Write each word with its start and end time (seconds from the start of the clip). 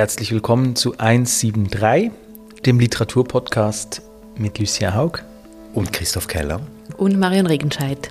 herzlich 0.00 0.32
willkommen 0.32 0.76
zu 0.76 0.96
173, 0.96 2.10
dem 2.64 2.80
Literaturpodcast 2.80 4.00
mit 4.38 4.58
Lucia 4.58 4.94
Haug 4.94 5.18
und 5.74 5.92
Christoph 5.92 6.26
Keller 6.26 6.62
und 6.96 7.18
Marion 7.18 7.44
Regenscheid. 7.44 8.10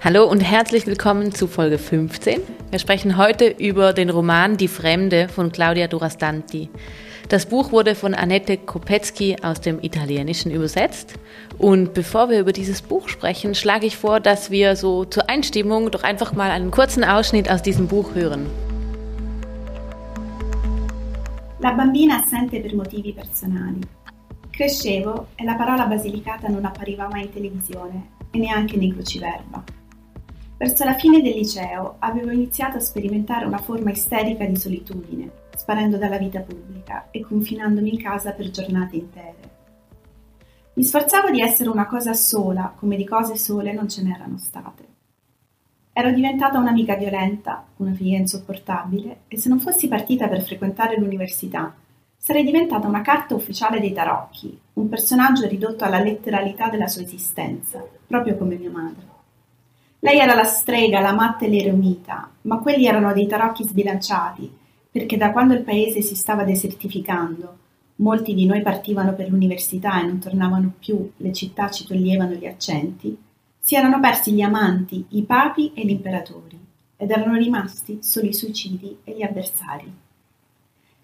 Hallo 0.00 0.26
und 0.26 0.42
herzlich 0.42 0.86
willkommen 0.86 1.34
zu 1.34 1.48
Folge 1.48 1.78
15. 1.78 2.40
Wir 2.70 2.78
sprechen 2.78 3.16
heute 3.16 3.48
über 3.48 3.92
den 3.94 4.10
Roman 4.10 4.56
Die 4.56 4.68
Fremde 4.68 5.28
von 5.28 5.50
Claudia 5.50 5.88
Durastanti. 5.88 6.70
Das 7.28 7.46
Buch 7.46 7.72
wurde 7.72 7.96
von 7.96 8.14
Annette 8.14 8.58
Kopetzky 8.58 9.38
aus 9.42 9.60
dem 9.60 9.82
Italienischen 9.82 10.52
übersetzt. 10.52 11.14
Und 11.58 11.94
bevor 11.94 12.30
wir 12.30 12.38
über 12.38 12.52
dieses 12.52 12.80
Buch 12.80 13.08
sprechen, 13.08 13.56
schlage 13.56 13.86
ich 13.86 13.96
vor, 13.96 14.20
dass 14.20 14.52
wir 14.52 14.76
so 14.76 15.04
zur 15.04 15.28
Einstimmung 15.28 15.90
doch 15.90 16.04
einfach 16.04 16.32
mal 16.32 16.52
einen 16.52 16.70
kurzen 16.70 17.02
Ausschnitt 17.02 17.50
aus 17.50 17.60
diesem 17.60 17.88
Buch 17.88 18.14
hören. 18.14 18.46
La 21.60 21.72
bambina 21.72 22.16
assente 22.16 22.58
per 22.58 22.74
motivi 22.74 23.12
personali. 23.12 23.80
Crescevo 24.48 25.28
e 25.34 25.44
la 25.44 25.56
parola 25.56 25.84
Basilicata 25.84 26.48
non 26.48 26.64
appariva 26.64 27.06
mai 27.06 27.24
in 27.24 27.32
televisione 27.32 28.12
e 28.30 28.38
neanche 28.38 28.78
nei 28.78 28.90
cruciverba. 28.90 29.62
Verso 30.56 30.84
la 30.84 30.94
fine 30.94 31.20
del 31.20 31.34
liceo 31.34 31.96
avevo 31.98 32.30
iniziato 32.30 32.78
a 32.78 32.80
sperimentare 32.80 33.44
una 33.44 33.58
forma 33.58 33.90
isterica 33.90 34.46
di 34.46 34.56
solitudine, 34.56 35.30
sparendo 35.54 35.98
dalla 35.98 36.16
vita 36.16 36.40
pubblica 36.40 37.08
e 37.10 37.20
confinandomi 37.20 37.92
in 37.92 37.98
casa 38.00 38.32
per 38.32 38.50
giornate 38.50 38.96
intere. 38.96 39.50
Mi 40.72 40.82
sforzavo 40.82 41.28
di 41.28 41.42
essere 41.42 41.68
una 41.68 41.86
cosa 41.86 42.14
sola, 42.14 42.72
come 42.74 42.96
di 42.96 43.04
cose 43.04 43.36
sole 43.36 43.74
non 43.74 43.86
ce 43.86 44.02
n'erano 44.02 44.38
state. 44.38 44.88
Ero 46.00 46.12
diventata 46.12 46.58
un'amica 46.58 46.94
violenta, 46.94 47.62
una 47.76 47.92
figlia 47.92 48.16
insopportabile, 48.16 49.24
e 49.28 49.36
se 49.36 49.50
non 49.50 49.60
fossi 49.60 49.86
partita 49.86 50.28
per 50.28 50.40
frequentare 50.40 50.98
l'università, 50.98 51.74
sarei 52.16 52.42
diventata 52.42 52.88
una 52.88 53.02
carta 53.02 53.34
ufficiale 53.34 53.80
dei 53.80 53.92
tarocchi, 53.92 54.58
un 54.72 54.88
personaggio 54.88 55.46
ridotto 55.46 55.84
alla 55.84 56.00
letteralità 56.00 56.70
della 56.70 56.86
sua 56.86 57.02
esistenza, 57.02 57.86
proprio 58.06 58.38
come 58.38 58.56
mia 58.56 58.70
madre. 58.70 59.04
Lei 59.98 60.18
era 60.20 60.34
la 60.34 60.44
strega, 60.44 61.00
la 61.00 61.12
matta 61.12 61.44
e 61.44 61.50
l'eremita, 61.50 62.30
ma 62.42 62.60
quelli 62.60 62.86
erano 62.86 63.12
dei 63.12 63.26
tarocchi 63.26 63.64
sbilanciati, 63.64 64.50
perché 64.90 65.18
da 65.18 65.32
quando 65.32 65.52
il 65.52 65.64
paese 65.64 66.00
si 66.00 66.14
stava 66.14 66.44
desertificando, 66.44 67.56
molti 67.96 68.32
di 68.32 68.46
noi 68.46 68.62
partivano 68.62 69.12
per 69.12 69.28
l'università 69.28 70.00
e 70.00 70.06
non 70.06 70.18
tornavano 70.18 70.72
più, 70.78 71.12
le 71.18 71.32
città 71.34 71.68
ci 71.68 71.84
toglievano 71.84 72.32
gli 72.32 72.46
accenti, 72.46 73.14
si 73.60 73.74
erano 73.74 74.00
persi 74.00 74.32
gli 74.32 74.40
amanti, 74.40 75.04
i 75.10 75.22
papi 75.22 75.72
e 75.74 75.84
gli 75.84 75.90
imperatori, 75.90 76.58
ed 76.96 77.10
erano 77.10 77.36
rimasti 77.36 77.98
solo 78.02 78.26
i 78.26 78.34
suicidi 78.34 78.98
e 79.04 79.12
gli 79.12 79.22
avversari. 79.22 79.92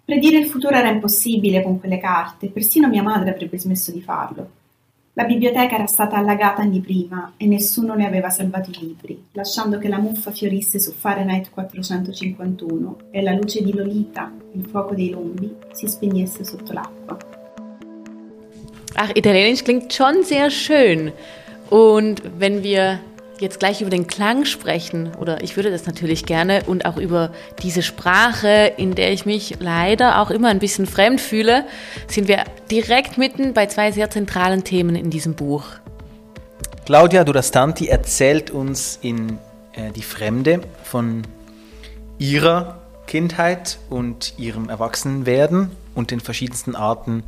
Predire 0.03 0.37
il 0.37 0.47
futuro 0.47 0.75
era 0.75 0.89
impossibile 0.89 1.61
con 1.61 1.79
quelle 1.79 1.97
carte, 1.97 2.47
persino 2.47 2.87
mia 2.87 3.03
madre 3.03 3.31
avrebbe 3.31 3.59
smesso 3.59 3.91
di 3.91 4.01
farlo. 4.01 4.51
La 5.13 5.25
biblioteca 5.25 5.75
era 5.75 5.87
stata 5.87 6.15
allagata 6.15 6.61
anni 6.61 6.79
prima 6.79 7.33
e 7.37 7.47
nessuno 7.47 7.95
ne 7.95 8.05
aveva 8.05 8.29
salvato 8.29 8.69
i 8.69 8.77
libri, 8.79 9.25
lasciando 9.31 9.79
che 9.79 9.87
la 9.87 9.97
muffa 9.97 10.31
fiorisse 10.31 10.79
su 10.79 10.91
Fahrenheit 10.91 11.49
451 11.49 12.97
e 13.09 13.21
la 13.23 13.33
luce 13.33 13.63
di 13.63 13.73
Lolita, 13.73 14.31
il 14.53 14.65
fuoco 14.69 14.93
dei 14.93 15.09
lombi, 15.09 15.55
si 15.71 15.87
spegnesse 15.87 16.43
sotto 16.43 16.71
l'acqua. 16.71 17.17
Ach, 18.93 19.11
Italienisch 19.15 19.63
klingt 19.63 19.91
schon 19.91 20.23
sehr 20.23 20.49
schön. 20.51 21.11
Und 21.69 22.21
wenn 22.37 22.63
wir 22.63 22.99
jetzt 23.39 23.59
gleich 23.59 23.81
über 23.81 23.89
den 23.89 24.07
Klang 24.07 24.45
sprechen, 24.45 25.13
oder 25.15 25.43
ich 25.43 25.55
würde 25.55 25.71
das 25.71 25.85
natürlich 25.85 26.25
gerne, 26.25 26.63
und 26.65 26.85
auch 26.85 26.97
über 26.97 27.31
diese 27.61 27.83
Sprache, 27.83 28.73
in 28.77 28.95
der 28.95 29.11
ich 29.11 29.25
mich 29.25 29.57
leider 29.59 30.21
auch 30.21 30.31
immer 30.31 30.49
ein 30.49 30.59
bisschen 30.59 30.85
fremd 30.85 31.21
fühle, 31.21 31.65
sind 32.07 32.27
wir 32.27 32.43
direkt 32.71 33.17
mitten 33.17 33.53
bei 33.53 33.67
zwei 33.67 33.91
sehr 33.91 34.09
zentralen 34.09 34.63
Themen 34.63 34.95
in 34.95 35.09
diesem 35.09 35.35
Buch. 35.35 35.65
Claudia 36.85 37.23
Durastanti 37.23 37.87
erzählt 37.87 38.49
uns 38.49 38.97
in 39.01 39.39
äh, 39.73 39.91
Die 39.91 40.03
Fremde 40.03 40.61
von 40.83 41.23
ihrer 42.17 42.81
Kindheit 43.07 43.77
und 43.89 44.33
ihrem 44.37 44.69
Erwachsenenwerden 44.69 45.71
und 45.95 46.11
den 46.11 46.19
verschiedensten 46.19 46.75
Arten 46.75 47.23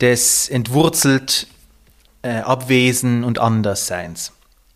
des 0.00 0.48
entwurzelt 0.48 1.46
äh, 2.22 2.38
Abwesen 2.38 3.24
und 3.24 3.38
Andersseins. 3.38 4.32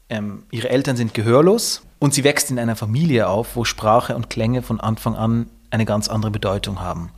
Ähm, 0.08 0.44
ihre 0.50 0.70
Eltern 0.70 0.96
sind 0.96 1.14
gehörlos 1.14 1.82
und 1.98 2.14
sie 2.14 2.24
wächst 2.24 2.50
in 2.50 2.58
einer 2.58 2.76
Familie 2.76 3.28
auf, 3.28 3.56
wo 3.56 3.64
Sprache 3.64 4.14
und 4.14 4.30
Klänge 4.30 4.62
von 4.62 4.80
Anfang 4.80 5.16
an 5.16 5.50
eine 5.70 5.84
ganz 5.84 6.08
andere 6.08 6.30
Bedeutung 6.30 6.80
haben. 6.80 7.10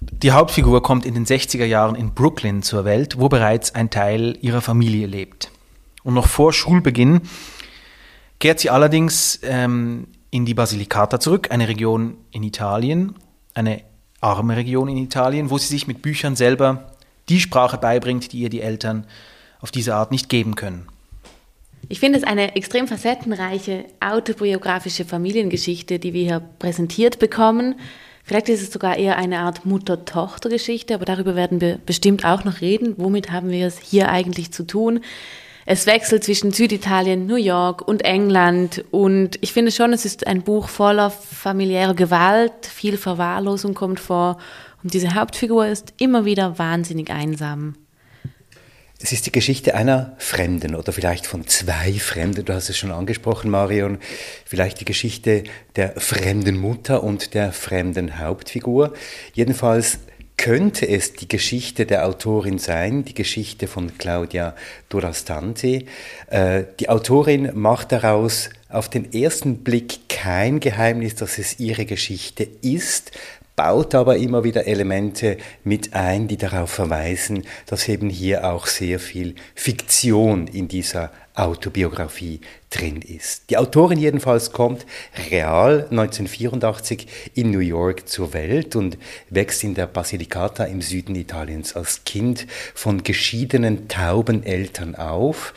Die 0.00 0.32
Hauptfigur 0.32 0.82
kommt 0.82 1.06
in 1.06 1.14
den 1.14 1.24
60er 1.26 1.64
Jahren 1.64 1.94
in 1.94 2.12
Brooklyn 2.12 2.62
zur 2.62 2.84
Welt, 2.84 3.18
wo 3.18 3.28
bereits 3.28 3.74
ein 3.74 3.90
Teil 3.90 4.36
ihrer 4.40 4.60
Familie 4.60 5.06
lebt. 5.06 5.50
Und 6.02 6.14
noch 6.14 6.26
vor 6.26 6.52
Schulbeginn 6.52 7.22
kehrt 8.38 8.60
sie 8.60 8.70
allerdings 8.70 9.40
ähm, 9.42 10.08
in 10.30 10.44
die 10.44 10.54
Basilicata 10.54 11.20
zurück, 11.20 11.50
eine 11.50 11.68
Region 11.68 12.18
in 12.30 12.42
Italien, 12.42 13.14
eine 13.54 13.82
arme 14.20 14.56
Region 14.56 14.88
in 14.88 14.96
Italien, 14.96 15.50
wo 15.50 15.58
sie 15.58 15.68
sich 15.68 15.86
mit 15.86 16.02
Büchern 16.02 16.36
selber 16.36 16.92
die 17.28 17.40
Sprache 17.40 17.78
beibringt, 17.78 18.32
die 18.32 18.40
ihr 18.40 18.50
die 18.50 18.60
Eltern 18.60 19.06
auf 19.64 19.70
diese 19.70 19.94
Art 19.94 20.10
nicht 20.10 20.28
geben 20.28 20.56
können. 20.56 20.86
Ich 21.88 21.98
finde 21.98 22.18
es 22.18 22.24
eine 22.24 22.54
extrem 22.54 22.86
facettenreiche 22.86 23.86
autobiografische 23.98 25.06
Familiengeschichte, 25.06 25.98
die 25.98 26.12
wir 26.12 26.22
hier 26.22 26.42
präsentiert 26.58 27.18
bekommen. 27.18 27.76
Vielleicht 28.24 28.50
ist 28.50 28.60
es 28.60 28.70
sogar 28.70 28.98
eher 28.98 29.16
eine 29.16 29.38
Art 29.38 29.64
Mutter-Tochter-Geschichte, 29.64 30.94
aber 30.94 31.06
darüber 31.06 31.34
werden 31.34 31.62
wir 31.62 31.78
bestimmt 31.86 32.26
auch 32.26 32.44
noch 32.44 32.60
reden. 32.60 32.94
Womit 32.98 33.30
haben 33.30 33.48
wir 33.48 33.66
es 33.66 33.78
hier 33.78 34.10
eigentlich 34.10 34.52
zu 34.52 34.66
tun? 34.66 35.00
Es 35.64 35.86
wechselt 35.86 36.24
zwischen 36.24 36.52
Süditalien, 36.52 37.26
New 37.26 37.36
York 37.36 37.88
und 37.88 38.04
England 38.04 38.84
und 38.90 39.38
ich 39.40 39.54
finde 39.54 39.72
schon, 39.72 39.94
es 39.94 40.04
ist 40.04 40.26
ein 40.26 40.42
Buch 40.42 40.68
voller 40.68 41.08
familiärer 41.08 41.94
Gewalt, 41.94 42.66
viel 42.66 42.98
Verwahrlosung 42.98 43.72
kommt 43.72 43.98
vor 43.98 44.36
und 44.82 44.92
diese 44.92 45.14
Hauptfigur 45.14 45.66
ist 45.66 45.94
immer 45.96 46.26
wieder 46.26 46.58
wahnsinnig 46.58 47.08
einsam. 47.08 47.76
Es 49.04 49.12
ist 49.12 49.26
die 49.26 49.32
Geschichte 49.32 49.74
einer 49.74 50.16
Fremden 50.16 50.74
oder 50.74 50.90
vielleicht 50.90 51.26
von 51.26 51.46
zwei 51.46 51.92
Fremden. 51.92 52.46
Du 52.46 52.54
hast 52.54 52.70
es 52.70 52.78
schon 52.78 52.90
angesprochen, 52.90 53.50
Marion. 53.50 53.98
Vielleicht 54.46 54.80
die 54.80 54.86
Geschichte 54.86 55.44
der 55.76 56.00
fremden 56.00 56.56
Mutter 56.56 57.04
und 57.04 57.34
der 57.34 57.52
fremden 57.52 58.18
Hauptfigur. 58.18 58.94
Jedenfalls 59.34 59.98
könnte 60.38 60.88
es 60.88 61.12
die 61.12 61.28
Geschichte 61.28 61.84
der 61.84 62.06
Autorin 62.06 62.58
sein, 62.58 63.04
die 63.04 63.12
Geschichte 63.12 63.68
von 63.68 63.98
Claudia 63.98 64.56
Durastanti. 64.88 65.84
Äh, 66.28 66.64
die 66.80 66.88
Autorin 66.88 67.50
macht 67.52 67.92
daraus 67.92 68.48
auf 68.70 68.88
den 68.88 69.12
ersten 69.12 69.58
Blick 69.58 70.08
kein 70.08 70.58
Geheimnis, 70.58 71.14
dass 71.14 71.38
es 71.38 71.60
ihre 71.60 71.84
Geschichte 71.84 72.48
ist, 72.62 73.12
baut 73.56 73.94
aber 73.94 74.16
immer 74.16 74.44
wieder 74.44 74.66
Elemente 74.66 75.36
mit 75.62 75.94
ein, 75.94 76.28
die 76.28 76.36
darauf 76.36 76.70
verweisen, 76.70 77.44
dass 77.66 77.88
eben 77.88 78.10
hier 78.10 78.44
auch 78.50 78.66
sehr 78.66 78.98
viel 78.98 79.34
Fiktion 79.54 80.46
in 80.46 80.68
dieser 80.68 81.12
Autobiografie 81.34 82.40
drin 82.70 83.02
ist. 83.02 83.50
Die 83.50 83.56
Autorin 83.56 83.98
jedenfalls 83.98 84.52
kommt 84.52 84.86
real 85.30 85.86
1984 85.90 87.08
in 87.34 87.50
New 87.50 87.58
York 87.58 88.08
zur 88.08 88.32
Welt 88.32 88.76
und 88.76 88.98
wächst 89.30 89.64
in 89.64 89.74
der 89.74 89.86
Basilicata 89.86 90.64
im 90.64 90.80
Süden 90.80 91.16
Italiens 91.16 91.74
als 91.74 92.04
Kind 92.04 92.46
von 92.74 93.02
geschiedenen 93.02 93.88
tauben 93.88 94.44
Eltern 94.44 94.94
auf. 94.94 95.54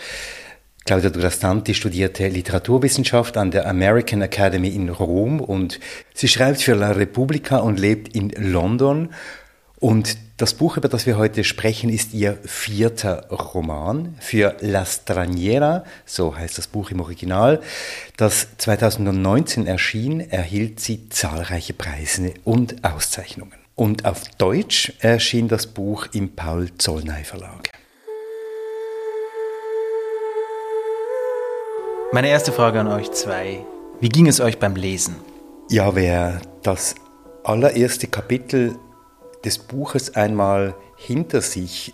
Claudia 0.87 1.09
Durastanti 1.09 1.73
studierte 1.73 2.29
Literaturwissenschaft 2.29 3.35
an 3.35 3.51
der 3.51 3.67
American 3.67 4.21
Academy 4.21 4.69
in 4.69 4.87
Rom 4.87 5.41
und 5.41 5.81
sie 6.13 6.29
schreibt 6.29 6.61
für 6.61 6.75
La 6.75 6.91
Repubblica 6.91 7.57
und 7.57 7.77
lebt 7.77 8.15
in 8.15 8.29
London. 8.29 9.09
Und 9.81 10.17
das 10.37 10.53
Buch, 10.53 10.77
über 10.77 10.87
das 10.87 11.05
wir 11.05 11.17
heute 11.17 11.43
sprechen, 11.43 11.89
ist 11.89 12.13
ihr 12.13 12.37
vierter 12.45 13.27
Roman 13.29 14.15
für 14.21 14.55
La 14.61 14.85
Straniera, 14.85 15.83
so 16.05 16.37
heißt 16.37 16.57
das 16.57 16.67
Buch 16.67 16.89
im 16.89 17.01
Original. 17.01 17.59
Das 18.15 18.47
2019 18.57 19.67
erschien, 19.67 20.21
erhielt 20.21 20.79
sie 20.79 21.09
zahlreiche 21.09 21.73
Preise 21.73 22.33
und 22.45 22.85
Auszeichnungen. 22.85 23.57
Und 23.75 24.05
auf 24.05 24.23
Deutsch 24.37 24.93
erschien 25.01 25.49
das 25.49 25.67
Buch 25.67 26.07
im 26.13 26.33
Paul 26.33 26.69
Zollnay 26.77 27.25
Verlag. 27.25 27.71
Meine 32.13 32.29
erste 32.29 32.53
Frage 32.53 32.79
an 32.79 32.87
euch 32.87 33.11
zwei. 33.11 33.65
Wie 33.99 34.07
ging 34.07 34.27
es 34.27 34.39
euch 34.39 34.59
beim 34.59 34.77
Lesen? 34.77 35.17
Ja, 35.69 35.93
wer 35.93 36.39
das 36.63 36.95
allererste 37.43 38.07
Kapitel 38.07 38.79
des 39.43 39.57
Buches 39.57 40.15
einmal 40.15 40.73
hinter 40.95 41.41
sich 41.41 41.93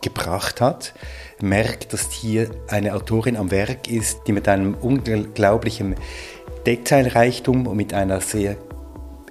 gebracht 0.00 0.62
hat, 0.62 0.94
merkt, 1.42 1.92
dass 1.92 2.10
hier 2.10 2.48
eine 2.68 2.94
Autorin 2.94 3.36
am 3.36 3.50
Werk 3.50 3.86
ist, 3.86 4.20
die 4.26 4.32
mit 4.32 4.48
einem 4.48 4.74
unglaublichen 4.74 5.96
Detailreichtum 6.64 7.66
und 7.66 7.76
mit 7.76 7.92
einer 7.92 8.22
sehr 8.22 8.56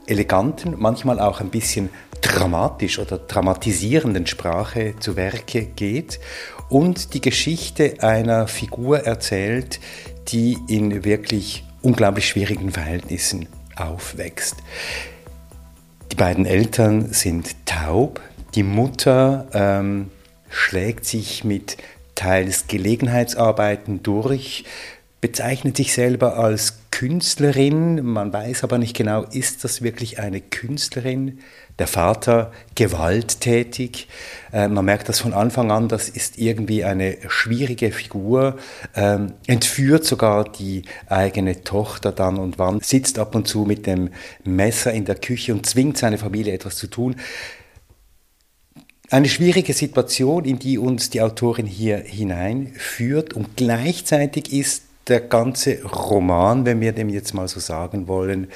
eleganten, 0.06 0.76
manchmal 0.78 1.20
auch 1.20 1.42
ein 1.42 1.50
bisschen 1.50 1.90
dramatisch 2.22 3.00
oder 3.00 3.18
dramatisierenden 3.18 4.28
Sprache 4.28 4.94
zu 5.00 5.16
Werke 5.16 5.66
geht 5.66 6.20
und 6.70 7.14
die 7.14 7.22
Geschichte 7.22 7.98
einer 8.00 8.48
Figur 8.48 9.00
erzählt, 9.00 9.80
die 10.30 10.58
in 10.68 11.04
wirklich 11.04 11.64
unglaublich 11.82 12.28
schwierigen 12.28 12.72
Verhältnissen 12.72 13.48
aufwächst. 13.76 14.56
Die 16.12 16.16
beiden 16.16 16.46
Eltern 16.46 17.12
sind 17.12 17.66
taub, 17.66 18.22
die 18.56 18.64
Mutter 18.64 19.48
ähm, 19.54 20.12
schlägt 20.50 21.06
sich 21.06 21.44
mit 21.44 21.78
teils 22.16 22.68
Gelegenheitsarbeiten 22.68 24.04
durch, 24.04 24.66
bezeichnet 25.24 25.78
sich 25.78 25.94
selber 25.94 26.38
als 26.38 26.80
Künstlerin, 26.92 28.04
man 28.04 28.34
weiß 28.34 28.66
aber 28.66 28.78
nicht 28.78 28.94
genau, 28.94 29.24
ist 29.24 29.64
das 29.64 29.82
wirklich 29.82 30.20
eine 30.20 30.42
Künstlerin? 30.42 31.40
Der 31.80 31.88
Vater 31.88 32.52
gewalttätig, 32.76 34.10
äh, 34.52 34.68
man 34.68 34.84
merkt 34.84 35.08
das 35.08 35.22
von 35.22 35.34
Anfang 35.34 35.72
an, 35.72 35.88
das 35.88 36.10
ist 36.10 36.38
irgendwie 36.38 36.84
eine 36.84 37.20
schwierige 37.30 37.94
Figur, 37.94 38.58
ähm, 38.98 39.32
entführt 39.48 40.04
sogar 40.04 40.44
die 40.44 40.82
eigene 41.08 41.64
Tochter 41.64 42.12
dann 42.12 42.38
und 42.38 42.60
wann, 42.60 42.82
sitzt 42.82 43.18
ab 43.18 43.34
und 43.34 43.48
zu 43.48 43.60
mit 43.64 43.88
dem 43.88 44.10
Messer 44.44 44.92
in 44.92 45.06
der 45.06 45.16
Küche 45.16 45.54
und 45.54 45.66
zwingt 45.66 45.98
seine 45.98 46.18
Familie 46.18 46.52
etwas 46.52 46.76
zu 46.76 46.88
tun. 46.88 47.16
Eine 49.10 49.30
schwierige 49.30 49.72
Situation, 49.72 50.44
in 50.44 50.60
die 50.60 50.78
uns 50.78 51.10
die 51.12 51.22
Autorin 51.22 51.66
hier 51.66 52.00
hineinführt. 52.00 53.34
Und 53.34 53.56
gleichzeitig 53.56 54.52
ist 54.52 54.84
der 55.08 55.20
ganze 55.20 55.84
Roman, 55.84 56.66
wenn 56.66 56.80
wir 56.80 56.94
dem 56.94 57.10
jetzt 57.10 57.34
mal 57.34 57.48
so 57.48 57.60
sagen 57.60 58.08
wollen, 58.08 58.48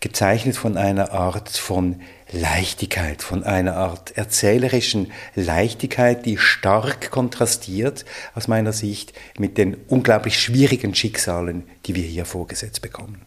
gezeichnet 0.00 0.56
von 0.56 0.76
einer 0.76 1.12
Art 1.12 1.50
von 1.50 2.00
Leichtigkeit, 2.32 3.22
von 3.22 3.44
einer 3.44 3.76
Art 3.76 4.16
erzählerischen 4.16 5.12
Leichtigkeit, 5.34 6.26
die 6.26 6.38
stark 6.38 7.10
kontrastiert 7.10 8.04
aus 8.34 8.48
meiner 8.48 8.72
Sicht 8.72 9.12
mit 9.38 9.58
den 9.58 9.76
unglaublich 9.88 10.40
schwierigen 10.40 10.94
Schicksalen, 10.94 11.64
die 11.86 11.94
wir 11.94 12.04
hier 12.04 12.24
vorgesetzt 12.24 12.82
bekommen. 12.82 13.22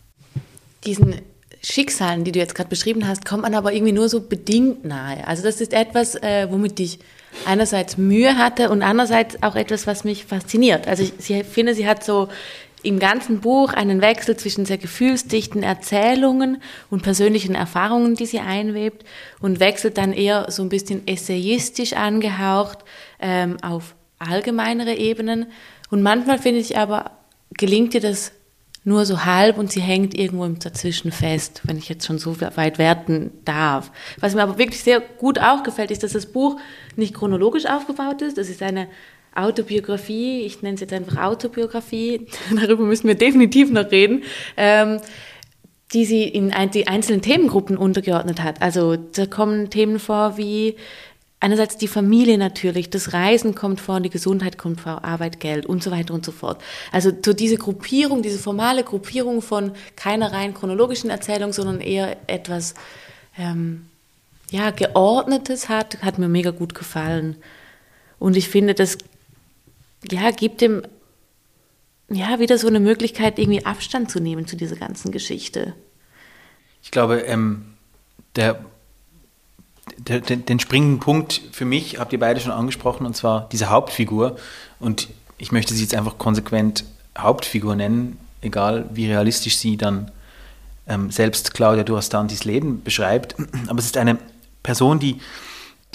Diesen 0.85 1.21
Schicksalen, 1.61 2.23
die 2.23 2.31
du 2.31 2.39
jetzt 2.39 2.55
gerade 2.55 2.69
beschrieben 2.69 3.07
hast, 3.07 3.25
kommt 3.25 3.43
man 3.43 3.55
aber 3.55 3.73
irgendwie 3.73 3.93
nur 3.93 4.09
so 4.09 4.21
bedingt 4.21 4.85
nahe. 4.85 5.25
Also 5.27 5.43
das 5.43 5.61
ist 5.61 5.73
etwas, 5.73 6.15
äh, 6.15 6.47
womit 6.49 6.79
ich 6.79 6.99
einerseits 7.45 7.97
Mühe 7.97 8.37
hatte 8.37 8.69
und 8.69 8.81
andererseits 8.81 9.41
auch 9.41 9.55
etwas, 9.55 9.87
was 9.87 10.03
mich 10.03 10.25
fasziniert. 10.25 10.87
Also 10.87 11.03
ich, 11.03 11.13
ich 11.29 11.45
finde, 11.45 11.73
sie 11.73 11.87
hat 11.87 12.03
so 12.03 12.29
im 12.85 12.99
ganzen 12.99 13.41
Buch 13.41 13.73
einen 13.73 14.01
Wechsel 14.01 14.37
zwischen 14.37 14.65
sehr 14.65 14.77
gefühlsdichten 14.77 15.63
Erzählungen 15.63 16.61
und 16.89 17.01
persönlichen 17.01 17.55
Erfahrungen, 17.55 18.15
die 18.15 18.25
sie 18.27 18.39
einwebt 18.39 19.03
und 19.39 19.59
wechselt 19.59 19.97
dann 19.97 20.13
eher 20.13 20.51
so 20.51 20.61
ein 20.61 20.69
bisschen 20.69 21.07
essayistisch 21.07 21.93
angehaucht 21.93 22.79
ähm, 23.19 23.57
auf 23.61 23.95
allgemeinere 24.19 24.95
Ebenen. 24.95 25.47
Und 25.89 26.03
manchmal 26.03 26.37
finde 26.37 26.59
ich 26.59 26.77
aber, 26.77 27.11
gelingt 27.57 27.93
ihr 27.95 28.01
das 28.01 28.31
nur 28.83 29.05
so 29.07 29.25
halb 29.25 29.57
und 29.57 29.71
sie 29.71 29.81
hängt 29.81 30.13
irgendwo 30.13 30.45
im 30.45 30.59
Dazwischen 30.59 31.11
fest, 31.11 31.61
wenn 31.63 31.77
ich 31.77 31.89
jetzt 31.89 32.05
schon 32.05 32.19
so 32.19 32.39
weit 32.39 32.77
werten 32.77 33.31
darf. 33.43 33.91
Was 34.19 34.35
mir 34.35 34.43
aber 34.43 34.59
wirklich 34.59 34.83
sehr 34.83 34.99
gut 34.99 35.39
auch 35.39 35.63
gefällt, 35.63 35.89
ist, 35.89 36.03
dass 36.03 36.13
das 36.13 36.27
Buch 36.27 36.59
nicht 36.95 37.15
chronologisch 37.15 37.65
aufgebaut 37.65 38.21
ist. 38.21 38.37
Das 38.37 38.47
ist 38.47 38.61
eine 38.61 38.87
Autobiografie, 39.35 40.41
ich 40.41 40.61
nenne 40.61 40.75
es 40.75 40.81
jetzt 40.81 40.93
einfach 40.93 41.21
Autobiografie, 41.21 42.27
darüber 42.55 42.83
müssen 42.83 43.07
wir 43.07 43.15
definitiv 43.15 43.69
noch 43.69 43.91
reden, 43.91 44.23
ähm, 44.57 44.99
die 45.93 46.05
sie 46.05 46.23
in 46.23 46.51
ein, 46.51 46.71
die 46.71 46.87
einzelnen 46.87 47.21
Themengruppen 47.21 47.77
untergeordnet 47.77 48.41
hat. 48.41 48.61
Also 48.61 48.95
da 48.95 49.25
kommen 49.25 49.69
Themen 49.69 49.99
vor 49.99 50.37
wie 50.37 50.75
einerseits 51.39 51.77
die 51.77 51.87
Familie 51.87 52.37
natürlich, 52.37 52.89
das 52.89 53.13
Reisen 53.13 53.53
kommt 53.53 53.79
vor, 53.79 53.99
die 53.99 54.09
Gesundheit 54.09 54.57
kommt 54.57 54.81
vor, 54.81 55.03
Arbeit, 55.05 55.39
Geld 55.39 55.65
und 55.65 55.83
so 55.83 55.91
weiter 55.91 56.13
und 56.13 56.25
so 56.25 56.31
fort. 56.31 56.61
Also 56.91 57.11
so 57.23 57.33
diese 57.33 57.57
Gruppierung, 57.57 58.23
diese 58.23 58.39
formale 58.39 58.83
Gruppierung 58.83 59.41
von 59.41 59.73
keiner 59.95 60.31
rein 60.31 60.53
chronologischen 60.53 61.11
Erzählung, 61.11 61.53
sondern 61.53 61.81
eher 61.81 62.17
etwas 62.27 62.73
ähm, 63.37 63.85
ja 64.49 64.71
geordnetes 64.71 65.69
hat, 65.69 66.01
hat 66.01 66.17
mir 66.17 66.29
mega 66.29 66.51
gut 66.51 66.73
gefallen. 66.73 67.35
Und 68.17 68.37
ich 68.37 68.49
finde, 68.49 68.73
das 68.73 68.97
ja 70.11 70.31
gibt 70.31 70.61
dem 70.61 70.83
ja 72.09 72.39
wieder 72.39 72.57
so 72.57 72.67
eine 72.67 72.79
Möglichkeit, 72.79 73.39
irgendwie 73.39 73.65
Abstand 73.65 74.11
zu 74.11 74.19
nehmen 74.19 74.47
zu 74.47 74.55
dieser 74.55 74.75
ganzen 74.75 75.11
Geschichte. 75.11 75.73
Ich 76.83 76.91
glaube, 76.91 77.21
ähm, 77.21 77.73
der 78.35 78.59
den, 79.97 80.45
den 80.45 80.59
springenden 80.59 80.99
Punkt 80.99 81.41
für 81.51 81.65
mich 81.65 81.99
habt 81.99 82.11
ihr 82.13 82.19
beide 82.19 82.39
schon 82.39 82.51
angesprochen, 82.51 83.05
und 83.05 83.15
zwar 83.15 83.47
diese 83.51 83.69
Hauptfigur. 83.69 84.35
Und 84.79 85.09
ich 85.37 85.51
möchte 85.51 85.73
sie 85.73 85.83
jetzt 85.83 85.95
einfach 85.95 86.17
konsequent 86.17 86.85
Hauptfigur 87.17 87.75
nennen, 87.75 88.17
egal 88.41 88.89
wie 88.91 89.07
realistisch 89.07 89.57
sie 89.57 89.77
dann 89.77 90.11
ähm, 90.87 91.11
selbst 91.11 91.53
Claudia 91.53 91.83
Durastantis 91.83 92.45
Leben 92.45 92.83
beschreibt. 92.83 93.35
Aber 93.67 93.79
es 93.79 93.85
ist 93.85 93.97
eine 93.97 94.17
Person, 94.63 94.99
die, 94.99 95.19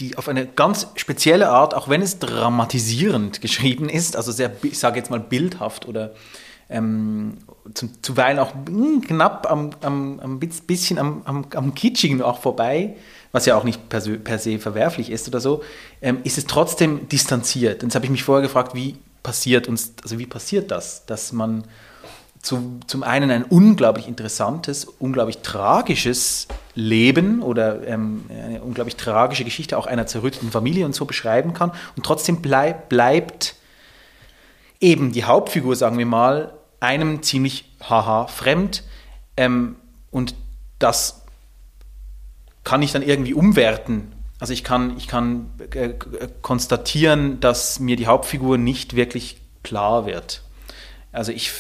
die 0.01 0.17
auf 0.17 0.29
eine 0.29 0.47
ganz 0.47 0.89
spezielle 0.97 1.51
Art, 1.51 1.75
auch 1.75 1.89
wenn 1.89 2.03
es 2.03 2.19
dramatisierend 2.19 3.41
geschrieben 3.41 3.89
ist, 3.89 4.17
also 4.17 4.33
sehr, 4.33 4.53
ich 4.63 4.79
sage 4.79 4.99
jetzt 4.99 5.11
mal 5.11 5.21
bildhaft 5.21 5.87
oder 5.87 6.13
ähm, 6.71 7.39
zum, 7.75 8.03
zuweilen 8.03 8.39
auch 8.39 8.55
hm, 8.55 9.03
knapp 9.03 9.51
am, 9.51 9.71
am, 9.83 10.21
am 10.21 10.39
bisschen 10.39 10.99
am, 10.99 11.23
am, 11.25 11.45
am 11.55 11.75
Kitschigen 11.75 12.23
auch 12.23 12.41
vorbei, 12.41 12.97
was 13.33 13.47
ja 13.47 13.57
auch 13.57 13.65
nicht 13.65 13.89
per 13.89 14.01
se, 14.01 14.19
per 14.19 14.39
se 14.39 14.59
verwerflich 14.59 15.11
ist 15.11 15.29
oder 15.29 15.41
so, 15.41 15.63
ähm, 16.01 16.19
ist 16.25 16.39
es 16.39 16.47
trotzdem 16.47 17.09
distanziert. 17.09 17.83
Und 17.83 17.89
jetzt 17.89 17.95
habe 17.95 18.07
ich 18.07 18.11
mich 18.11 18.25
vorher 18.25 18.43
gefragt, 18.43 18.75
wie 18.75 18.97
passiert 19.23 19.69
uns, 19.69 19.93
also 20.03 20.19
wie 20.19 20.27
passiert 20.27 20.71
das, 20.71 21.07
dass 21.07 21.33
man 21.33 21.65
zu, 22.43 22.81
zum 22.87 23.03
einen 23.03 23.31
ein 23.31 23.45
unglaublich 23.45 24.09
interessantes, 24.09 24.85
unglaublich 24.85 25.39
tragisches 25.39 26.49
Leben 26.75 27.43
oder 27.43 27.87
ähm, 27.87 28.25
eine 28.31 28.63
unglaublich 28.63 28.97
tragische 28.97 29.45
Geschichte 29.45 29.77
auch 29.77 29.87
einer 29.87 30.07
zerrütteten 30.07 30.51
Familie 30.51 30.87
und 30.87 30.95
so 30.95 31.05
beschreiben 31.05 31.53
kann 31.53 31.73
und 31.97 32.07
trotzdem 32.07 32.41
bleib, 32.41 32.89
bleibt 32.89 33.57
eben 34.81 35.13
die 35.13 35.25
Hauptfigur, 35.25 35.77
sagen 35.77 35.99
wir 35.99 36.07
mal, 36.07 36.55
einem 36.81 37.23
ziemlich 37.23 37.67
haha 37.83 38.27
fremd 38.27 38.85
ähm, 39.37 39.77
und 40.11 40.35
das 40.79 41.23
kann 42.65 42.81
ich 42.83 42.93
dann 42.93 43.03
irgendwie 43.03 43.35
umwerten. 43.35 44.13
Also 44.39 44.55
ich 44.55 44.65
kann, 44.65 44.97
ich 44.97 45.07
kann 45.07 45.51
äh, 45.75 45.91
konstatieren, 46.41 47.41
dass 47.41 47.79
mir 47.81 47.97
die 47.97 48.07
Hauptfigur 48.07 48.57
nicht 48.57 48.97
wirklich 48.97 49.39
klar 49.63 50.07
wird. 50.07 50.43
Also 51.13 51.33
ich, 51.33 51.53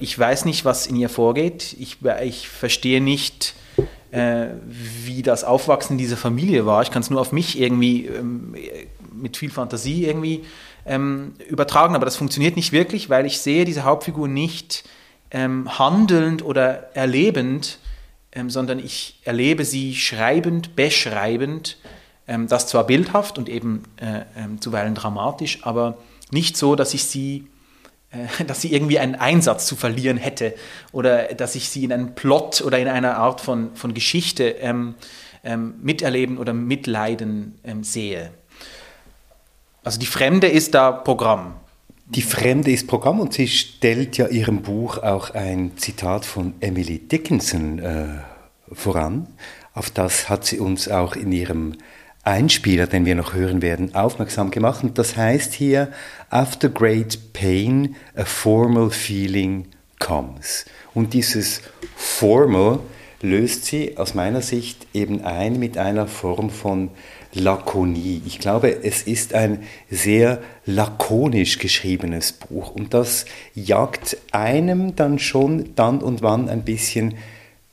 ich 0.00 0.18
weiß 0.18 0.44
nicht, 0.44 0.64
was 0.64 0.86
in 0.86 0.96
ihr 0.96 1.08
vorgeht. 1.08 1.76
Ich, 1.78 1.98
ich 2.22 2.48
verstehe 2.48 3.00
nicht, 3.00 3.54
äh, 4.10 4.48
wie 4.66 5.22
das 5.22 5.44
Aufwachsen 5.44 5.98
dieser 5.98 6.16
Familie 6.16 6.66
war. 6.66 6.82
Ich 6.82 6.90
kann 6.90 7.02
es 7.02 7.10
nur 7.10 7.20
auf 7.20 7.32
mich 7.32 7.58
irgendwie 7.58 8.06
ähm, 8.06 8.54
mit 9.12 9.36
viel 9.36 9.50
Fantasie 9.50 10.04
irgendwie 10.04 10.44
ähm, 10.86 11.34
übertragen, 11.48 11.94
aber 11.94 12.04
das 12.04 12.16
funktioniert 12.16 12.56
nicht 12.56 12.72
wirklich, 12.72 13.10
weil 13.10 13.26
ich 13.26 13.38
sehe 13.40 13.64
diese 13.64 13.84
Hauptfigur 13.84 14.28
nicht 14.28 14.84
ähm, 15.30 15.78
handelnd 15.78 16.44
oder 16.44 16.94
erlebend, 16.96 17.78
ähm, 18.32 18.50
sondern 18.50 18.78
ich 18.78 19.20
erlebe 19.24 19.64
sie 19.64 19.94
schreibend, 19.94 20.76
beschreibend, 20.76 21.76
ähm, 22.26 22.48
das 22.48 22.66
zwar 22.66 22.84
bildhaft 22.84 23.38
und 23.38 23.48
eben 23.48 23.82
äh, 23.96 24.22
ähm, 24.36 24.60
zuweilen 24.60 24.94
dramatisch, 24.94 25.60
aber 25.62 25.98
nicht 26.30 26.56
so, 26.56 26.76
dass 26.76 26.94
ich 26.94 27.04
sie 27.04 27.46
dass 28.46 28.60
sie 28.60 28.72
irgendwie 28.72 28.98
einen 28.98 29.14
Einsatz 29.14 29.66
zu 29.66 29.76
verlieren 29.76 30.16
hätte 30.16 30.54
oder 30.92 31.34
dass 31.34 31.54
ich 31.54 31.68
sie 31.68 31.84
in 31.84 31.92
einem 31.92 32.14
Plot 32.14 32.60
oder 32.62 32.78
in 32.78 32.88
einer 32.88 33.16
Art 33.16 33.40
von, 33.40 33.74
von 33.74 33.94
Geschichte 33.94 34.48
ähm, 34.60 34.94
ähm, 35.44 35.74
miterleben 35.80 36.38
oder 36.38 36.52
mitleiden 36.52 37.58
ähm, 37.64 37.84
sehe. 37.84 38.32
Also 39.84 39.98
die 39.98 40.06
Fremde 40.06 40.48
ist 40.48 40.74
da 40.74 40.92
Programm. 40.92 41.54
Die 42.06 42.22
Fremde 42.22 42.72
ist 42.72 42.88
Programm 42.88 43.20
und 43.20 43.32
sie 43.32 43.46
stellt 43.46 44.18
ja 44.18 44.26
ihrem 44.26 44.62
Buch 44.62 44.98
auch 44.98 45.30
ein 45.30 45.76
Zitat 45.76 46.26
von 46.26 46.54
Emily 46.60 46.98
Dickinson 46.98 47.78
äh, 47.78 48.06
voran. 48.72 49.28
Auf 49.72 49.90
das 49.90 50.28
hat 50.28 50.44
sie 50.44 50.58
uns 50.58 50.88
auch 50.88 51.14
in 51.14 51.30
ihrem 51.30 51.76
Einspieler, 52.22 52.86
den 52.86 53.06
wir 53.06 53.14
noch 53.14 53.34
hören 53.34 53.62
werden, 53.62 53.94
aufmerksam 53.94 54.50
gemacht. 54.50 54.84
Und 54.84 54.98
das 54.98 55.16
heißt 55.16 55.54
hier, 55.54 55.88
After 56.28 56.68
great 56.68 57.32
pain, 57.32 57.96
a 58.14 58.24
formal 58.24 58.90
feeling 58.90 59.66
comes. 59.98 60.66
Und 60.94 61.14
dieses 61.14 61.62
formal 61.96 62.80
löst 63.22 63.66
sie 63.66 63.96
aus 63.96 64.14
meiner 64.14 64.42
Sicht 64.42 64.86
eben 64.94 65.24
ein 65.24 65.58
mit 65.58 65.78
einer 65.78 66.06
Form 66.06 66.50
von 66.50 66.90
Lakonie. 67.32 68.22
Ich 68.26 68.38
glaube, 68.38 68.82
es 68.82 69.02
ist 69.02 69.34
ein 69.34 69.62
sehr 69.90 70.40
lakonisch 70.66 71.58
geschriebenes 71.58 72.32
Buch 72.32 72.74
und 72.74 72.92
das 72.92 73.24
jagt 73.54 74.16
einem 74.32 74.96
dann 74.96 75.18
schon 75.18 75.74
dann 75.76 76.00
und 76.00 76.22
wann 76.22 76.48
ein 76.48 76.64
bisschen 76.64 77.14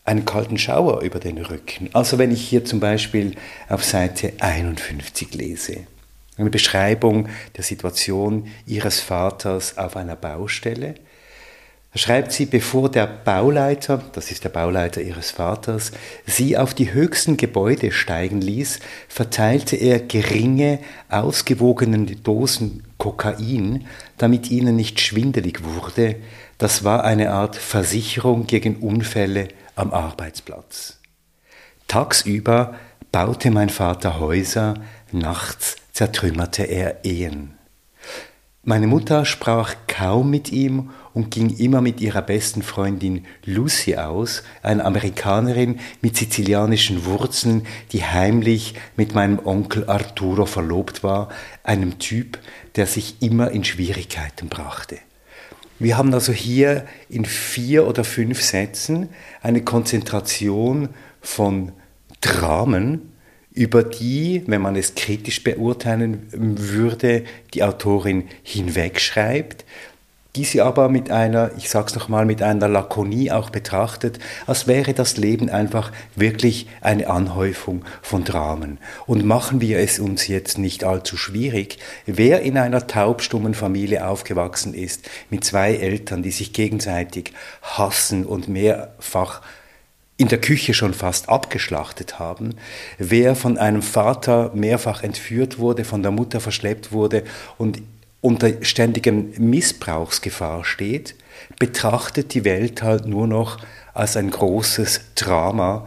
einen 0.08 0.26
kalten 0.26 0.58
Schauer 0.58 1.02
über 1.02 1.20
den 1.20 1.38
Rücken. 1.38 1.90
Also 1.94 2.18
wenn 2.18 2.32
ich 2.32 2.42
hier 2.42 2.64
zum 2.64 2.80
Beispiel 2.80 3.36
auf 3.68 3.84
Seite 3.84 4.34
51 4.40 5.34
lese, 5.34 5.82
eine 6.38 6.50
Beschreibung 6.50 7.28
der 7.58 7.64
Situation 7.64 8.48
ihres 8.66 9.02
Vaters 9.02 9.78
auf 9.78 9.98
einer 9.98 10.16
Baustelle, 10.16 10.96
da 11.92 12.00
schreibt 12.00 12.32
sie, 12.32 12.46
bevor 12.46 12.90
der 12.90 13.08
Bauleiter, 13.08 14.02
das 14.14 14.32
ist 14.32 14.46
der 14.46 14.50
Bauleiter 14.50 15.02
ihres 15.02 15.32
Vaters, 15.32 15.92
sie 16.26 16.58
auf 16.58 16.74
die 16.74 16.94
höchsten 16.94 17.36
Gebäude 17.36 17.92
steigen 17.92 18.40
ließ, 18.40 18.80
verteilte 19.10 19.76
er 19.76 20.00
geringe, 20.00 20.80
ausgewogene 21.10 22.06
Dosen 22.16 22.84
Kokain, 22.98 23.86
damit 24.18 24.52
ihnen 24.52 24.76
nicht 24.76 25.02
schwindelig 25.02 25.64
wurde. 25.64 26.16
Das 26.58 26.84
war 26.84 27.04
eine 27.04 27.32
Art 27.32 27.56
Versicherung 27.56 28.48
gegen 28.48 28.78
Unfälle 28.78 29.50
am 29.78 29.94
Arbeitsplatz. 29.94 31.00
Tagsüber 31.88 32.76
baute 33.12 33.52
mein 33.52 33.70
Vater 33.70 34.20
Häuser, 34.20 34.76
nachts 35.12 35.78
zertrümmerte 35.94 36.64
er 36.64 37.06
Ehen. 37.06 37.54
Meine 38.64 38.88
Mutter 38.88 39.24
sprach 39.24 39.76
kaum 39.88 40.30
mit 40.30 40.52
ihm 40.52 40.90
und 41.14 41.32
ging 41.32 41.56
immer 41.58 41.80
mit 41.80 42.02
ihrer 42.02 42.22
besten 42.22 42.62
Freundin 42.62 43.26
Lucy 43.46 43.96
aus, 43.96 44.44
einer 44.62 44.84
Amerikanerin 44.84 45.80
mit 46.02 46.18
sizilianischen 46.18 47.06
Wurzeln, 47.06 47.66
die 47.94 48.04
heimlich 48.04 48.74
mit 48.98 49.16
meinem 49.16 49.40
Onkel 49.40 49.90
Arturo 49.90 50.46
verlobt 50.46 51.02
war, 51.02 51.30
einem 51.64 51.98
Typ, 51.98 52.40
der 52.76 52.88
sich 52.88 53.22
immer 53.22 53.52
in 53.52 53.64
Schwierigkeiten 53.64 54.50
brachte. 54.50 54.98
Wir 55.80 55.98
haben 55.98 56.14
also 56.14 56.34
hier 56.34 56.86
in 57.10 57.26
vier 57.26 57.88
oder 57.88 58.04
fünf 58.04 58.42
Sätzen 58.42 59.10
eine 59.42 59.64
Konzentration 59.64 60.90
von 61.22 61.72
Dramen, 62.22 63.14
über 63.54 63.84
die, 63.84 64.44
wenn 64.46 64.62
man 64.62 64.76
es 64.76 64.94
kritisch 64.94 65.44
beurteilen 65.44 66.28
würde, 66.32 67.24
die 67.54 67.64
Autorin 67.64 68.26
hinwegschreibt 68.44 69.66
die 70.38 70.44
sie 70.44 70.62
aber 70.62 70.88
mit 70.88 71.10
einer, 71.10 71.50
ich 71.58 71.68
sag's 71.68 71.96
nochmal, 71.96 72.24
mit 72.26 72.44
einer 72.44 72.68
Lakonie 72.68 73.32
auch 73.32 73.50
betrachtet, 73.50 74.20
als 74.46 74.68
wäre 74.68 74.94
das 74.94 75.18
Leben 75.18 75.50
einfach 75.50 75.92
wirklich 76.16 76.68
eine 76.80 77.10
Anhäufung 77.10 77.84
von 78.04 78.24
Dramen. 78.24 78.78
Und 79.08 79.26
machen 79.26 79.62
wir 79.62 79.80
es 79.80 79.98
uns 79.98 80.28
jetzt 80.28 80.60
nicht 80.60 80.84
allzu 80.84 81.18
schwierig, 81.18 81.80
wer 82.06 82.42
in 82.42 82.60
einer 82.60 82.86
taubstummen 82.86 83.56
Familie 83.56 84.08
aufgewachsen 84.08 84.76
ist, 84.76 85.10
mit 85.32 85.44
zwei 85.44 85.74
Eltern, 85.74 86.22
die 86.22 86.30
sich 86.30 86.54
gegenseitig 86.54 87.34
hassen 87.64 88.24
und 88.24 88.48
mehrfach 88.48 89.42
in 90.18 90.28
der 90.28 90.40
Küche 90.40 90.76
schon 90.76 90.94
fast 90.94 91.30
abgeschlachtet 91.30 92.20
haben, 92.20 92.56
wer 93.00 93.36
von 93.36 93.58
einem 93.58 93.82
Vater 93.82 94.52
mehrfach 94.54 95.02
entführt 95.02 95.58
wurde, 95.58 95.84
von 95.84 96.04
der 96.04 96.12
Mutter 96.12 96.40
verschleppt 96.40 96.92
wurde 96.92 97.24
und 97.58 97.82
unter 98.22 98.64
ständigem 98.64 99.34
Missbrauchsgefahr 99.38 100.66
steht, 100.66 101.16
betrachtet 101.60 102.34
die 102.34 102.46
Welt 102.46 102.82
halt 102.82 103.06
nur 103.06 103.28
noch 103.28 103.60
als 103.94 104.18
ein 104.18 104.32
großes 104.32 105.02
Drama, 105.16 105.86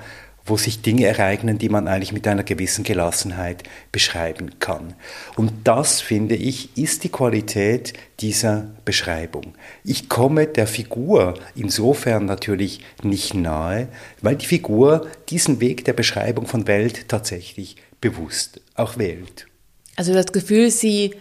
wo 0.50 0.56
sich 0.56 0.82
Dinge 0.82 1.06
ereignen, 1.06 1.58
die 1.58 1.68
man 1.68 1.86
eigentlich 1.86 2.12
mit 2.12 2.26
einer 2.26 2.42
gewissen 2.42 2.82
Gelassenheit 2.82 3.62
beschreiben 3.92 4.58
kann. 4.58 4.94
Und 5.36 5.52
das, 5.64 6.00
finde 6.00 6.34
ich, 6.34 6.76
ist 6.76 7.04
die 7.04 7.08
Qualität 7.08 7.92
dieser 8.20 8.66
Beschreibung. 8.84 9.54
Ich 9.84 10.08
komme 10.08 10.46
der 10.46 10.66
Figur 10.66 11.34
insofern 11.54 12.24
natürlich 12.24 12.80
nicht 13.02 13.34
nahe, 13.34 13.88
weil 14.22 14.36
die 14.36 14.46
Figur 14.46 15.06
diesen 15.28 15.60
Weg 15.60 15.84
der 15.84 15.92
Beschreibung 15.92 16.46
von 16.46 16.66
Welt 16.66 17.08
tatsächlich 17.08 17.76
bewusst 18.00 18.60
auch 18.74 18.98
wählt. 18.98 19.46
Also 19.96 20.14
das 20.14 20.32
Gefühl, 20.32 20.70
sie 20.70 21.14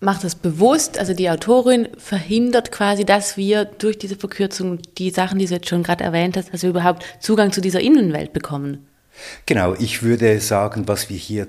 macht 0.00 0.24
das 0.24 0.34
bewusst, 0.34 0.98
also 0.98 1.12
die 1.12 1.28
Autorin 1.28 1.88
verhindert 1.98 2.70
quasi, 2.70 3.04
dass 3.04 3.36
wir 3.36 3.64
durch 3.64 3.98
diese 3.98 4.16
Verkürzung 4.16 4.78
die 4.96 5.10
Sachen, 5.10 5.38
die 5.38 5.46
du 5.46 5.54
jetzt 5.54 5.68
schon 5.68 5.82
gerade 5.82 6.04
erwähnt 6.04 6.36
hast, 6.36 6.52
dass 6.52 6.62
wir 6.62 6.70
überhaupt 6.70 7.04
Zugang 7.20 7.52
zu 7.52 7.60
dieser 7.60 7.80
Innenwelt 7.80 8.32
bekommen. 8.32 8.86
Genau, 9.46 9.74
ich 9.74 10.02
würde 10.02 10.40
sagen, 10.40 10.86
was 10.86 11.10
wir 11.10 11.16
hier 11.16 11.48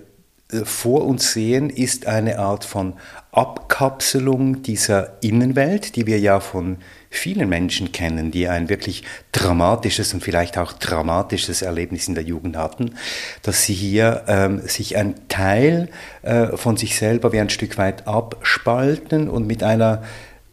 äh, 0.52 0.66
vor 0.66 1.06
uns 1.06 1.34
sehen, 1.34 1.70
ist 1.70 2.08
eine 2.08 2.40
Art 2.40 2.66
von 2.66 2.94
Abkapselung 3.32 4.64
dieser 4.64 5.22
Innenwelt, 5.22 5.96
die 5.96 6.08
wir 6.08 6.20
ja 6.20 6.40
von 6.40 6.78
vielen 7.10 7.50
Menschen 7.50 7.92
kennen, 7.92 8.32
die 8.32 8.48
ein 8.48 8.70
wirklich 8.70 9.04
dramatisches 9.32 10.14
und 10.14 10.24
vielleicht 10.24 10.58
auch 10.58 10.74
dramatisches 10.74 11.62
Erlebnis 11.62 12.08
in 12.08 12.16
der 12.16 12.24
Jugend 12.24 12.56
hatten, 12.56 12.96
dass 13.42 13.64
sie 13.64 13.74
hier 13.74 14.24
ähm, 14.28 14.62
sich 14.62 14.96
ein 14.96 15.16
Teil 15.28 15.90
äh, 16.22 16.56
von 16.56 16.78
sich 16.78 16.98
selber 16.98 17.32
wie 17.32 17.40
ein 17.40 17.50
Stück 17.50 17.78
weit 17.78 18.08
abspalten 18.08 19.30
und 19.30 19.48
mit 19.48 19.64
einer 19.64 20.04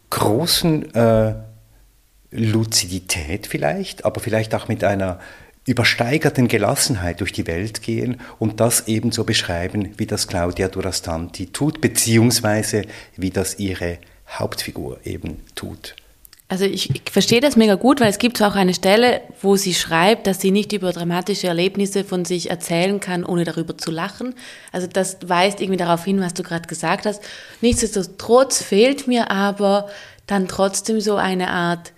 großen 0.09 0.95
äh, 0.95 1.35
Luzidität 2.31 3.47
vielleicht, 3.47 4.05
aber 4.05 4.19
vielleicht 4.19 4.55
auch 4.55 4.67
mit 4.67 4.83
einer 4.83 5.19
übersteigerten 5.65 6.47
Gelassenheit 6.47 7.19
durch 7.19 7.33
die 7.33 7.45
Welt 7.45 7.81
gehen 7.81 8.21
und 8.39 8.59
das 8.61 8.87
ebenso 8.87 9.25
beschreiben, 9.25 9.93
wie 9.97 10.05
das 10.05 10.27
Claudia 10.27 10.69
Durastanti 10.69 11.47
tut, 11.47 11.81
beziehungsweise 11.81 12.83
wie 13.17 13.31
das 13.31 13.59
ihre 13.59 13.97
Hauptfigur 14.29 14.99
eben 15.03 15.41
tut. 15.55 15.95
Also 16.49 16.63
ich, 16.63 16.89
ich 16.95 17.11
verstehe 17.11 17.41
das 17.41 17.57
mega 17.57 17.75
gut, 17.75 17.99
weil 17.99 18.09
es 18.09 18.19
gibt 18.19 18.41
auch 18.41 18.55
eine 18.55 18.73
Stelle, 18.73 19.21
wo 19.41 19.57
sie 19.57 19.73
schreibt, 19.73 20.27
dass 20.27 20.39
sie 20.39 20.51
nicht 20.51 20.71
über 20.71 20.93
dramatische 20.93 21.47
Erlebnisse 21.47 22.05
von 22.05 22.23
sich 22.23 22.49
erzählen 22.49 23.01
kann, 23.01 23.25
ohne 23.25 23.43
darüber 23.43 23.77
zu 23.77 23.91
lachen. 23.91 24.33
Also 24.71 24.87
das 24.87 25.17
weist 25.25 25.59
irgendwie 25.59 25.77
darauf 25.77 26.05
hin, 26.05 26.21
was 26.21 26.33
du 26.33 26.43
gerade 26.43 26.67
gesagt 26.67 27.05
hast. 27.05 27.21
Nichtsdestotrotz 27.59 28.63
fehlt 28.63 29.07
mir 29.07 29.29
aber 29.29 29.89
dann 30.25 30.47
trotzdem 30.47 31.01
so 31.01 31.17
eine 31.17 31.49
Art, 31.49 31.91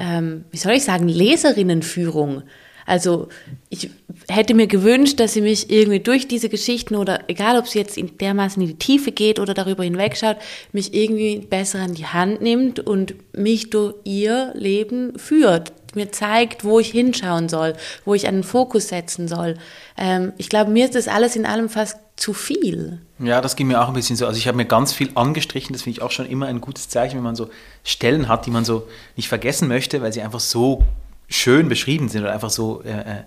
ähm, 0.00 0.44
wie 0.50 0.56
soll 0.56 0.72
ich 0.72 0.84
sagen, 0.84 1.06
Leserinnenführung. 1.06 2.42
Also 2.86 3.28
ich 3.68 3.90
hätte 4.28 4.54
mir 4.54 4.66
gewünscht, 4.66 5.20
dass 5.20 5.32
sie 5.32 5.40
mich 5.40 5.70
irgendwie 5.70 6.00
durch 6.00 6.28
diese 6.28 6.48
Geschichten 6.48 6.96
oder 6.96 7.20
egal, 7.28 7.58
ob 7.58 7.66
sie 7.66 7.78
jetzt 7.78 7.96
in 7.96 8.16
dermaßen 8.18 8.62
in 8.62 8.68
die 8.68 8.78
Tiefe 8.78 9.12
geht 9.12 9.38
oder 9.38 9.54
darüber 9.54 9.84
hinwegschaut, 9.84 10.36
mich 10.72 10.94
irgendwie 10.94 11.38
besser 11.38 11.80
an 11.80 11.94
die 11.94 12.06
Hand 12.06 12.40
nimmt 12.40 12.80
und 12.80 13.14
mich 13.32 13.70
durch 13.70 13.94
ihr 14.04 14.52
Leben 14.54 15.18
führt, 15.18 15.72
mir 15.94 16.12
zeigt, 16.12 16.64
wo 16.64 16.80
ich 16.80 16.90
hinschauen 16.90 17.48
soll, 17.48 17.74
wo 18.04 18.14
ich 18.14 18.26
einen 18.26 18.42
Fokus 18.42 18.88
setzen 18.88 19.28
soll. 19.28 19.56
Ähm, 19.96 20.32
ich 20.38 20.48
glaube, 20.48 20.70
mir 20.70 20.84
ist 20.84 20.94
das 20.94 21.08
alles 21.08 21.36
in 21.36 21.46
allem 21.46 21.68
fast 21.68 21.98
zu 22.16 22.32
viel. 22.32 23.00
Ja, 23.18 23.40
das 23.40 23.56
ging 23.56 23.66
mir 23.66 23.82
auch 23.82 23.88
ein 23.88 23.94
bisschen 23.94 24.16
so. 24.16 24.26
Also 24.26 24.38
ich 24.38 24.46
habe 24.46 24.56
mir 24.56 24.66
ganz 24.66 24.92
viel 24.92 25.10
angestrichen, 25.14 25.72
das 25.72 25.82
finde 25.82 25.98
ich 25.98 26.02
auch 26.02 26.10
schon 26.10 26.26
immer 26.26 26.46
ein 26.46 26.60
gutes 26.60 26.88
Zeichen, 26.88 27.16
wenn 27.16 27.24
man 27.24 27.36
so 27.36 27.48
Stellen 27.82 28.28
hat, 28.28 28.46
die 28.46 28.50
man 28.50 28.64
so 28.64 28.86
nicht 29.16 29.28
vergessen 29.28 29.68
möchte, 29.68 30.00
weil 30.02 30.12
sie 30.12 30.22
einfach 30.22 30.40
so 30.40 30.84
schön 31.28 31.68
beschrieben 31.68 32.08
sind 32.08 32.22
oder 32.22 32.32
einfach 32.32 32.50
so 32.50 32.82
äh, 32.82 32.90
äh, 32.90 33.22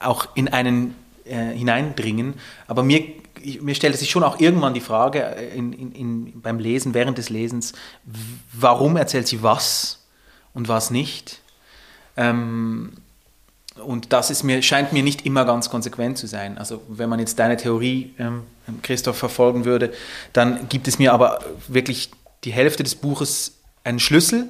auch 0.00 0.28
in 0.34 0.48
einen 0.48 0.94
äh, 1.24 1.50
hineindringen. 1.52 2.34
Aber 2.66 2.82
mir, 2.82 3.04
mir 3.60 3.74
stellte 3.74 3.98
sich 3.98 4.10
schon 4.10 4.24
auch 4.24 4.40
irgendwann 4.40 4.74
die 4.74 4.80
Frage 4.80 5.36
äh, 5.36 5.56
in, 5.56 5.72
in, 5.72 5.92
in, 5.92 6.40
beim 6.40 6.58
Lesen, 6.58 6.94
während 6.94 7.18
des 7.18 7.30
Lesens, 7.30 7.72
warum 8.52 8.96
erzählt 8.96 9.28
sie 9.28 9.42
was 9.42 10.04
und 10.54 10.68
was 10.68 10.90
nicht? 10.90 11.40
Ähm, 12.16 12.92
und 13.84 14.12
das 14.12 14.30
ist 14.30 14.42
mir, 14.42 14.62
scheint 14.62 14.92
mir 14.92 15.02
nicht 15.02 15.24
immer 15.24 15.44
ganz 15.44 15.70
konsequent 15.70 16.18
zu 16.18 16.26
sein. 16.26 16.58
Also 16.58 16.82
wenn 16.88 17.08
man 17.08 17.18
jetzt 17.20 17.38
deine 17.38 17.56
Theorie, 17.56 18.14
ähm, 18.18 18.42
Christoph, 18.82 19.16
verfolgen 19.16 19.64
würde, 19.64 19.92
dann 20.32 20.68
gibt 20.68 20.88
es 20.88 20.98
mir 20.98 21.12
aber 21.12 21.40
wirklich 21.68 22.10
die 22.44 22.52
Hälfte 22.52 22.82
des 22.82 22.94
Buches 22.94 23.58
einen 23.84 23.98
Schlüssel, 23.98 24.48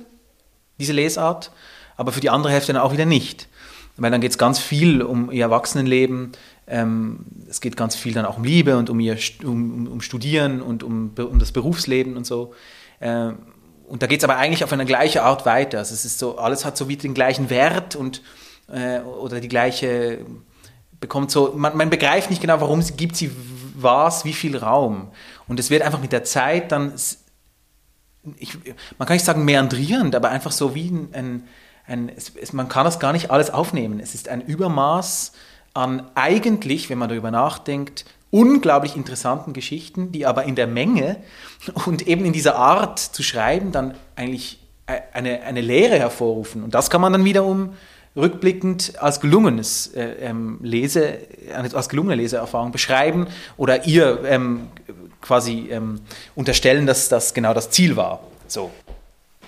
diese 0.79 0.93
Lesart, 0.93 1.53
aber 1.97 2.13
für 2.13 2.21
die 2.21 2.31
andere 2.31 2.53
Hälfte 2.53 2.73
dann 2.73 2.83
auch 2.83 2.93
wieder 2.93 3.07
nicht. 3.07 3.49
Weil 3.97 4.11
dann 4.11 4.21
geht 4.21 4.31
es 4.31 4.39
ganz 4.39 4.59
viel 4.59 5.03
um 5.03 5.31
ihr 5.31 5.45
Erwachsenenleben, 5.45 6.33
ähm, 6.67 7.21
es 7.49 7.61
geht 7.61 7.77
ganz 7.77 7.95
viel 7.95 8.15
dann 8.15 8.25
auch 8.25 8.39
um 8.39 8.45
Liebe 8.45 8.79
und 8.79 8.89
um, 8.89 8.99
ihr, 9.01 9.19
um, 9.45 9.87
um 9.87 10.01
Studieren 10.01 10.63
und 10.63 10.83
um, 10.83 11.13
um 11.17 11.39
das 11.39 11.53
Berufsleben 11.53 12.17
und 12.17 12.27
so. 12.27 12.55
Ähm, 13.01 13.39
und 13.87 14.01
da 14.01 14.07
geht 14.07 14.21
es 14.21 14.25
aber 14.25 14.37
eigentlich 14.37 14.65
auf 14.65 14.73
eine 14.73 14.87
gleiche 14.87 15.23
Art 15.23 15.45
weiter. 15.45 15.79
Also 15.79 15.93
es 15.93 16.07
ist 16.07 16.19
so, 16.19 16.39
alles 16.39 16.65
hat 16.65 16.79
so 16.79 16.89
wie 16.89 16.97
den 16.97 17.13
gleichen 17.13 17.51
Wert 17.51 17.95
und 17.95 18.23
äh, 18.69 19.01
oder 19.01 19.41
die 19.41 19.49
gleiche 19.49 20.25
bekommt 21.03 21.31
so, 21.31 21.53
man, 21.55 21.77
man 21.77 21.91
begreift 21.91 22.31
nicht 22.31 22.41
genau, 22.41 22.61
warum 22.61 22.81
sie, 22.81 22.95
gibt 22.95 23.17
sie 23.17 23.31
was, 23.75 24.25
wie 24.25 24.33
viel 24.33 24.57
Raum. 24.57 25.11
Und 25.49 25.61
es 25.61 25.69
wird 25.69 25.83
einfach 25.83 26.01
mit 26.01 26.13
der 26.13 26.25
Zeit 26.25 26.73
dann, 26.73 26.95
ich, 28.37 28.57
man 28.97 29.07
kann 29.07 29.17
nicht 29.17 29.25
sagen 29.25 29.45
meandrierend, 29.45 30.15
aber 30.15 30.31
einfach 30.31 30.53
so 30.53 30.75
wie 30.75 30.89
ein, 30.89 31.09
ein 31.13 31.49
ein, 31.87 32.11
es, 32.15 32.33
es, 32.41 32.53
man 32.53 32.69
kann 32.69 32.85
das 32.85 33.01
gar 33.01 33.13
nicht 33.13 33.31
alles 33.31 33.51
aufnehmen. 33.51 34.01
Es 34.01 34.15
ist 34.15 34.29
ein 34.29 34.41
Übermaß 34.41 35.33
an 35.75 36.07
eigentlich, 36.15 36.91
wenn 36.91 36.99
man 36.99 37.09
darüber 37.09 37.31
nachdenkt, 37.31 38.05
unglaublich 38.31 38.97
interessanten 38.97 39.53
Geschichten, 39.53 40.11
die 40.13 40.27
aber 40.27 40.45
in 40.45 40.55
der 40.55 40.67
Menge 40.67 41.17
und 41.87 42.07
eben 42.07 42.25
in 42.25 42.33
dieser 42.33 42.57
Art 42.57 42.99
zu 42.99 43.23
schreiben 43.23 43.73
dann 43.73 43.95
eigentlich 44.17 44.59
eine, 44.87 45.43
eine 45.43 45.61
Lehre 45.61 45.99
hervorrufen. 45.99 46.65
Und 46.65 46.75
das 46.75 46.91
kann 46.91 47.01
man 47.01 47.13
dann 47.13 47.25
wiederum 47.25 47.75
rückblickend 48.17 48.95
als 49.01 49.21
gelungenes 49.21 49.89
äh, 49.95 50.03
ähm, 50.21 50.59
Lese, 50.63 51.19
als 51.55 51.89
gelungene 51.89 52.17
Leseerfahrung 52.17 52.73
beschreiben 52.73 53.27
oder 53.57 53.87
ihr 53.87 54.23
ähm, 54.25 54.69
quasi 55.21 55.69
ähm, 55.71 56.01
unterstellen, 56.35 56.87
dass 56.87 57.09
das 57.09 57.33
genau 57.33 57.55
das 57.55 57.71
Ziel 57.71 57.97
war. 57.97 58.21
So. 58.49 58.71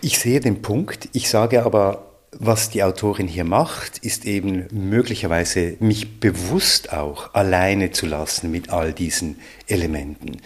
Ich 0.01 0.19
sehe 0.19 0.41
den 0.41 0.63
Punkt. 0.63 1.09
Ich 1.13 1.29
sage 1.29 1.65
aber, 1.65 2.03
was 2.39 2.71
die 2.71 2.83
Autorin 2.83 3.29
hier 3.29 3.45
macht, 3.45 3.99
ist 3.99 4.25
eben 4.25 4.67
möglicherweise 4.71 5.77
mich 5.81 6.21
bewusst 6.21 6.93
auch 6.93 7.35
alleine 7.35 7.91
zu 7.91 8.07
lassen 8.07 8.51
mit 8.51 8.71
all 8.71 8.93
diesen 8.93 9.37
Elementen. 9.67 10.39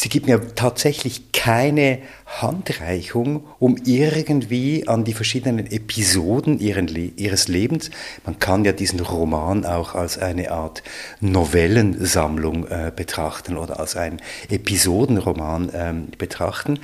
Sie 0.00 0.08
gibt 0.08 0.26
mir 0.26 0.54
tatsächlich 0.54 1.30
keine 1.30 1.98
Handreichung, 2.24 3.44
um 3.58 3.76
irgendwie 3.84 4.88
an 4.88 5.04
die 5.04 5.12
verschiedenen 5.12 5.70
Episoden 5.70 6.58
ihres 6.58 7.48
Lebens, 7.48 7.90
man 8.24 8.38
kann 8.38 8.64
ja 8.64 8.72
diesen 8.72 9.00
Roman 9.00 9.66
auch 9.66 9.94
als 9.94 10.16
eine 10.16 10.52
Art 10.52 10.82
Novellensammlung 11.20 12.66
äh, 12.68 12.90
betrachten 12.96 13.58
oder 13.58 13.78
als 13.78 13.94
einen 13.94 14.22
Episodenroman 14.48 15.70
ähm, 15.74 16.08
betrachten. 16.16 16.78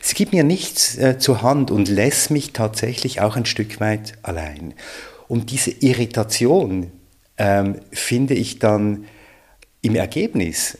Sie 0.00 0.14
gibt 0.14 0.32
mir 0.32 0.42
nichts 0.42 0.96
äh, 0.96 1.18
zur 1.18 1.42
Hand 1.42 1.70
und 1.70 1.90
lässt 1.90 2.30
mich 2.30 2.54
tatsächlich 2.54 3.20
auch 3.20 3.36
ein 3.36 3.44
Stück 3.44 3.80
weit 3.80 4.14
allein. 4.22 4.72
Und 5.28 5.50
diese 5.50 5.72
Irritation 5.72 6.90
ähm, 7.36 7.80
finde 7.92 8.32
ich 8.32 8.60
dann 8.60 9.04
im 9.82 9.94
Ergebnis 9.94 10.78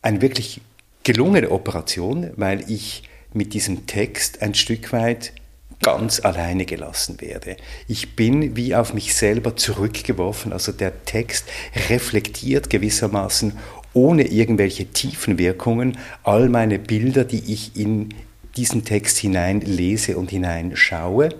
ein 0.00 0.22
wirklich 0.22 0.62
gelungene 1.08 1.50
Operation, 1.50 2.32
weil 2.36 2.70
ich 2.70 3.02
mit 3.32 3.54
diesem 3.54 3.86
Text 3.86 4.42
ein 4.42 4.54
Stück 4.54 4.92
weit 4.92 5.32
ganz 5.80 6.20
alleine 6.20 6.66
gelassen 6.66 7.22
werde. 7.22 7.56
Ich 7.86 8.14
bin 8.14 8.56
wie 8.56 8.74
auf 8.74 8.92
mich 8.92 9.14
selber 9.14 9.56
zurückgeworfen, 9.56 10.52
also 10.52 10.70
der 10.70 11.06
Text 11.06 11.46
reflektiert 11.88 12.68
gewissermaßen 12.68 13.54
ohne 13.94 14.24
irgendwelche 14.26 14.84
tiefen 14.84 15.38
Wirkungen 15.38 15.96
all 16.24 16.50
meine 16.50 16.78
Bilder, 16.78 17.24
die 17.24 17.54
ich 17.54 17.74
in 17.74 18.10
diesen 18.58 18.84
Text 18.84 19.16
hinein 19.16 19.62
lese 19.62 20.18
und 20.18 20.28
hineinschaue. 20.28 21.30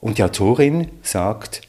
Und 0.00 0.18
die 0.18 0.24
Autorin 0.24 0.88
sagt, 1.02 1.60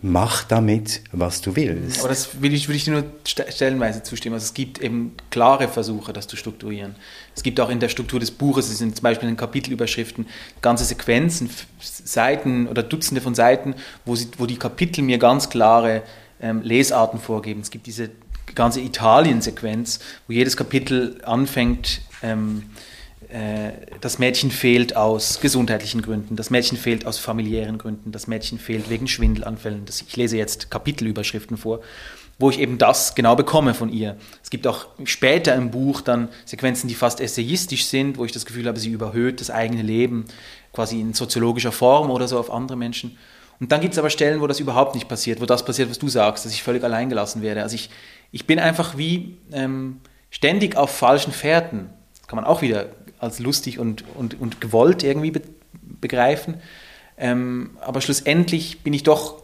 mach 0.00 0.44
damit, 0.44 1.02
was 1.12 1.40
du 1.40 1.56
willst. 1.56 2.00
Aber 2.00 2.08
das 2.08 2.40
will 2.40 2.54
ich, 2.54 2.68
will 2.68 2.76
ich 2.76 2.84
dir 2.84 2.92
nur 2.92 3.04
stellenweise 3.24 4.02
zustimmen. 4.02 4.34
Also 4.34 4.44
es 4.44 4.54
gibt 4.54 4.80
eben 4.80 5.14
klare 5.30 5.68
Versuche, 5.68 6.12
das 6.12 6.28
zu 6.28 6.36
strukturieren. 6.36 6.94
Es 7.34 7.42
gibt 7.42 7.58
auch 7.60 7.68
in 7.68 7.80
der 7.80 7.88
Struktur 7.88 8.20
des 8.20 8.30
Buches, 8.30 8.68
es 8.68 8.78
sind 8.78 8.96
zum 8.96 9.02
Beispiel 9.02 9.28
in 9.28 9.34
den 9.34 9.38
Kapitelüberschriften 9.38 10.26
ganze 10.62 10.84
Sequenzen, 10.84 11.50
Seiten 11.80 12.68
oder 12.68 12.82
Dutzende 12.82 13.20
von 13.20 13.34
Seiten, 13.34 13.74
wo, 14.04 14.14
sie, 14.14 14.28
wo 14.38 14.46
die 14.46 14.56
Kapitel 14.56 15.02
mir 15.02 15.18
ganz 15.18 15.50
klare 15.50 16.02
ähm, 16.40 16.62
Lesarten 16.62 17.18
vorgeben. 17.18 17.60
Es 17.60 17.70
gibt 17.70 17.86
diese 17.86 18.10
ganze 18.54 18.80
Italien-Sequenz, 18.80 20.00
wo 20.26 20.32
jedes 20.32 20.56
Kapitel 20.56 21.20
anfängt, 21.24 22.00
ähm, 22.22 22.64
äh, 22.64 22.97
das 24.00 24.18
Mädchen 24.18 24.50
fehlt 24.50 24.96
aus 24.96 25.40
gesundheitlichen 25.40 26.00
Gründen, 26.00 26.34
das 26.36 26.48
Mädchen 26.48 26.78
fehlt 26.78 27.06
aus 27.06 27.18
familiären 27.18 27.76
Gründen, 27.76 28.10
das 28.10 28.26
Mädchen 28.26 28.58
fehlt 28.58 28.88
wegen 28.88 29.06
Schwindelanfällen. 29.06 29.84
Das, 29.84 30.00
ich 30.00 30.16
lese 30.16 30.38
jetzt 30.38 30.70
Kapitelüberschriften 30.70 31.58
vor, 31.58 31.80
wo 32.38 32.48
ich 32.48 32.58
eben 32.58 32.78
das 32.78 33.14
genau 33.14 33.36
bekomme 33.36 33.74
von 33.74 33.92
ihr. 33.92 34.16
Es 34.42 34.48
gibt 34.48 34.66
auch 34.66 34.86
später 35.04 35.54
im 35.56 35.70
Buch 35.70 36.00
dann 36.00 36.28
Sequenzen, 36.46 36.88
die 36.88 36.94
fast 36.94 37.20
essayistisch 37.20 37.86
sind, 37.86 38.16
wo 38.16 38.24
ich 38.24 38.32
das 38.32 38.46
Gefühl 38.46 38.66
habe, 38.66 38.78
sie 38.78 38.90
überhöht 38.90 39.40
das 39.40 39.50
eigene 39.50 39.82
Leben 39.82 40.24
quasi 40.72 41.00
in 41.00 41.12
soziologischer 41.12 41.72
Form 41.72 42.10
oder 42.10 42.28
so 42.28 42.38
auf 42.38 42.50
andere 42.50 42.78
Menschen. 42.78 43.18
Und 43.60 43.72
dann 43.72 43.80
gibt 43.80 43.92
es 43.92 43.98
aber 43.98 44.10
Stellen, 44.10 44.40
wo 44.40 44.46
das 44.46 44.60
überhaupt 44.60 44.94
nicht 44.94 45.08
passiert, 45.08 45.40
wo 45.40 45.46
das 45.46 45.64
passiert, 45.64 45.90
was 45.90 45.98
du 45.98 46.08
sagst, 46.08 46.44
dass 46.44 46.52
ich 46.52 46.62
völlig 46.62 46.84
allein 46.84 47.08
gelassen 47.08 47.42
werde. 47.42 47.62
Also 47.62 47.74
ich, 47.74 47.90
ich 48.30 48.46
bin 48.46 48.58
einfach 48.58 48.96
wie 48.96 49.38
ähm, 49.52 50.00
ständig 50.30 50.76
auf 50.76 50.90
falschen 50.90 51.32
Fährten. 51.32 51.90
Kann 52.28 52.36
man 52.36 52.44
auch 52.44 52.62
wieder 52.62 52.90
als 53.18 53.38
lustig 53.38 53.78
und, 53.78 54.04
und, 54.14 54.40
und 54.40 54.60
gewollt 54.60 55.02
irgendwie 55.02 55.30
be 55.30 55.42
begreifen. 56.00 56.60
Ähm, 57.16 57.76
aber 57.80 58.00
schlussendlich 58.00 58.80
bin 58.82 58.92
ich 58.92 59.02
doch, 59.02 59.42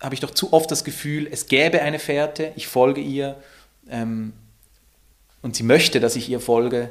habe 0.00 0.14
ich 0.14 0.20
doch 0.20 0.30
zu 0.30 0.52
oft 0.52 0.70
das 0.70 0.84
Gefühl, 0.84 1.28
es 1.30 1.48
gäbe 1.48 1.82
eine 1.82 1.98
Fährte, 1.98 2.52
ich 2.54 2.68
folge 2.68 3.00
ihr 3.00 3.36
ähm, 3.90 4.32
und 5.42 5.56
sie 5.56 5.64
möchte, 5.64 6.00
dass 6.00 6.16
ich 6.16 6.28
ihr 6.28 6.40
folge. 6.40 6.90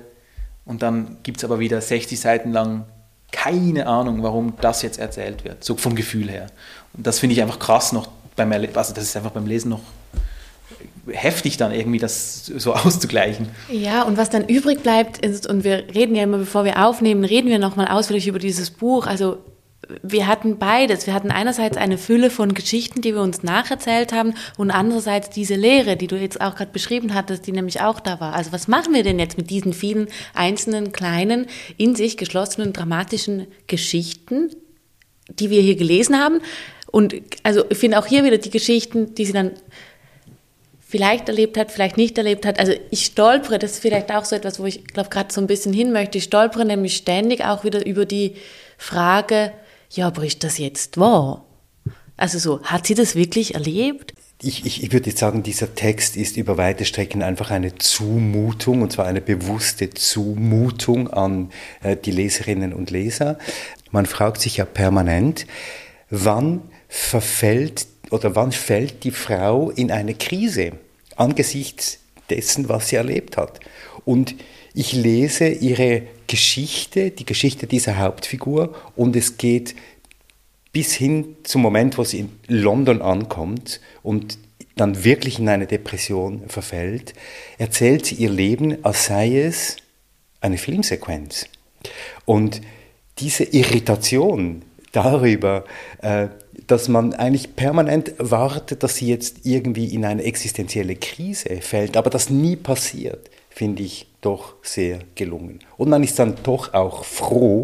Und 0.66 0.82
dann 0.82 1.18
gibt 1.24 1.38
es 1.38 1.44
aber 1.46 1.60
wieder 1.60 1.80
60 1.82 2.20
Seiten 2.20 2.52
lang 2.52 2.86
keine 3.32 3.88
Ahnung, 3.88 4.22
warum 4.24 4.54
das 4.62 4.82
jetzt 4.84 5.00
erzählt 5.00 5.44
wird, 5.44 5.64
so 5.64 5.76
vom 5.76 5.96
Gefühl 5.96 6.30
her. 6.30 6.48
Und 6.94 7.08
das 7.08 7.20
finde 7.20 7.34
ich 7.34 7.42
einfach 7.42 7.60
krass 7.60 7.92
noch 7.92 8.08
beim 8.36 8.52
Erleben, 8.52 8.76
also 8.78 8.94
das 8.94 9.04
ist 9.04 9.18
einfach 9.18 9.32
beim 9.32 9.48
Lesen 9.48 9.70
noch 9.70 9.82
heftig 11.08 11.58
dann 11.58 11.72
irgendwie 11.72 12.00
das 12.00 12.46
so 12.46 12.74
auszugleichen. 12.74 13.50
Ja, 13.70 14.04
und 14.04 14.18
was 14.18 14.30
dann 14.30 14.48
übrig 14.48 14.82
bleibt, 14.82 15.24
ist, 15.26 15.48
und 15.48 15.64
wir 15.64 15.86
reden 15.94 16.16
ja 16.16 16.24
immer, 16.24 16.38
bevor 16.38 16.66
wir 16.66 16.86
aufnehmen, 16.86 17.24
reden 17.24 17.50
wir 17.50 17.60
nochmal 17.60 17.88
ausführlich 17.88 18.28
über 18.28 18.40
dieses 18.40 18.72
Buch. 18.72 19.08
Also 19.08 19.38
wir 20.02 20.28
hatten 20.28 20.58
beides. 20.58 21.08
Wir 21.08 21.14
hatten 21.14 21.32
einerseits 21.32 21.78
eine 21.78 21.98
Fülle 21.98 22.30
von 22.30 22.54
Geschichten, 22.54 23.02
die 23.02 23.14
wir 23.14 23.22
uns 23.22 23.44
nacherzählt 23.44 24.14
haben, 24.14 24.34
und 24.58 24.72
andererseits 24.72 25.30
diese 25.30 25.56
Lehre, 25.56 25.98
die 25.98 26.08
du 26.08 26.16
jetzt 26.16 26.42
auch 26.42 26.56
gerade 26.56 26.72
beschrieben 26.72 27.14
hattest, 27.14 27.48
die 27.48 27.52
nämlich 27.52 27.82
auch 27.82 28.00
da 28.00 28.20
war. 28.20 28.34
Also 28.34 28.52
was 28.52 28.68
machen 28.68 28.94
wir 28.94 29.04
denn 29.04 29.20
jetzt 29.20 29.38
mit 29.38 29.50
diesen 29.50 29.74
vielen 29.74 30.08
einzelnen, 30.34 30.92
kleinen, 30.92 31.48
in 31.78 31.96
sich 31.96 32.18
geschlossenen, 32.18 32.74
dramatischen 32.74 33.48
Geschichten, 33.68 34.50
die 35.28 35.50
wir 35.50 35.62
hier 35.62 35.76
gelesen 35.76 36.18
haben? 36.18 36.40
Und 36.92 37.16
also 37.42 37.66
ich 37.70 37.78
finde 37.78 38.00
auch 38.00 38.06
hier 38.06 38.24
wieder 38.24 38.38
die 38.38 38.52
Geschichten, 38.52 39.16
die 39.16 39.26
sie 39.26 39.34
dann 39.34 39.52
vielleicht 40.94 41.28
erlebt 41.28 41.58
hat, 41.58 41.72
vielleicht 41.72 41.98
nicht 41.98 42.20
erlebt 42.20 42.46
hat. 42.46 42.60
Also 42.60 42.74
ich 42.92 43.06
stolpere, 43.06 43.58
das 43.58 43.72
ist 43.72 43.80
vielleicht 43.80 44.12
auch 44.12 44.26
so 44.26 44.36
etwas, 44.36 44.60
wo 44.60 44.66
ich 44.68 44.86
glaube 44.86 45.10
gerade 45.10 45.34
so 45.34 45.42
ein 45.42 45.48
bisschen 45.48 45.74
hin 45.74 45.92
möchte. 45.92 46.20
Ich 46.20 46.26
stolpere 46.26 46.66
nämlich 46.66 46.96
ständig 46.96 47.44
auch 47.44 47.64
wieder 47.64 47.84
über 47.84 48.06
die 48.06 48.36
Frage, 48.78 49.54
ja, 49.90 50.06
aber 50.06 50.24
ist 50.24 50.44
das 50.44 50.60
jetzt 50.60 51.00
wahr? 51.00 51.46
Also 52.16 52.38
so, 52.38 52.62
hat 52.62 52.86
sie 52.86 52.94
das 52.94 53.16
wirklich 53.16 53.56
erlebt? 53.56 54.14
Ich, 54.44 54.68
ich, 54.68 54.84
ich 54.84 54.94
würde 54.94 55.10
jetzt 55.10 55.18
sagen, 55.18 55.42
dieser 55.42 55.74
Text 55.74 56.16
ist 56.16 56.38
über 56.38 56.60
weite 56.60 56.86
Strecken 56.86 57.24
einfach 57.24 57.50
eine 57.50 57.74
Zumutung, 57.74 58.84
und 58.84 58.92
zwar 58.92 59.08
eine 59.08 59.22
bewusste 59.22 59.90
Zumutung 59.90 61.12
an 61.12 61.50
äh, 61.82 61.98
die 61.98 62.12
Leserinnen 62.12 62.72
und 62.72 62.92
Leser. 62.92 63.40
Man 63.90 64.06
fragt 64.06 64.42
sich 64.42 64.58
ja 64.58 64.66
permanent, 64.66 65.48
wann 66.12 66.62
verfällt 66.88 67.88
oder 68.14 68.36
wann 68.36 68.52
fällt 68.52 69.04
die 69.06 69.12
Frau 69.12 69.72
in 69.72 69.90
eine 69.90 70.14
Krise 70.14 70.74
angesichts 71.16 71.98
dessen, 72.30 72.70
was 72.70 72.90
sie 72.90 72.98
erlebt 72.98 73.38
hat. 73.38 73.60
Und 74.06 74.36
ich 74.76 74.94
lese 74.94 75.48
ihre 75.48 76.04
Geschichte, 76.28 77.10
die 77.10 77.26
Geschichte 77.26 77.66
dieser 77.66 77.98
Hauptfigur, 77.98 78.76
und 78.96 79.16
es 79.16 79.38
geht 79.38 79.74
bis 80.72 80.94
hin 80.94 81.38
zum 81.42 81.64
Moment, 81.64 81.98
wo 81.98 82.04
sie 82.04 82.20
in 82.20 82.30
London 82.48 83.02
ankommt 83.02 83.82
und 84.04 84.38
dann 84.76 85.04
wirklich 85.04 85.40
in 85.40 85.50
eine 85.50 85.66
Depression 85.66 86.44
verfällt, 86.50 87.16
erzählt 87.58 88.06
sie 88.06 88.16
ihr 88.16 88.30
Leben, 88.30 88.86
als 88.86 89.08
sei 89.08 89.40
es 89.40 89.78
eine 90.40 90.60
Filmsequenz. 90.60 91.48
Und 92.26 92.62
diese 93.18 93.44
Irritation 93.44 94.62
darüber, 94.92 95.66
äh, 96.04 96.28
dass 96.68 96.88
man 96.88 97.14
eigentlich 97.14 97.56
permanent 97.56 98.14
wartet, 98.18 98.84
dass 98.84 98.96
sie 98.96 99.08
jetzt 99.08 99.46
irgendwie 99.46 99.94
in 99.94 100.06
eine 100.06 100.24
existenzielle 100.24 100.96
Krise 100.96 101.62
fällt, 101.62 101.98
aber 101.98 102.10
das 102.10 102.30
nie 102.30 102.56
passiert, 102.56 103.30
finde 103.50 103.84
ich 103.84 104.08
doch 104.22 104.56
sehr 104.62 105.00
gelungen. 105.16 105.60
Und 105.78 105.90
man 105.90 106.04
ist 106.04 106.20
dann 106.20 106.36
doch 106.44 106.74
auch 106.74 107.04
froh 107.04 107.64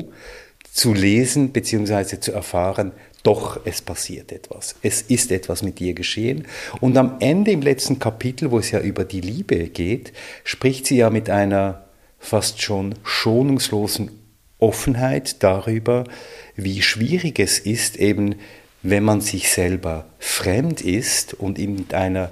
zu 0.72 0.94
lesen 0.94 1.50
bzw. 1.50 2.20
zu 2.20 2.32
erfahren, 2.32 2.92
doch, 3.24 3.60
es 3.66 3.82
passiert 3.82 4.32
etwas. 4.32 4.76
Es 4.82 5.02
ist 5.02 5.32
etwas 5.32 5.62
mit 5.62 5.82
ihr 5.82 5.94
geschehen. 5.94 6.48
Und 6.80 6.98
am 6.98 7.18
Ende 7.20 7.52
im 7.52 7.62
letzten 7.62 8.00
Kapitel, 8.00 8.52
wo 8.52 8.60
es 8.60 8.72
ja 8.72 8.80
über 8.80 9.04
die 9.04 9.20
Liebe 9.22 9.68
geht, 9.68 10.14
spricht 10.46 10.86
sie 10.86 10.98
ja 10.98 11.10
mit 11.10 11.30
einer 11.30 11.86
fast 12.18 12.62
schon 12.62 12.96
schonungslosen 13.04 14.12
Offenheit 14.58 15.42
darüber, 15.44 16.04
wie 16.56 16.82
schwierig 16.82 17.40
es 17.40 17.60
ist, 17.60 17.98
eben 17.98 18.36
wenn 18.82 19.04
man 19.04 19.22
sich 19.22 19.50
selber 19.50 20.06
fremd 20.20 20.82
ist 20.82 21.34
und 21.34 21.60
in 21.60 21.86
einer 21.92 22.32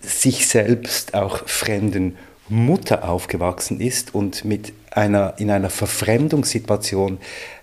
sich 0.00 0.48
selbst 0.48 1.14
auch 1.14 1.46
fremden 1.48 2.16
Mutter 2.48 3.08
aufgewachsen 3.08 3.80
ist 3.80 4.14
und 4.14 4.44
mit 4.44 4.72
einer, 4.90 5.34
in 5.38 5.50
einer 5.50 5.70
Verfremdungssituation 5.70 7.18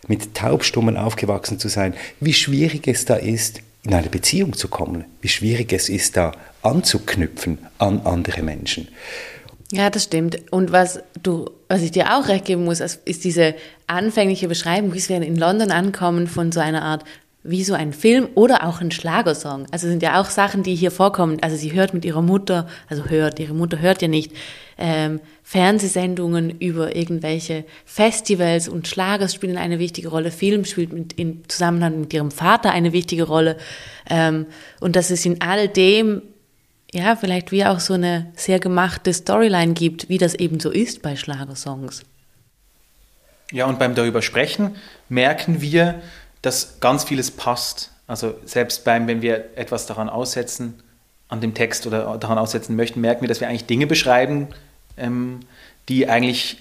mit 0.07 0.33
Taubstummen 0.33 0.95
aufgewachsen 0.95 1.59
zu 1.59 1.67
sein, 1.67 1.93
wie 2.21 2.33
schwierig 2.33 2.87
es 2.87 3.03
da 3.03 3.15
ist, 3.15 3.61
in 3.83 3.93
eine 3.93 4.09
Beziehung 4.09 4.53
zu 4.53 4.69
kommen, 4.69 5.05
wie 5.21 5.27
schwierig 5.27 5.73
es 5.73 5.89
ist, 5.89 6.15
da 6.15 6.31
anzuknüpfen 6.61 7.57
an 7.77 8.01
andere 8.05 8.43
Menschen. 8.43 8.87
Ja, 9.71 9.89
das 9.89 10.05
stimmt. 10.05 10.51
Und 10.51 10.71
was 10.71 11.01
du, 11.21 11.49
was 11.67 11.81
ich 11.81 11.91
dir 11.91 12.17
auch 12.17 12.29
recht 12.29 12.45
geben 12.45 12.63
muss, 12.63 12.79
ist 12.79 13.23
diese 13.25 13.55
anfängliche 13.87 14.47
Beschreibung, 14.47 14.93
wie 14.93 15.09
wir 15.09 15.21
in 15.21 15.35
London 15.35 15.71
ankommen 15.71 16.27
von 16.27 16.53
so 16.53 16.61
einer 16.61 16.83
Art 16.83 17.03
wie 17.47 17.63
so 17.63 17.73
ein 17.73 17.93
Film 17.93 18.27
oder 18.35 18.67
auch 18.67 18.81
ein 18.81 18.91
Schlagersong. 18.91 19.67
Also 19.71 19.87
sind 19.87 20.03
ja 20.03 20.19
auch 20.19 20.29
Sachen, 20.29 20.63
die 20.63 20.75
hier 20.75 20.91
vorkommen. 20.91 21.37
Also 21.41 21.55
sie 21.55 21.73
hört 21.73 21.93
mit 21.93 22.03
ihrer 22.03 22.21
Mutter, 22.21 22.67
also 22.89 23.05
hört, 23.05 23.39
ihre 23.39 23.53
Mutter 23.53 23.79
hört 23.79 24.01
ja 24.01 24.07
nicht, 24.07 24.33
ähm, 24.77 25.21
Fernsehsendungen 25.43 26.59
über 26.59 26.95
irgendwelche 26.95 27.63
Festivals 27.85 28.67
und 28.67 28.87
Schlagers 28.87 29.33
spielen 29.33 29.57
eine 29.57 29.79
wichtige 29.79 30.09
Rolle, 30.09 30.29
Film 30.29 30.65
spielt 30.65 30.91
mit, 30.91 31.13
in 31.13 31.43
Zusammenhang 31.47 32.01
mit 32.01 32.13
ihrem 32.13 32.31
Vater 32.31 32.71
eine 32.71 32.91
wichtige 32.91 33.23
Rolle. 33.23 33.57
Ähm, 34.09 34.45
und 34.81 34.95
dass 34.95 35.09
es 35.09 35.25
in 35.25 35.41
all 35.41 35.69
dem 35.69 36.21
ja, 36.93 37.15
vielleicht 37.15 37.51
wie 37.51 37.65
auch 37.65 37.79
so 37.79 37.93
eine 37.93 38.31
sehr 38.35 38.59
gemachte 38.59 39.13
Storyline 39.13 39.73
gibt, 39.73 40.09
wie 40.09 40.17
das 40.17 40.33
eben 40.35 40.59
so 40.59 40.71
ist 40.71 41.01
bei 41.01 41.15
Schlagersongs. 41.15 42.03
Ja, 43.51 43.65
und 43.65 43.79
beim 43.79 43.95
darüber 43.95 44.21
sprechen 44.21 44.75
merken 45.09 45.61
wir, 45.61 46.01
dass 46.41 46.79
ganz 46.79 47.03
vieles 47.03 47.31
passt. 47.31 47.91
Also 48.07 48.35
selbst 48.45 48.83
beim, 48.83 49.07
wenn 49.07 49.21
wir 49.21 49.49
etwas 49.55 49.85
daran 49.85 50.09
aussetzen, 50.09 50.81
an 51.29 51.41
dem 51.41 51.53
Text 51.53 51.85
oder 51.85 52.17
daran 52.17 52.37
aussetzen 52.37 52.75
möchten, 52.75 53.01
merken 53.01 53.21
wir, 53.21 53.27
dass 53.27 53.41
wir 53.41 53.49
eigentlich 53.49 53.65
Dinge 53.65 53.85
beschreiben, 53.85 54.47
ähm, 54.95 55.41
die 55.89 56.07
eigentlich 56.07 56.57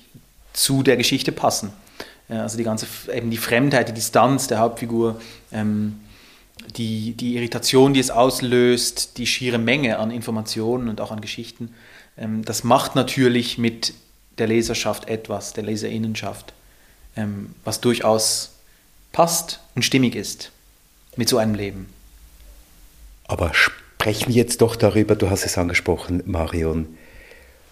zu 0.53 0.83
der 0.83 0.97
Geschichte 0.97 1.33
passen. 1.33 1.73
Ja, 2.29 2.43
also 2.43 2.57
die 2.57 2.65
ganze, 2.65 2.87
eben 3.15 3.31
die 3.31 3.37
Fremdheit, 3.37 3.89
die 3.89 3.95
Distanz 3.95 4.49
der 4.49 4.59
Hauptfigur, 4.59 5.21
ähm, 5.53 6.01
die, 6.77 7.13
die 7.13 7.37
Irritation, 7.37 7.95
die 7.95 8.01
es 8.01 8.11
auslöst, 8.11 9.19
die 9.19 9.27
schiere 9.27 9.59
Menge 9.59 9.99
an 9.99 10.11
Informationen 10.11 10.89
und 10.89 11.01
auch 11.01 11.13
an 11.13 11.21
Geschichten, 11.21 11.75
ähm, 12.19 12.45
das 12.45 12.65
macht 12.65 12.97
natürlich 12.97 13.59
mit 13.59 13.95
der 14.39 14.49
Leserschaft 14.49 15.09
etwas, 15.09 15.53
der 15.53 15.65
Leserinnenschaft, 15.65 16.53
ähm, 17.17 17.55
was 17.65 17.81
durchaus 17.81 18.56
passt 19.17 19.61
und 19.75 19.83
stimmig 19.83 20.15
ist 20.15 20.53
mit 21.17 21.31
so 21.31 21.39
einem 21.39 21.55
Leben. 21.55 21.89
Aber 23.25 23.55
sprechen 23.55 24.29
wir 24.29 24.35
jetzt 24.35 24.61
doch 24.61 24.77
darüber, 24.77 25.17
du 25.17 25.31
hast 25.31 25.47
es 25.47 25.57
angesprochen, 25.57 26.23
Marion, 26.27 26.99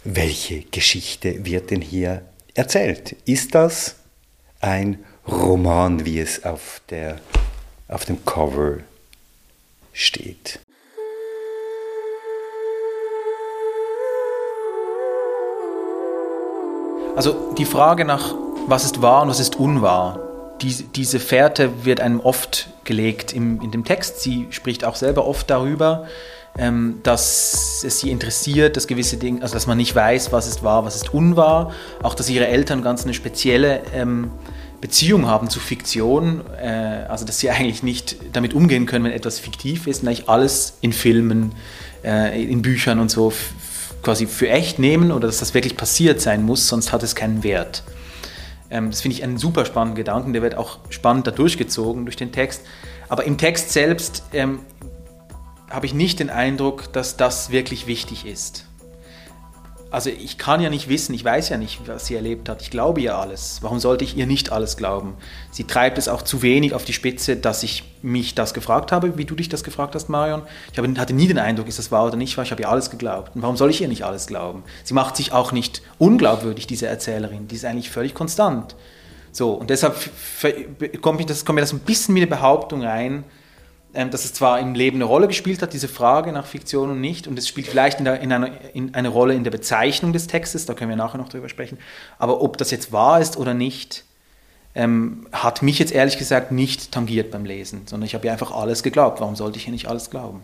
welche 0.04 0.62
Geschichte 0.62 1.44
wird 1.44 1.70
denn 1.70 1.83
hier 1.83 2.22
erzählt? 2.54 3.16
Ist 3.26 3.54
das 3.54 3.96
ein 4.62 5.04
Roman, 5.28 6.07
wie 6.07 6.18
es 6.18 6.44
auf, 6.44 6.80
der, 6.88 7.20
auf 7.88 8.07
dem 8.07 8.24
Cover 8.24 8.78
steht? 9.92 10.61
Also 17.14 17.52
die 17.59 17.66
Frage 17.66 18.07
nach, 18.07 18.35
was 18.66 18.87
ist 18.87 19.02
wahr 19.02 19.20
und 19.20 19.28
was 19.28 19.40
ist 19.40 19.57
unwahr, 19.57 20.23
die, 20.62 20.85
diese 20.95 21.21
Fährte 21.21 21.85
wird 21.85 22.01
einem 22.01 22.21
oft 22.21 22.69
gelegt 22.85 23.33
im, 23.33 23.61
in 23.61 23.71
dem 23.71 23.85
Text. 23.85 24.21
Sie 24.21 24.47
spricht 24.51 24.85
auch 24.85 24.97
selber 24.97 25.27
oft 25.27 25.51
darüber 25.51 26.07
ähm, 26.57 27.01
dass 27.03 27.83
es 27.85 28.01
sie 28.01 28.11
interessiert, 28.11 28.77
dass 28.77 28.87
gewisse 28.87 29.17
Dinge, 29.17 29.43
also 29.43 29.55
dass 29.55 29.67
man 29.67 29.77
nicht 29.77 29.95
weiß, 29.95 30.31
was 30.33 30.47
ist 30.47 30.62
wahr, 30.62 30.85
was 30.85 30.97
ist 30.97 31.12
unwahr, 31.12 31.73
auch 32.03 32.14
dass 32.14 32.31
ihre 32.31 32.47
Eltern 32.47 32.83
ganz 32.83 33.05
eine 33.05 33.14
spezielle 33.14 33.83
ähm, 33.93 34.31
Beziehung 34.81 35.27
haben 35.27 35.51
zu 35.51 35.59
Fiktion, 35.59 36.43
äh, 36.61 37.07
also 37.09 37.25
dass 37.25 37.40
sie 37.40 37.51
eigentlich 37.51 37.83
nicht 37.83 38.17
damit 38.33 38.55
umgehen 38.55 38.87
können, 38.87 39.05
wenn 39.05 39.12
etwas 39.12 39.40
fiktiv 39.40 39.87
ist 39.87 40.03
und 40.03 40.09
eigentlich 40.09 40.29
alles 40.29 40.79
in 40.81 40.93
Filmen, 40.93 41.53
äh, 42.05 42.40
in 42.40 42.62
Büchern 42.62 43.01
und 43.01 43.11
so 43.11 43.33
quasi 44.03 44.27
für 44.27 44.49
echt 44.49 44.79
nehmen 44.79 45.11
oder 45.11 45.27
dass 45.27 45.38
das 45.38 45.55
wirklich 45.55 45.77
passiert 45.77 46.21
sein 46.21 46.43
muss, 46.45 46.69
sonst 46.69 46.93
hat 46.93 47.03
es 47.03 47.14
keinen 47.17 47.43
Wert. 47.43 47.83
Ähm, 48.74 48.90
das 48.90 49.00
finde 49.00 49.16
ich 49.16 49.22
einen 49.22 49.38
super 49.38 49.64
spannenden 49.64 49.94
Gedanken, 49.94 50.32
der 50.32 50.42
wird 50.42 50.56
auch 50.56 50.80
spannend 50.90 51.28
da 51.28 51.30
durchgezogen 51.30 52.04
durch 52.04 52.16
den 52.16 52.32
Text. 52.32 52.62
Aber 53.08 53.24
im 53.24 53.38
Text 53.38 53.70
selbst 53.70 54.24
ähm, 54.32 54.60
habe 55.70 55.87
ich 55.87 55.94
nicht 55.94 56.18
den 56.18 56.28
Eindruck, 56.28 56.92
dass 56.92 57.16
das 57.16 57.50
wirklich 57.50 57.87
wichtig 57.87 58.26
ist. 58.26 58.66
Also 59.94 60.11
ich 60.11 60.38
kann 60.38 60.61
ja 60.61 60.70
nicht 60.70 60.88
wissen, 60.88 61.14
ich 61.14 61.24
weiß 61.24 61.50
ja 61.50 61.57
nicht, 61.57 61.87
was 61.87 62.07
sie 62.07 62.16
erlebt 62.16 62.48
hat. 62.48 62.62
Ich 62.62 62.70
glaube 62.70 63.00
ihr 63.00 63.16
alles. 63.16 63.59
Warum 63.61 63.78
sollte 63.78 64.02
ich 64.02 64.16
ihr 64.16 64.26
nicht 64.26 64.50
alles 64.50 64.76
glauben? 64.76 65.14
Sie 65.52 65.62
treibt 65.62 65.98
es 65.98 66.09
auch 66.09 66.22
zu 66.22 66.42
wenig 66.42 66.74
auf 66.74 66.85
die 66.85 66.92
Spitze, 66.92 67.37
dass 67.37 67.62
ich 67.62 67.85
mich 68.02 68.35
das 68.35 68.54
gefragt 68.54 68.90
habe, 68.90 69.16
wie 69.18 69.24
du 69.24 69.37
dich 69.37 69.48
das 69.48 69.62
gefragt 69.62 69.94
hast, 69.94 70.09
Marion. 70.09 70.42
Ich 70.72 70.78
hatte 70.98 71.14
nie 71.14 71.28
den 71.28 71.38
Eindruck, 71.38 71.68
ist 71.68 71.78
das 71.78 71.92
wahr 71.92 72.07
oder 72.07 72.16
nicht 72.16 72.37
wahr. 72.37 72.44
Ich 72.44 72.50
habe 72.50 72.62
ihr 72.62 72.68
alles 72.68 72.90
geglaubt. 72.90 73.37
Und 73.37 73.42
warum 73.42 73.57
soll 73.57 73.70
ich 73.70 73.83
ihr 73.83 73.87
nicht 73.87 74.04
alles 74.04 74.26
glauben? 74.26 74.64
Sie 74.83 74.94
macht 74.94 75.16
sich 75.16 75.30
auch 75.30 75.52
nicht 75.52 75.80
unglaubwürdig, 75.98 76.66
diese 76.66 76.88
Erzählerin. 76.88 77.46
Die 77.46 77.54
ist 77.54 77.64
eigentlich 77.64 77.90
völlig 77.90 78.14
konstant. 78.14 78.74
So, 79.30 79.52
und 79.52 79.70
deshalb 79.70 79.94
kommt, 81.02 81.30
das, 81.30 81.44
kommt 81.44 81.54
mir 81.54 81.61
das 81.61 81.72
ein 81.72 81.78
bisschen 81.78 82.16
wie 82.16 82.22
eine 82.22 82.26
Behauptung 82.26 82.83
rein, 82.83 83.22
dass 84.11 84.24
es 84.24 84.35
zwar 84.35 84.61
im 84.61 84.74
Leben 84.74 84.96
eine 84.98 85.04
Rolle 85.04 85.28
gespielt 85.28 85.62
hat, 85.62 85.72
diese 85.72 85.88
Frage 85.88 86.33
nach 86.33 86.46
Fiktion 86.46 86.90
und 86.90 87.00
nicht, 87.00 87.26
und 87.26 87.38
es 87.38 87.48
spielt 87.48 87.66
vielleicht 87.66 87.98
in, 87.98 88.04
der, 88.04 88.20
in, 88.20 88.33
einer, 88.33 88.50
in 88.74 88.94
eine 88.94 89.09
Rolle 89.09 89.35
in 89.35 89.44
der 89.44 89.50
Bezeichnung 89.50 90.12
des 90.12 90.26
Textes, 90.26 90.66
da 90.66 90.74
können 90.74 90.90
wir 90.90 90.96
nachher 90.96 91.18
noch 91.18 91.28
drüber 91.28 91.48
sprechen, 91.48 91.78
aber 92.18 92.42
ob 92.42 92.59
das 92.59 92.70
jetzt 92.70 92.92
wahr 92.92 93.20
ist 93.20 93.37
oder 93.37 93.54
nicht, 93.54 94.04
ähm, 94.74 95.26
hat 95.33 95.62
mich 95.62 95.78
jetzt 95.78 95.92
ehrlich 95.92 96.18
gesagt 96.18 96.50
nicht 96.50 96.92
tangiert 96.92 97.30
beim 97.30 97.44
Lesen, 97.44 97.83
sondern 97.87 98.07
ich 98.07 98.14
habe 98.14 98.26
ja 98.26 98.33
einfach 98.33 98.50
alles 98.50 98.83
geglaubt. 98.83 99.20
Warum 99.20 99.37
sollte 99.37 99.57
ich 99.59 99.64
hier 99.64 99.72
nicht 99.72 99.87
alles 99.87 100.11
glauben? 100.11 100.42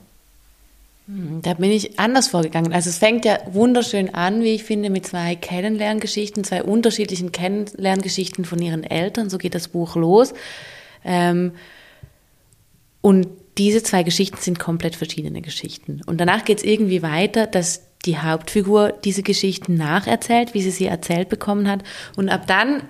Hm, 1.07 1.43
da 1.43 1.55
bin 1.55 1.73
ich 1.73 1.99
anders 1.99 2.29
vorgegangen. 2.29 2.73
Also 2.73 2.91
es 2.91 2.99
fängt 2.99 3.25
ja 3.25 3.39
wunderschön 3.51 4.15
an, 4.15 4.43
wie 4.43 4.55
ich 4.55 4.65
finde, 4.65 4.91
mit 4.91 5.07
zwei 5.07 5.35
Kennenlerngeschichten, 5.35 6.45
zwei 6.45 6.63
unterschiedlichen 6.63 7.33
Kennenlerngeschichten 7.33 8.45
von 8.45 8.61
ihren 8.61 8.85
Eltern. 8.85 9.31
So 9.31 9.39
geht 9.39 9.55
das 9.55 9.69
Buch 9.69 9.97
los. 9.97 10.33
Ähm, 11.05 11.53
und 13.01 13.29
diese 13.59 13.83
zwei 13.83 14.03
Geschichten 14.03 14.39
sind 14.39 14.59
komplett 14.59 14.97
verschiedene 14.97 15.43
Geschichten. 15.43 16.01
Und 16.07 16.21
danach 16.21 16.45
geht 16.45 16.59
es 16.59 16.65
irgendwie 16.65 17.03
weiter, 17.03 17.47
dass 17.47 17.83
die 18.07 18.19
Hauptfigur 18.19 18.93
diese 19.05 19.23
Geschichten 19.23 19.75
nacherzählt, 19.75 20.55
wie 20.55 20.63
sie 20.63 20.71
sie 20.71 20.87
erzählt 20.87 21.29
bekommen 21.29 21.69
hat. 21.69 21.83
Und 22.17 22.31
ab 22.31 22.47
dann 22.47 22.83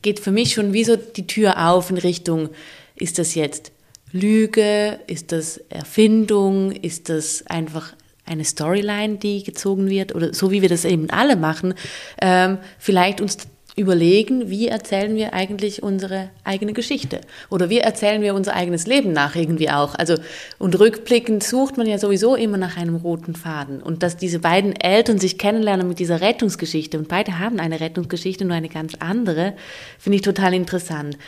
geht 0.00 0.20
für 0.20 0.30
mich 0.30 0.54
schon 0.54 0.72
wie 0.72 0.84
so 0.84 0.96
die 0.96 1.26
Tür 1.26 1.68
auf 1.68 1.90
in 1.90 1.98
Richtung, 1.98 2.48
ist 2.94 3.18
das 3.18 3.34
jetzt 3.34 3.72
Lüge, 4.12 4.98
ist 5.06 5.32
das 5.32 5.58
Erfindung, 5.68 6.72
ist 6.72 7.10
das 7.10 7.46
einfach 7.46 7.92
eine 8.24 8.44
Storyline, 8.44 9.16
die 9.18 9.42
gezogen 9.42 9.90
wird, 9.90 10.14
oder 10.14 10.32
so 10.32 10.50
wie 10.50 10.62
wir 10.62 10.68
das 10.68 10.84
eben 10.84 11.10
alle 11.10 11.36
machen, 11.36 11.74
ähm, 12.20 12.58
vielleicht 12.78 13.20
uns 13.20 13.36
überlegen, 13.76 14.48
wie 14.48 14.68
erzählen 14.68 15.14
wir 15.16 15.34
eigentlich 15.34 15.82
unsere 15.82 16.30
eigene 16.44 16.72
Geschichte 16.72 17.20
oder 17.50 17.68
wie 17.68 17.78
erzählen 17.78 18.22
wir 18.22 18.34
unser 18.34 18.54
eigenes 18.54 18.86
Leben 18.86 19.12
nach 19.12 19.36
irgendwie 19.36 19.68
auch. 19.68 19.94
Also 19.94 20.14
und 20.58 20.78
rückblickend 20.78 21.44
sucht 21.44 21.76
man 21.76 21.86
ja 21.86 21.98
sowieso 21.98 22.34
immer 22.36 22.56
nach 22.56 22.78
einem 22.78 22.96
roten 22.96 23.34
Faden 23.34 23.82
und 23.82 24.02
dass 24.02 24.16
diese 24.16 24.38
beiden 24.38 24.74
Eltern 24.74 25.18
sich 25.18 25.36
kennenlernen 25.36 25.86
mit 25.86 25.98
dieser 25.98 26.22
Rettungsgeschichte 26.22 26.98
und 26.98 27.08
beide 27.08 27.38
haben 27.38 27.60
eine 27.60 27.78
Rettungsgeschichte, 27.78 28.46
nur 28.46 28.56
eine 28.56 28.70
ganz 28.70 28.94
andere, 28.98 29.52
finde 29.98 30.16
ich 30.16 30.22
total 30.22 30.54
interessant. 30.54 31.18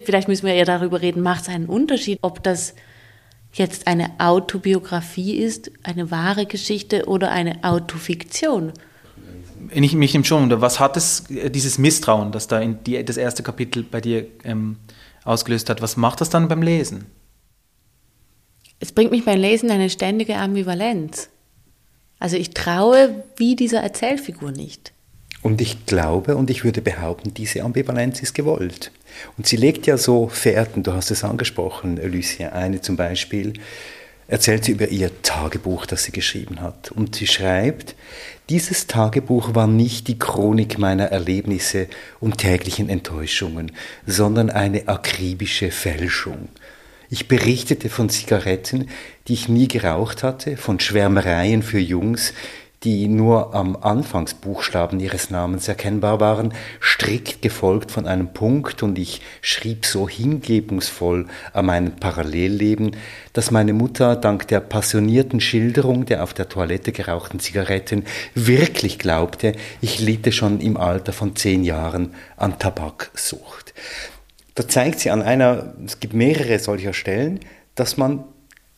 Vielleicht 0.00 0.28
müssen 0.28 0.46
wir 0.46 0.54
ja 0.54 0.66
darüber 0.66 1.00
reden, 1.00 1.22
macht 1.22 1.42
es 1.42 1.48
einen 1.48 1.66
Unterschied, 1.66 2.18
ob 2.20 2.42
das 2.42 2.74
jetzt 3.54 3.86
eine 3.86 4.10
Autobiografie 4.18 5.38
ist, 5.38 5.70
eine 5.84 6.10
wahre 6.10 6.44
Geschichte 6.44 7.06
oder 7.06 7.30
eine 7.30 7.64
Autofiktion 7.64 8.74
ich, 9.72 9.94
mich 9.94 10.12
nimmt 10.12 10.26
schon 10.26 10.42
unter, 10.42 10.60
was 10.60 10.80
hat 10.80 10.96
es, 10.96 11.30
äh, 11.30 11.50
dieses 11.50 11.78
Misstrauen, 11.78 12.32
das 12.32 12.48
da 12.48 12.60
in 12.60 12.82
die, 12.84 13.04
das 13.04 13.16
erste 13.16 13.42
Kapitel 13.42 13.82
bei 13.82 14.00
dir 14.00 14.26
ähm, 14.44 14.76
ausgelöst 15.24 15.70
hat, 15.70 15.82
was 15.82 15.96
macht 15.96 16.20
das 16.20 16.30
dann 16.30 16.48
beim 16.48 16.62
Lesen? 16.62 17.06
Es 18.80 18.92
bringt 18.92 19.10
mich 19.10 19.24
beim 19.24 19.40
Lesen 19.40 19.70
eine 19.70 19.90
ständige 19.90 20.36
Ambivalenz. 20.36 21.28
Also 22.18 22.36
ich 22.36 22.50
traue 22.50 23.24
wie 23.36 23.56
dieser 23.56 23.80
Erzählfigur 23.80 24.52
nicht. 24.52 24.92
Und 25.42 25.60
ich 25.60 25.86
glaube 25.86 26.36
und 26.36 26.50
ich 26.50 26.64
würde 26.64 26.82
behaupten, 26.82 27.32
diese 27.32 27.62
Ambivalenz 27.62 28.20
ist 28.20 28.34
gewollt. 28.34 28.90
Und 29.36 29.46
sie 29.46 29.56
legt 29.56 29.86
ja 29.86 29.96
so 29.96 30.28
Fährten, 30.28 30.82
du 30.82 30.92
hast 30.92 31.10
es 31.10 31.24
angesprochen, 31.24 31.98
Lucia, 32.10 32.50
eine 32.50 32.80
zum 32.80 32.96
Beispiel, 32.96 33.54
erzählt 34.28 34.64
sie 34.64 34.72
über 34.72 34.88
ihr 34.88 35.22
Tagebuch, 35.22 35.86
das 35.86 36.04
sie 36.04 36.12
geschrieben 36.12 36.60
hat. 36.60 36.92
Und 36.92 37.16
sie 37.16 37.26
schreibt, 37.26 37.96
dieses 38.50 38.86
Tagebuch 38.86 39.54
war 39.54 39.66
nicht 39.66 40.06
die 40.06 40.18
Chronik 40.18 40.78
meiner 40.78 41.06
Erlebnisse 41.06 41.88
und 42.20 42.38
täglichen 42.38 42.88
Enttäuschungen, 42.88 43.72
sondern 44.06 44.50
eine 44.50 44.86
akribische 44.86 45.70
Fälschung. 45.70 46.48
Ich 47.10 47.26
berichtete 47.26 47.88
von 47.88 48.10
Zigaretten, 48.10 48.88
die 49.26 49.32
ich 49.32 49.48
nie 49.48 49.66
geraucht 49.66 50.22
hatte, 50.22 50.58
von 50.58 50.78
Schwärmereien 50.78 51.62
für 51.62 51.78
Jungs, 51.78 52.34
die 52.84 53.08
nur 53.08 53.54
am 53.54 53.76
Anfangsbuchstaben 53.76 55.00
ihres 55.00 55.30
Namens 55.30 55.66
erkennbar 55.66 56.20
waren, 56.20 56.54
strikt 56.80 57.42
gefolgt 57.42 57.90
von 57.90 58.06
einem 58.06 58.32
Punkt, 58.32 58.82
und 58.82 58.98
ich 58.98 59.20
schrieb 59.40 59.84
so 59.84 60.08
hingebungsvoll 60.08 61.26
an 61.52 61.66
meinem 61.66 61.96
Parallelleben, 61.96 62.96
dass 63.32 63.50
meine 63.50 63.72
Mutter 63.72 64.14
dank 64.14 64.46
der 64.48 64.60
passionierten 64.60 65.40
Schilderung 65.40 66.06
der 66.06 66.22
auf 66.22 66.34
der 66.34 66.48
Toilette 66.48 66.92
gerauchten 66.92 67.40
Zigaretten 67.40 68.04
wirklich 68.34 68.98
glaubte, 68.98 69.52
ich 69.80 69.98
litte 69.98 70.30
schon 70.30 70.60
im 70.60 70.76
Alter 70.76 71.12
von 71.12 71.34
zehn 71.34 71.64
Jahren 71.64 72.14
an 72.36 72.58
Tabaksucht. 72.58 73.74
Da 74.54 74.68
zeigt 74.68 75.00
sie 75.00 75.10
an 75.10 75.22
einer, 75.22 75.74
es 75.84 76.00
gibt 76.00 76.14
mehrere 76.14 76.58
solcher 76.58 76.92
Stellen, 76.92 77.40
dass 77.74 77.96
man 77.96 78.24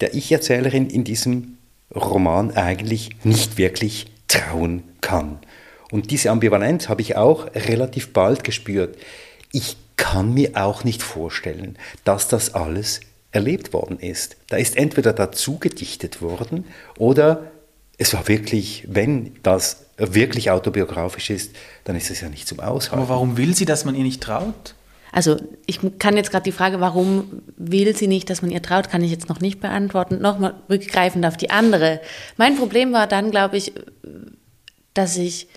der 0.01 0.15
Ich-Erzählerin 0.15 0.89
in 0.89 1.05
diesem 1.05 1.59
Roman 1.95 2.53
eigentlich 2.53 3.11
nicht 3.25 3.59
wirklich 3.59 4.07
trauen 4.29 4.85
kann. 5.01 5.39
Und 5.91 6.11
diese 6.11 6.31
Ambivalenz 6.31 6.89
habe 6.89 7.03
ich 7.03 7.17
auch 7.17 7.47
relativ 7.55 8.13
bald 8.13 8.45
gespürt. 8.45 8.97
Ich 9.53 9.77
kann 9.97 10.33
mir 10.33 10.53
auch 10.55 10.85
nicht 10.85 11.03
vorstellen, 11.03 11.77
dass 12.05 12.29
das 12.29 12.55
alles 12.55 13.01
erlebt 13.33 13.73
worden 13.73 13.99
ist. 13.99 14.37
Da 14.49 14.57
ist 14.57 14.77
entweder 14.77 15.13
dazu 15.13 15.59
gedichtet 15.59 16.23
worden 16.23 16.65
oder 16.97 17.51
es 17.99 18.15
war 18.15 18.27
wirklich, 18.29 18.85
wenn 18.89 19.37
das 19.43 19.85
wirklich 19.99 20.51
autobiografisch 20.51 21.29
ist, 21.31 21.55
dann 21.85 21.97
ist 21.97 22.11
es 22.11 22.23
ja 22.23 22.29
nicht 22.29 22.49
zum 22.49 22.61
Aushalten. 22.61 23.03
Aber 23.03 23.09
warum 23.11 23.37
will 23.37 23.55
sie, 23.55 23.67
dass 23.67 23.85
man 23.85 23.95
ihr 23.95 24.05
nicht 24.05 24.23
traut? 24.23 24.75
Also 25.13 25.37
ich 25.67 25.81
kann 25.99 26.17
jetzt 26.17 26.31
gerade 26.31 26.45
die 26.45 26.53
Frage, 26.53 26.81
warum 26.81 27.43
will 27.57 27.97
sie 27.97 28.07
nicht, 28.07 28.31
dass 28.31 28.43
man 28.43 28.51
ihr 28.51 28.63
traut, 28.63 28.89
kann 28.89 29.03
ich 29.03 29.11
jetzt 29.11 29.29
noch 29.29 29.41
nicht 29.41 29.61
beantworten. 29.61 30.21
Nochmal 30.21 30.55
rückgreifend 30.69 31.27
auf 31.27 31.37
die 31.37 31.51
andere. 31.51 32.01
Mein 32.37 32.57
Problem 32.57 32.93
war 32.93 33.07
dann, 33.07 33.31
glaube 33.31 33.57
ich, 33.57 33.73
dass 34.95 35.17
ich 35.17 35.49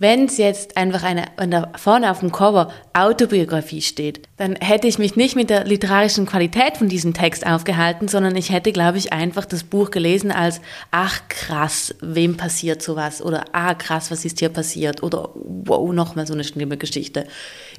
wenn 0.00 0.26
es 0.26 0.38
jetzt 0.38 0.76
einfach 0.76 1.02
eine, 1.02 1.26
da 1.36 1.72
vorne 1.76 2.10
auf 2.10 2.20
dem 2.20 2.30
Cover 2.30 2.70
Autobiografie 2.92 3.82
steht, 3.82 4.28
dann 4.36 4.54
hätte 4.56 4.86
ich 4.86 4.98
mich 4.98 5.16
nicht 5.16 5.34
mit 5.34 5.50
der 5.50 5.64
literarischen 5.64 6.24
Qualität 6.24 6.76
von 6.76 6.88
diesem 6.88 7.14
Text 7.14 7.44
aufgehalten, 7.44 8.06
sondern 8.06 8.36
ich 8.36 8.50
hätte, 8.50 8.70
glaube 8.70 8.98
ich, 8.98 9.12
einfach 9.12 9.44
das 9.44 9.64
Buch 9.64 9.90
gelesen 9.90 10.30
als, 10.30 10.60
ach 10.92 11.20
krass, 11.28 11.94
wem 12.00 12.36
passiert 12.36 12.80
sowas? 12.80 13.20
Oder, 13.20 13.46
ah 13.52 13.74
krass, 13.74 14.10
was 14.12 14.24
ist 14.24 14.38
hier 14.38 14.50
passiert? 14.50 15.02
Oder, 15.02 15.30
wow, 15.34 15.92
nochmal 15.92 16.26
so 16.26 16.34
eine 16.34 16.44
schlimme 16.44 16.76
Geschichte. 16.76 17.26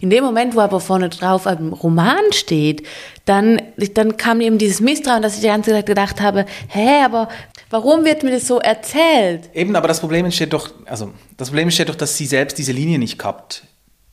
In 0.02 0.10
dem 0.10 0.24
Moment, 0.24 0.56
wo 0.56 0.60
aber 0.60 0.82
vorne 0.82 1.08
drauf 1.08 1.48
ein 1.48 1.72
Roman 1.72 2.32
steht, 2.32 2.86
dann, 3.24 3.62
dann 3.94 4.18
kam 4.18 4.42
eben 4.42 4.58
dieses 4.58 4.82
Misstrauen, 4.82 5.22
dass 5.22 5.36
ich 5.36 5.42
die 5.42 5.48
ganze 5.48 5.72
Zeit 5.72 5.86
gedacht 5.86 6.20
habe, 6.20 6.46
hä, 6.68 7.04
aber 7.06 7.30
Warum 7.70 8.04
wird 8.04 8.24
mir 8.24 8.32
das 8.32 8.48
so 8.48 8.60
erzählt? 8.60 9.50
Eben, 9.54 9.76
aber 9.76 9.88
das 9.88 10.00
Problem 10.00 10.26
entsteht 10.26 10.54
doch, 10.54 10.70
also 10.86 11.14
das 11.38 11.50
Problem 11.50 11.68
entsteht 11.68 11.90
doch, 11.90 11.96
dass 11.96 12.18
sie 12.18 12.26
selbst 12.26 12.58
diese 12.58 12.72
Linie 12.72 12.98
nicht 12.98 13.20
kappt. 13.20 13.64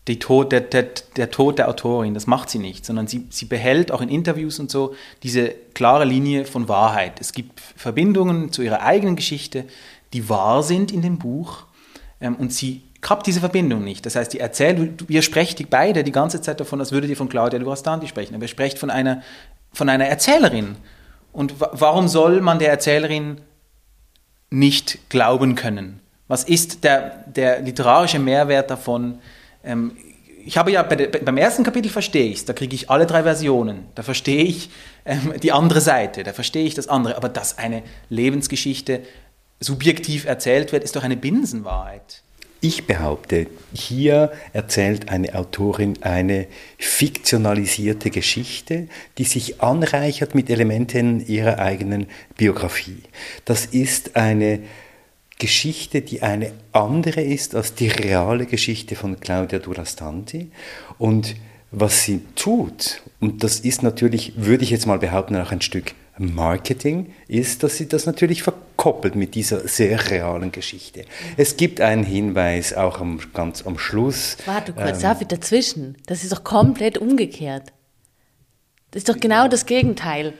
Die 0.08 0.18
Tod, 0.18 0.52
der, 0.52 0.60
der, 0.60 0.86
der 1.16 1.30
Tod 1.30 1.58
der 1.58 1.68
Autorin, 1.68 2.14
das 2.14 2.26
macht 2.26 2.50
sie 2.50 2.58
nicht, 2.58 2.84
sondern 2.84 3.08
sie, 3.08 3.26
sie 3.30 3.46
behält 3.46 3.90
auch 3.90 4.00
in 4.00 4.08
Interviews 4.08 4.60
und 4.60 4.70
so 4.70 4.94
diese 5.22 5.48
klare 5.74 6.04
Linie 6.04 6.44
von 6.44 6.68
Wahrheit. 6.68 7.20
Es 7.20 7.32
gibt 7.32 7.60
Verbindungen 7.60 8.52
zu 8.52 8.62
ihrer 8.62 8.82
eigenen 8.82 9.16
Geschichte, 9.16 9.64
die 10.12 10.28
wahr 10.28 10.62
sind 10.62 10.92
in 10.92 11.02
dem 11.02 11.18
Buch 11.18 11.64
ähm, 12.20 12.36
und 12.36 12.52
sie 12.52 12.82
kappt 13.00 13.26
diese 13.26 13.40
Verbindung 13.40 13.82
nicht. 13.82 14.06
Das 14.06 14.16
heißt, 14.16 14.32
die 14.32 14.40
erzählt, 14.40 15.04
ihr 15.08 15.22
sprecht 15.22 15.58
die 15.58 15.64
beide 15.64 16.04
die 16.04 16.12
ganze 16.12 16.40
Zeit 16.40 16.60
davon, 16.60 16.78
als 16.78 16.92
würdet 16.92 17.10
ihr 17.10 17.16
von 17.16 17.28
Claudia 17.28 17.58
Durastanti 17.58 18.06
sprechen, 18.06 18.34
aber 18.34 18.44
ihr 18.44 18.48
sprecht 18.48 18.78
von 18.78 18.90
einer, 18.90 19.22
von 19.72 19.88
einer 19.88 20.06
Erzählerin. 20.06 20.76
Und 21.36 21.56
warum 21.58 22.08
soll 22.08 22.40
man 22.40 22.58
der 22.58 22.70
Erzählerin 22.70 23.42
nicht 24.48 25.10
glauben 25.10 25.54
können? 25.54 26.00
Was 26.28 26.44
ist 26.44 26.82
der, 26.82 27.24
der 27.26 27.60
literarische 27.60 28.18
Mehrwert 28.18 28.70
davon? 28.70 29.18
Ähm, 29.62 29.94
ich 30.46 30.56
habe 30.56 30.72
ja 30.72 30.82
bei 30.82 30.96
de, 30.96 31.22
beim 31.22 31.36
ersten 31.36 31.62
Kapitel 31.62 31.90
verstehe 31.90 32.30
ich 32.30 32.36
es, 32.36 32.44
da 32.46 32.54
kriege 32.54 32.74
ich 32.74 32.88
alle 32.88 33.04
drei 33.04 33.22
Versionen. 33.22 33.84
Da 33.94 34.02
verstehe 34.02 34.44
ich 34.44 34.70
ähm, 35.04 35.34
die 35.42 35.52
andere 35.52 35.82
Seite, 35.82 36.22
da 36.22 36.32
verstehe 36.32 36.64
ich 36.64 36.72
das 36.72 36.88
andere. 36.88 37.18
Aber 37.18 37.28
dass 37.28 37.58
eine 37.58 37.82
Lebensgeschichte 38.08 39.02
subjektiv 39.60 40.24
erzählt 40.24 40.72
wird, 40.72 40.84
ist 40.84 40.96
doch 40.96 41.04
eine 41.04 41.18
Binsenwahrheit. 41.18 42.22
Ich 42.60 42.86
behaupte, 42.86 43.48
hier 43.74 44.32
erzählt 44.52 45.10
eine 45.10 45.34
Autorin 45.34 46.02
eine 46.02 46.46
fiktionalisierte 46.78 48.10
Geschichte, 48.10 48.88
die 49.18 49.24
sich 49.24 49.60
anreichert 49.60 50.34
mit 50.34 50.48
Elementen 50.48 51.24
ihrer 51.26 51.58
eigenen 51.58 52.06
Biografie. 52.36 53.02
Das 53.44 53.66
ist 53.66 54.16
eine 54.16 54.60
Geschichte, 55.38 56.00
die 56.00 56.22
eine 56.22 56.52
andere 56.72 57.20
ist 57.20 57.54
als 57.54 57.74
die 57.74 57.88
reale 57.88 58.46
Geschichte 58.46 58.96
von 58.96 59.20
Claudia 59.20 59.58
Durastanti. 59.58 60.50
Und 60.98 61.36
was 61.70 62.04
sie 62.04 62.22
tut, 62.36 63.02
und 63.20 63.44
das 63.44 63.60
ist 63.60 63.82
natürlich, 63.82 64.32
würde 64.36 64.64
ich 64.64 64.70
jetzt 64.70 64.86
mal 64.86 64.98
behaupten, 64.98 65.36
auch 65.36 65.52
ein 65.52 65.60
Stück 65.60 65.92
Marketing 66.18 67.12
ist, 67.28 67.62
dass 67.62 67.76
sie 67.76 67.86
das 67.86 68.06
natürlich 68.06 68.42
verkoppelt 68.76 69.14
mit 69.14 69.34
dieser 69.34 69.66
sehr 69.66 70.10
realen 70.10 70.52
Geschichte. 70.52 71.04
Es 71.36 71.56
gibt 71.56 71.80
einen 71.80 72.04
Hinweis 72.04 72.74
auch 72.74 73.00
am, 73.00 73.20
ganz 73.32 73.66
am 73.66 73.78
Schluss. 73.78 74.36
Warte 74.44 74.72
kurz, 74.72 74.98
ähm, 74.98 75.02
darf 75.02 75.20
ich 75.20 75.28
dazwischen? 75.28 75.96
Das 76.06 76.22
ist 76.22 76.32
doch 76.32 76.44
komplett 76.44 76.98
umgekehrt. 76.98 77.72
Das 78.90 79.00
ist 79.00 79.08
doch 79.08 79.18
genau 79.18 79.48
das 79.48 79.66
Gegenteil. 79.66 80.34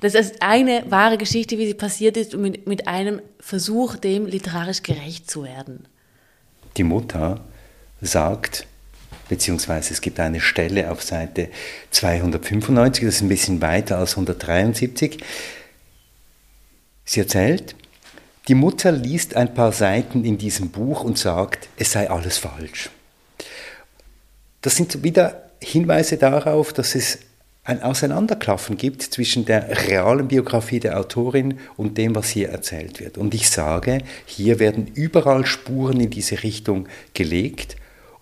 Das 0.00 0.14
ist 0.14 0.42
eine 0.42 0.84
wahre 0.90 1.18
Geschichte, 1.18 1.58
wie 1.58 1.66
sie 1.66 1.74
passiert 1.74 2.16
ist, 2.16 2.34
und 2.34 2.42
mit, 2.42 2.66
mit 2.68 2.86
einem 2.86 3.20
Versuch, 3.40 3.96
dem 3.96 4.26
literarisch 4.26 4.82
gerecht 4.82 5.28
zu 5.28 5.42
werden. 5.42 5.88
Die 6.76 6.84
Mutter 6.84 7.40
sagt, 8.00 8.66
beziehungsweise 9.28 9.92
es 9.92 10.00
gibt 10.00 10.20
eine 10.20 10.40
Stelle 10.40 10.92
auf 10.92 11.02
Seite 11.02 11.48
295, 11.90 13.04
das 13.04 13.16
ist 13.16 13.22
ein 13.22 13.28
bisschen 13.28 13.60
weiter 13.60 13.98
als 13.98 14.12
173. 14.12 15.18
Sie 17.08 17.20
erzählt, 17.20 17.74
die 18.48 18.54
Mutter 18.54 18.92
liest 18.92 19.34
ein 19.34 19.54
paar 19.54 19.72
Seiten 19.72 20.26
in 20.26 20.36
diesem 20.36 20.68
Buch 20.68 21.04
und 21.04 21.16
sagt, 21.16 21.70
es 21.78 21.92
sei 21.92 22.10
alles 22.10 22.36
falsch. 22.36 22.90
Das 24.60 24.76
sind 24.76 25.02
wieder 25.02 25.48
Hinweise 25.58 26.18
darauf, 26.18 26.74
dass 26.74 26.94
es 26.94 27.20
ein 27.64 27.82
Auseinanderklaffen 27.82 28.76
gibt 28.76 29.00
zwischen 29.02 29.46
der 29.46 29.88
realen 29.88 30.28
Biografie 30.28 30.80
der 30.80 31.00
Autorin 31.00 31.58
und 31.78 31.96
dem, 31.96 32.14
was 32.14 32.28
hier 32.28 32.50
erzählt 32.50 33.00
wird. 33.00 33.16
Und 33.16 33.32
ich 33.32 33.48
sage, 33.48 34.02
hier 34.26 34.58
werden 34.58 34.86
überall 34.92 35.46
Spuren 35.46 36.00
in 36.00 36.10
diese 36.10 36.42
Richtung 36.42 36.88
gelegt 37.14 37.76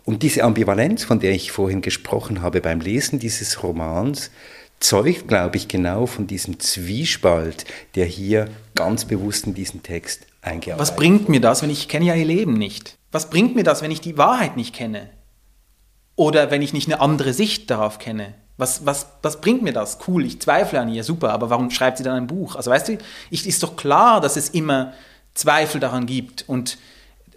und 0.04 0.22
diese 0.22 0.44
Ambivalenz, 0.44 1.02
von 1.02 1.18
der 1.18 1.32
ich 1.32 1.50
vorhin 1.50 1.82
gesprochen 1.82 2.40
habe 2.40 2.60
beim 2.60 2.78
Lesen 2.78 3.18
dieses 3.18 3.64
Romans, 3.64 4.30
zeugt, 4.80 5.28
glaube 5.28 5.56
ich, 5.56 5.68
genau 5.68 6.06
von 6.06 6.26
diesem 6.26 6.60
Zwiespalt, 6.60 7.64
der 7.94 8.06
hier 8.06 8.48
ganz 8.74 9.04
bewusst 9.04 9.46
in 9.46 9.54
diesen 9.54 9.82
Text 9.82 10.26
eingearbeitet 10.42 10.80
Was 10.80 10.96
bringt 10.96 11.28
mir 11.28 11.40
das, 11.40 11.62
wenn 11.62 11.70
ich 11.70 11.88
kenne 11.88 12.06
ja 12.06 12.14
ihr 12.14 12.24
Leben 12.24 12.54
nicht? 12.54 12.96
Was 13.12 13.30
bringt 13.30 13.54
mir 13.54 13.64
das, 13.64 13.82
wenn 13.82 13.90
ich 13.90 14.00
die 14.00 14.18
Wahrheit 14.18 14.56
nicht 14.56 14.74
kenne? 14.74 15.10
Oder 16.14 16.50
wenn 16.50 16.62
ich 16.62 16.72
nicht 16.72 16.88
eine 16.88 17.00
andere 17.00 17.32
Sicht 17.32 17.70
darauf 17.70 17.98
kenne? 17.98 18.34
Was, 18.58 18.86
was, 18.86 19.06
was 19.22 19.40
bringt 19.40 19.62
mir 19.62 19.72
das? 19.72 19.98
Cool, 20.08 20.24
ich 20.24 20.40
zweifle 20.40 20.80
an 20.80 20.88
ihr, 20.88 21.04
super, 21.04 21.30
aber 21.30 21.50
warum 21.50 21.70
schreibt 21.70 21.98
sie 21.98 22.04
dann 22.04 22.16
ein 22.16 22.26
Buch? 22.26 22.56
Also 22.56 22.70
weißt 22.70 22.88
du, 22.88 22.98
ich, 23.30 23.46
ist 23.46 23.62
doch 23.62 23.76
klar, 23.76 24.20
dass 24.20 24.36
es 24.36 24.48
immer 24.48 24.94
Zweifel 25.34 25.78
daran 25.78 26.06
gibt 26.06 26.48
und 26.48 26.78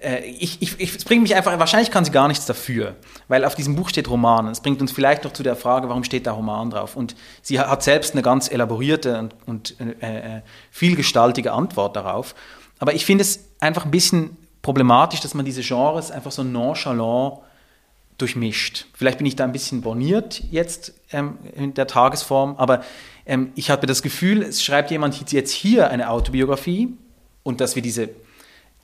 ich, 0.01 0.61
ich, 0.61 0.79
ich, 0.79 0.95
es 0.95 1.03
bringt 1.03 1.23
mich 1.23 1.35
einfach, 1.35 1.57
wahrscheinlich 1.59 1.91
kann 1.91 2.05
sie 2.05 2.11
gar 2.11 2.27
nichts 2.27 2.45
dafür, 2.45 2.95
weil 3.27 3.43
auf 3.43 3.55
diesem 3.55 3.75
Buch 3.75 3.89
steht 3.89 4.09
Roman. 4.09 4.47
Es 4.47 4.61
bringt 4.61 4.81
uns 4.81 4.91
vielleicht 4.91 5.23
noch 5.23 5.33
zu 5.33 5.43
der 5.43 5.55
Frage, 5.55 5.89
warum 5.89 6.03
steht 6.03 6.25
da 6.25 6.31
Roman 6.31 6.69
drauf? 6.69 6.95
Und 6.95 7.15
sie 7.41 7.59
hat 7.59 7.83
selbst 7.83 8.13
eine 8.13 8.21
ganz 8.21 8.49
elaborierte 8.49 9.19
und, 9.19 9.35
und 9.45 9.75
äh, 9.79 10.37
äh, 10.37 10.41
vielgestaltige 10.71 11.51
Antwort 11.51 11.95
darauf. 11.95 12.35
Aber 12.79 12.93
ich 12.93 13.05
finde 13.05 13.23
es 13.23 13.49
einfach 13.59 13.85
ein 13.85 13.91
bisschen 13.91 14.37
problematisch, 14.61 15.19
dass 15.19 15.33
man 15.33 15.45
diese 15.45 15.61
Genres 15.61 16.11
einfach 16.11 16.31
so 16.31 16.43
nonchalant 16.43 17.39
durchmischt. 18.17 18.85
Vielleicht 18.93 19.17
bin 19.17 19.27
ich 19.27 19.35
da 19.35 19.45
ein 19.45 19.51
bisschen 19.51 19.81
borniert 19.81 20.43
jetzt 20.51 20.93
ähm, 21.11 21.37
in 21.55 21.73
der 21.73 21.87
Tagesform, 21.87 22.55
aber 22.57 22.83
ähm, 23.25 23.51
ich 23.55 23.69
habe 23.69 23.87
das 23.87 24.01
Gefühl, 24.01 24.43
es 24.43 24.63
schreibt 24.63 24.91
jemand 24.91 25.31
jetzt 25.31 25.51
hier 25.51 25.89
eine 25.89 26.09
Autobiografie 26.09 26.93
und 27.43 27.61
dass 27.61 27.75
wir 27.75 27.81
diese 27.81 28.09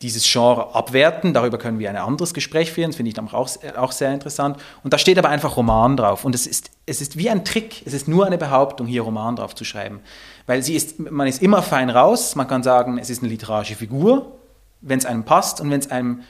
dieses 0.02 0.30
Genre 0.30 0.76
abwerten. 0.76 1.34
Darüber 1.34 1.58
können 1.58 1.80
wir 1.80 1.90
ein 1.90 1.96
anderes 1.96 2.34
Gespräch 2.34 2.72
führen, 2.72 2.90
das 2.90 2.98
finde 2.98 3.12
ich 3.12 3.20
auch, 3.20 3.50
auch 3.78 3.92
sehr 3.92 4.14
interessant. 4.14 4.58
Und 4.84 4.94
da 4.94 4.98
steht 4.98 5.18
aber 5.18 5.30
einfach 5.30 5.58
Roman 5.58 5.98
drauf. 5.98 6.26
Und 6.26 6.36
es 6.36 6.46
ist, 6.48 6.72
es 6.86 7.02
ist 7.02 7.18
wie 7.18 7.30
ein 7.30 7.46
Trick, 7.46 7.82
es 7.86 7.94
ist 7.94 8.08
nur 8.08 8.26
eine 8.26 8.38
Behauptung, 8.38 8.88
hier 8.88 9.02
Roman 9.02 9.36
drauf 9.36 9.56
zu 9.56 9.64
schreiben. 9.64 10.02
Weil 10.46 10.62
sie 10.62 10.76
ist, 10.76 11.00
man 11.00 11.28
ist 11.28 11.42
immer 11.42 11.64
fein 11.64 11.90
raus, 11.90 12.36
man 12.36 12.48
kann 12.48 12.64
sagen, 12.64 12.98
es 12.98 13.10
ist 13.10 13.24
eine 13.24 13.32
literarische 13.32 13.76
Figur, 13.76 14.34
wenn 14.82 15.00
es 15.00 15.06
einem 15.06 15.24
passt. 15.24 15.62
Und 15.62 15.72
wenn 15.72 15.80
es 15.80 15.90
einem 15.90 16.22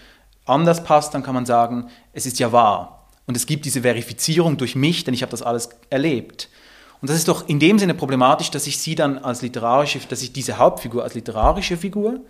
anders 0.46 0.84
passt, 0.84 1.14
dann 1.14 1.24
kann 1.24 1.34
man 1.34 1.46
sagen, 1.46 1.90
es 2.14 2.26
ist 2.26 2.40
ja 2.40 2.52
wahr. 2.52 3.08
Und 3.28 3.36
es 3.36 3.48
gibt 3.48 3.66
diese 3.66 3.82
Verifizierung 3.82 4.58
durch 4.58 4.76
mich, 4.76 5.04
denn 5.04 5.14
ich 5.14 5.24
habe 5.24 5.32
das 5.32 5.42
alles 5.42 5.70
erlebt. 5.90 6.50
Und 7.02 7.10
das 7.10 7.18
ist 7.18 7.28
doch 7.28 7.48
in 7.48 7.60
dem 7.60 7.78
Sinne 7.78 7.94
problematisch, 7.94 8.52
dass 8.52 8.68
ich 8.68 8.78
sie 8.78 8.96
dann 8.96 9.18
als 9.18 9.42
literarische, 9.42 10.00
dass 10.10 10.22
ich 10.22 10.34
diese 10.34 10.58
Hauptfigur 10.58 11.04
als 11.04 11.14
literarische 11.14 11.78
Figur 11.78 12.22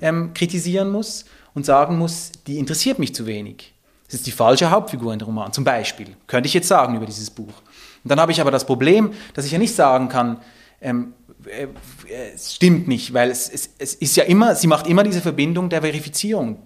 ähm, 0.00 0.32
kritisieren 0.34 0.90
muss 0.90 1.24
und 1.54 1.66
sagen 1.66 1.98
muss, 1.98 2.32
die 2.46 2.58
interessiert 2.58 2.98
mich 2.98 3.14
zu 3.14 3.26
wenig. 3.26 3.74
Das 4.06 4.14
ist 4.14 4.26
die 4.26 4.32
falsche 4.32 4.70
Hauptfigur 4.70 5.12
in 5.12 5.18
dem 5.18 5.26
Roman, 5.26 5.52
zum 5.52 5.64
Beispiel. 5.64 6.16
Könnte 6.26 6.46
ich 6.46 6.54
jetzt 6.54 6.68
sagen 6.68 6.96
über 6.96 7.06
dieses 7.06 7.30
Buch. 7.30 7.62
Und 8.04 8.10
dann 8.10 8.20
habe 8.20 8.32
ich 8.32 8.40
aber 8.40 8.50
das 8.50 8.66
Problem, 8.66 9.12
dass 9.34 9.46
ich 9.46 9.52
ja 9.52 9.58
nicht 9.58 9.74
sagen 9.74 10.08
kann, 10.08 10.40
ähm, 10.80 11.14
äh, 11.46 11.68
es 12.34 12.54
stimmt 12.54 12.88
nicht, 12.88 13.14
weil 13.14 13.30
es, 13.30 13.48
es, 13.48 13.70
es 13.78 13.94
ist 13.94 14.16
ja 14.16 14.24
immer, 14.24 14.54
sie 14.54 14.66
macht 14.66 14.86
immer 14.86 15.02
diese 15.02 15.20
Verbindung 15.20 15.68
der 15.68 15.82
Verifizierung 15.82 16.58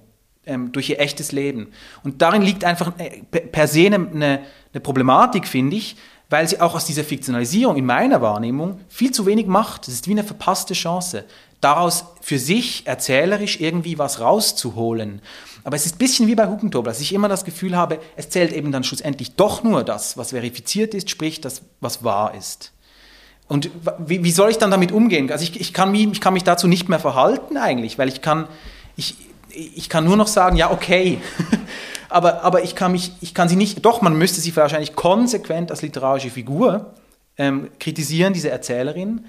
ähm, 0.45 0.73
durch 0.73 0.91
ihr 0.91 1.01
echtes 1.01 1.33
Leben. 1.33 1.69
Und 2.03 2.23
darin 2.23 2.43
liegt 2.43 2.65
einfach 2.65 2.93
äh, 2.99 3.23
per 3.23 3.69
se 3.69 3.87
eine, 3.87 4.41
eine 4.73 4.81
Problematik, 4.83 5.47
finde 5.47 5.77
ich, 5.77 5.97
weil 6.29 6.49
sie 6.49 6.61
auch 6.61 6.75
aus 6.75 6.85
dieser 6.85 7.05
Fiktionalisierung 7.05 7.77
in 7.77 7.87
meiner 7.87 8.21
Wahrnehmung 8.21 8.81
viel 8.89 9.13
zu 9.13 9.27
wenig 9.27 9.47
macht. 9.47 9.87
Das 9.87 9.95
ist 9.95 10.09
wie 10.09 10.13
eine 10.13 10.25
verpasste 10.25 10.75
Chance, 10.75 11.25
daraus 11.61 12.05
für 12.21 12.39
sich 12.39 12.87
erzählerisch 12.87 13.61
irgendwie 13.61 13.99
was 13.99 14.21
rauszuholen. 14.21 15.23
Aber 15.63 15.77
es 15.77 15.87
ist 15.87 15.97
ein 15.97 15.99
bisschen 15.99 16.29
wie 16.29 16.35
bei 16.35 16.47
Hugentobel, 16.47 16.91
dass 16.91 17.01
ich 17.01 17.13
immer 17.13 17.29
das 17.29 17.45
Gefühl 17.45 17.77
habe, 17.77 17.99
es 18.17 18.31
zählt 18.31 18.53
eben 18.53 18.71
dann 18.73 18.85
schlussendlich 18.85 19.35
doch 19.35 19.63
nur 19.63 19.83
das, 19.83 20.17
was 20.17 20.31
verifiziert 20.31 20.95
ist, 20.95 21.11
sprich 21.11 21.41
das, 21.41 21.63
was 21.81 22.05
wahr 22.05 22.35
ist. 22.35 22.73
Und 23.49 23.71
wie, 23.99 24.25
wie 24.25 24.33
soll 24.33 24.51
ich 24.51 24.59
dann 24.59 24.71
damit 24.71 24.91
umgehen? 24.91 25.31
Also 25.31 25.45
ich, 25.45 25.61
ich, 25.61 25.73
kann 25.73 25.93
mich, 25.93 26.07
ich 26.07 26.21
kann 26.21 26.35
mich 26.35 26.45
dazu 26.45 26.67
nicht 26.67 26.89
mehr 26.89 26.99
verhalten 26.99 27.57
eigentlich, 27.57 27.99
weil 27.99 28.09
ich 28.09 28.21
kann, 28.21 28.49
ich, 28.97 29.17
ich 29.51 29.89
kann 29.89 30.05
nur 30.05 30.17
noch 30.17 30.27
sagen, 30.27 30.57
ja, 30.57 30.71
okay. 30.71 31.19
aber, 32.09 32.43
aber 32.43 32.63
ich 32.63 32.75
kann 32.75 32.93
mich, 32.93 33.13
ich 33.21 33.35
kann 33.35 33.49
sie 33.49 33.57
nicht, 33.57 33.85
doch, 33.85 34.03
man 34.03 34.17
müsste 34.17 34.41
sie 34.41 34.55
wahrscheinlich 34.55 34.95
konsequent 34.95 35.71
als 35.71 35.83
literarische 35.83 36.31
Figur 36.31 36.95
ähm, 37.39 37.69
kritisieren, 37.79 38.33
diese 38.33 38.51
Erzählerin, 38.51 39.27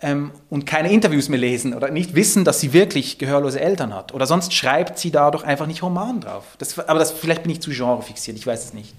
ähm, 0.00 0.30
und 0.48 0.64
keine 0.64 0.92
Interviews 0.92 1.28
mehr 1.28 1.40
lesen 1.40 1.74
oder 1.74 1.90
nicht 1.90 2.14
wissen, 2.14 2.44
dass 2.44 2.60
sie 2.60 2.72
wirklich 2.72 3.18
gehörlose 3.18 3.60
Eltern 3.60 3.94
hat. 3.94 4.14
Oder 4.14 4.26
sonst 4.26 4.54
schreibt 4.54 4.98
sie 4.98 5.10
da 5.10 5.30
doch 5.30 5.42
einfach 5.42 5.66
nicht 5.66 5.82
Roman 5.82 6.20
drauf. 6.20 6.44
Das, 6.58 6.78
aber 6.78 6.98
das, 6.98 7.10
vielleicht 7.10 7.42
bin 7.42 7.50
ich 7.50 7.60
zu 7.60 7.70
genrefixiert, 7.70 8.36
ich 8.36 8.46
weiß 8.46 8.66
es 8.66 8.74
nicht. 8.74 8.94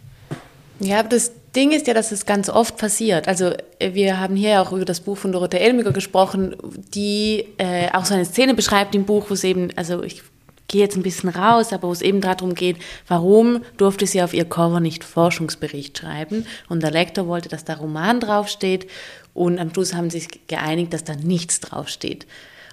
Ja, 0.81 0.99
aber 0.99 1.09
das 1.09 1.31
Ding 1.55 1.71
ist 1.71 1.87
ja, 1.87 1.93
dass 1.93 2.11
es 2.11 2.25
ganz 2.25 2.49
oft 2.49 2.77
passiert. 2.77 3.27
Also 3.27 3.53
äh, 3.79 3.93
wir 3.93 4.19
haben 4.19 4.35
hier 4.35 4.61
auch 4.61 4.71
über 4.71 4.85
das 4.85 5.01
Buch 5.01 5.17
von 5.17 5.31
Dorothee 5.31 5.57
Elmiger 5.57 5.91
gesprochen, 5.91 6.55
die 6.93 7.45
äh, 7.57 7.89
auch 7.91 8.05
so 8.05 8.13
eine 8.13 8.25
Szene 8.25 8.53
beschreibt 8.53 8.95
im 8.95 9.05
Buch, 9.05 9.25
wo 9.29 9.33
es 9.33 9.43
eben, 9.43 9.69
also 9.75 10.03
ich 10.03 10.23
gehe 10.69 10.81
jetzt 10.81 10.95
ein 10.95 11.03
bisschen 11.03 11.29
raus, 11.29 11.73
aber 11.73 11.89
wo 11.89 11.91
es 11.91 12.01
eben 12.01 12.21
darum 12.21 12.55
geht, 12.55 12.77
warum 13.07 13.63
durfte 13.75 14.07
sie 14.07 14.21
auf 14.21 14.33
ihr 14.33 14.45
Cover 14.45 14.79
nicht 14.79 15.03
Forschungsbericht 15.03 15.97
schreiben 15.97 16.45
und 16.69 16.81
der 16.81 16.91
Lektor 16.91 17.27
wollte, 17.27 17.49
dass 17.49 17.65
da 17.65 17.73
Roman 17.73 18.21
draufsteht 18.21 18.87
und 19.33 19.59
am 19.59 19.73
Schluss 19.73 19.93
haben 19.93 20.09
sie 20.09 20.19
sich 20.19 20.47
geeinigt, 20.47 20.93
dass 20.93 21.03
da 21.03 21.15
nichts 21.15 21.59
draufsteht. 21.59 22.25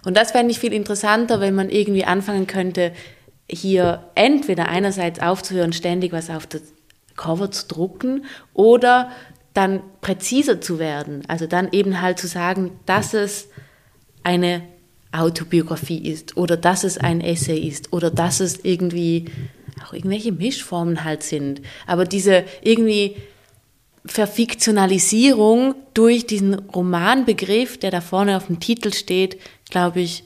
Und 0.04 0.16
das 0.16 0.30
fände 0.30 0.52
ich 0.52 0.61
viel 0.61 0.72
interessanter, 0.72 1.40
wenn 1.40 1.54
man 1.54 1.68
irgendwie 1.68 2.04
anfangen 2.04 2.46
könnte, 2.46 2.92
hier 3.50 4.04
entweder 4.14 4.68
einerseits 4.68 5.20
aufzuhören, 5.20 5.72
ständig 5.72 6.12
was 6.12 6.30
auf 6.30 6.46
das 6.46 6.62
Cover 7.16 7.50
zu 7.50 7.66
drucken 7.66 8.24
oder 8.52 9.11
dann 9.54 9.82
präziser 10.02 10.61
zu 10.61 10.78
werden. 10.78 11.22
Also 11.28 11.46
dann 11.46 11.72
eben 11.72 12.02
halt 12.02 12.18
zu 12.18 12.28
sagen, 12.28 12.78
dass 12.85 13.14
es 13.14 13.48
eine 14.22 14.62
Autobiografie 15.18 15.98
ist 15.98 16.37
oder 16.37 16.57
dass 16.57 16.85
es 16.85 16.98
ein 16.98 17.20
Essay 17.20 17.59
ist 17.59 17.92
oder 17.92 18.11
dass 18.11 18.40
es 18.40 18.64
irgendwie 18.64 19.26
auch 19.85 19.92
irgendwelche 19.92 20.33
Mischformen 20.33 21.05
halt 21.05 21.22
sind. 21.22 21.62
Aber 21.87 22.05
diese 22.05 22.44
irgendwie 22.62 23.16
Verfiktionalisierung 24.05 25.74
durch 25.94 26.26
diesen 26.26 26.55
Romanbegriff, 26.55 27.79
der 27.79 27.90
da 27.90 28.00
vorne 28.00 28.37
auf 28.37 28.46
dem 28.46 28.61
Titel 28.61 28.92
steht, 28.92 29.38
glaube 29.68 30.00
ich, 30.00 30.24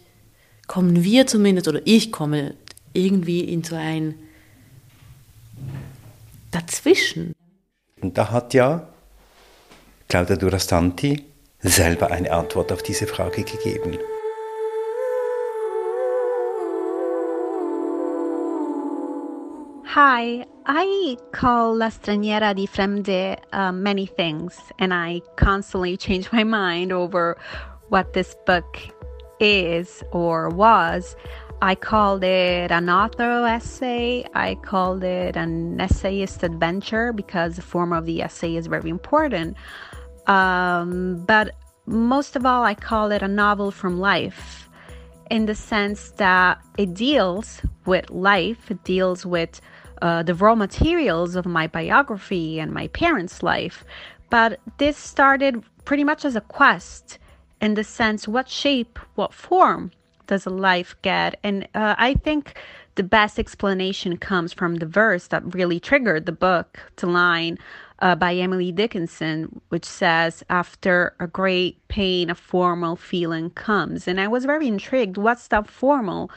kommen 0.66 1.02
wir 1.02 1.26
zumindest, 1.26 1.68
oder 1.68 1.80
ich 1.84 2.12
komme 2.12 2.54
irgendwie 2.92 3.40
in 3.40 3.64
so 3.64 3.74
ein 3.76 4.14
Dazwischen. 6.50 7.32
Und 8.00 8.18
da 8.18 8.30
hat 8.30 8.54
ja 8.54 8.88
Claudia 10.08 10.36
Durastanti 10.36 11.24
selber 11.60 12.10
eine 12.10 12.32
Antwort 12.32 12.72
auf 12.72 12.82
diese 12.82 13.06
Frage 13.06 13.44
gegeben. 13.44 13.98
Hi, 19.94 20.46
I 20.66 21.16
call 21.32 21.74
La 21.74 21.88
Straniera 21.88 22.54
di 22.54 22.64
Fremde 22.64 23.36
uh, 23.52 23.72
many 23.72 24.06
things, 24.06 24.56
and 24.78 24.94
I 24.94 25.20
constantly 25.34 25.96
change 25.96 26.30
my 26.30 26.44
mind 26.44 26.92
over 26.92 27.36
what 27.88 28.12
this 28.12 28.36
book 28.46 28.78
is 29.40 30.04
or 30.12 30.48
was. 30.48 31.16
I 31.60 31.74
called 31.74 32.22
it 32.22 32.70
an 32.70 32.88
author 32.88 33.44
essay. 33.44 34.24
I 34.32 34.54
called 34.62 35.02
it 35.02 35.34
an 35.34 35.80
essayist 35.80 36.44
adventure 36.44 37.12
because 37.12 37.56
the 37.56 37.62
form 37.62 37.92
of 37.92 38.06
the 38.06 38.22
essay 38.22 38.54
is 38.54 38.68
very 38.68 38.90
important. 38.90 39.56
Um, 40.28 41.24
but 41.26 41.56
most 41.86 42.36
of 42.36 42.46
all, 42.46 42.62
I 42.62 42.74
call 42.74 43.10
it 43.10 43.22
a 43.22 43.28
novel 43.28 43.72
from 43.72 43.98
life 43.98 44.68
in 45.30 45.46
the 45.46 45.54
sense 45.56 46.10
that 46.16 46.60
it 46.78 46.94
deals 46.94 47.60
with 47.86 48.08
life, 48.10 48.70
it 48.70 48.84
deals 48.84 49.26
with 49.26 49.60
uh, 50.02 50.22
the 50.22 50.34
raw 50.34 50.54
materials 50.54 51.36
of 51.36 51.46
my 51.46 51.66
biography 51.66 52.58
and 52.58 52.72
my 52.72 52.88
parents' 52.88 53.42
life. 53.42 53.84
But 54.30 54.60
this 54.78 54.96
started 54.96 55.62
pretty 55.84 56.04
much 56.04 56.24
as 56.24 56.36
a 56.36 56.40
quest 56.40 57.18
in 57.60 57.74
the 57.74 57.84
sense 57.84 58.26
what 58.26 58.48
shape, 58.48 58.98
what 59.14 59.34
form 59.34 59.90
does 60.26 60.46
a 60.46 60.50
life 60.50 60.94
get? 61.02 61.38
And 61.42 61.68
uh, 61.74 61.94
I 61.98 62.14
think 62.14 62.58
the 62.94 63.02
best 63.02 63.38
explanation 63.38 64.16
comes 64.16 64.52
from 64.52 64.76
the 64.76 64.86
verse 64.86 65.28
that 65.28 65.54
really 65.54 65.80
triggered 65.80 66.26
the 66.26 66.32
book, 66.32 66.78
the 66.96 67.06
line 67.06 67.58
uh, 68.00 68.14
by 68.14 68.34
Emily 68.34 68.72
Dickinson, 68.72 69.60
which 69.68 69.84
says, 69.84 70.42
After 70.48 71.14
a 71.20 71.26
great 71.26 71.86
pain, 71.88 72.30
a 72.30 72.34
formal 72.34 72.96
feeling 72.96 73.50
comes. 73.50 74.08
And 74.08 74.20
I 74.20 74.28
was 74.28 74.44
very 74.44 74.66
intrigued. 74.66 75.16
What's 75.16 75.48
that 75.48 75.68
formal? 75.68 76.30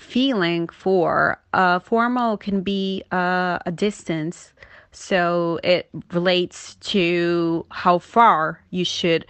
Feeling 0.00 0.66
for. 0.68 1.38
Uh, 1.52 1.78
formal 1.78 2.36
can 2.36 2.62
be 2.62 3.04
uh, 3.12 3.58
a 3.66 3.70
distance, 3.70 4.52
so 4.92 5.60
it 5.62 5.88
relates 6.12 6.74
to 6.76 7.64
how 7.70 7.98
far 7.98 8.60
you 8.70 8.84
should 8.84 9.26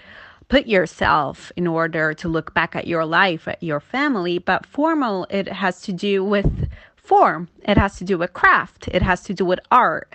put 0.49 0.67
yourself 0.67 1.53
in 1.57 1.67
order 1.67 2.15
to 2.15 2.29
look 2.29 2.55
back 2.55 2.75
at 2.75 2.87
your 2.87 3.05
life, 3.05 3.47
at 3.47 3.63
your 3.63 3.81
family. 3.81 4.39
But 4.39 4.65
formal, 4.65 5.27
it 5.29 5.49
has 5.49 5.83
to 5.83 5.93
do 5.93 6.25
with 6.25 6.69
form, 6.97 7.49
it 7.65 7.77
has 7.77 7.97
to 7.97 8.05
do 8.05 8.17
with 8.17 8.33
craft, 8.33 8.89
it 8.89 9.03
has 9.03 9.23
to 9.25 9.35
do 9.35 9.45
with 9.45 9.61
art. 9.71 10.15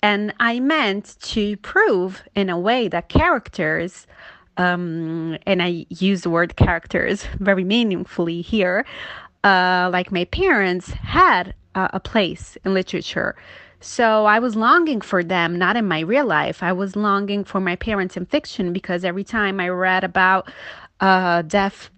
And 0.00 0.32
I 0.38 0.60
meant 0.60 1.16
to 1.22 1.56
prove 1.56 2.22
in 2.36 2.48
a 2.48 2.58
way 2.58 2.86
that 2.86 3.08
characters 3.08 4.06
um, 4.58 5.38
and 5.46 5.62
I 5.62 5.86
use 5.88 6.22
the 6.22 6.30
word 6.30 6.56
characters 6.56 7.24
very 7.38 7.64
meaningfully 7.64 8.42
here, 8.42 8.84
uh, 9.44 9.90
like 9.92 10.12
my 10.12 10.24
parents, 10.26 10.90
had 10.90 11.54
uh, 11.74 11.88
a 11.92 12.00
place 12.00 12.56
in 12.64 12.74
literature. 12.74 13.36
So 13.80 14.26
I 14.26 14.40
was 14.40 14.56
longing 14.56 15.00
for 15.00 15.22
them, 15.22 15.56
not 15.56 15.76
in 15.76 15.86
my 15.86 16.00
real 16.00 16.26
life. 16.26 16.62
I 16.62 16.72
was 16.72 16.96
longing 16.96 17.44
for 17.44 17.60
my 17.60 17.76
parents 17.76 18.16
in 18.16 18.26
fiction 18.26 18.72
because 18.72 19.04
every 19.04 19.24
time 19.24 19.60
I 19.60 19.68
read 19.68 20.02
about 20.02 20.50
uh, 21.00 21.42
deaf 21.42 21.90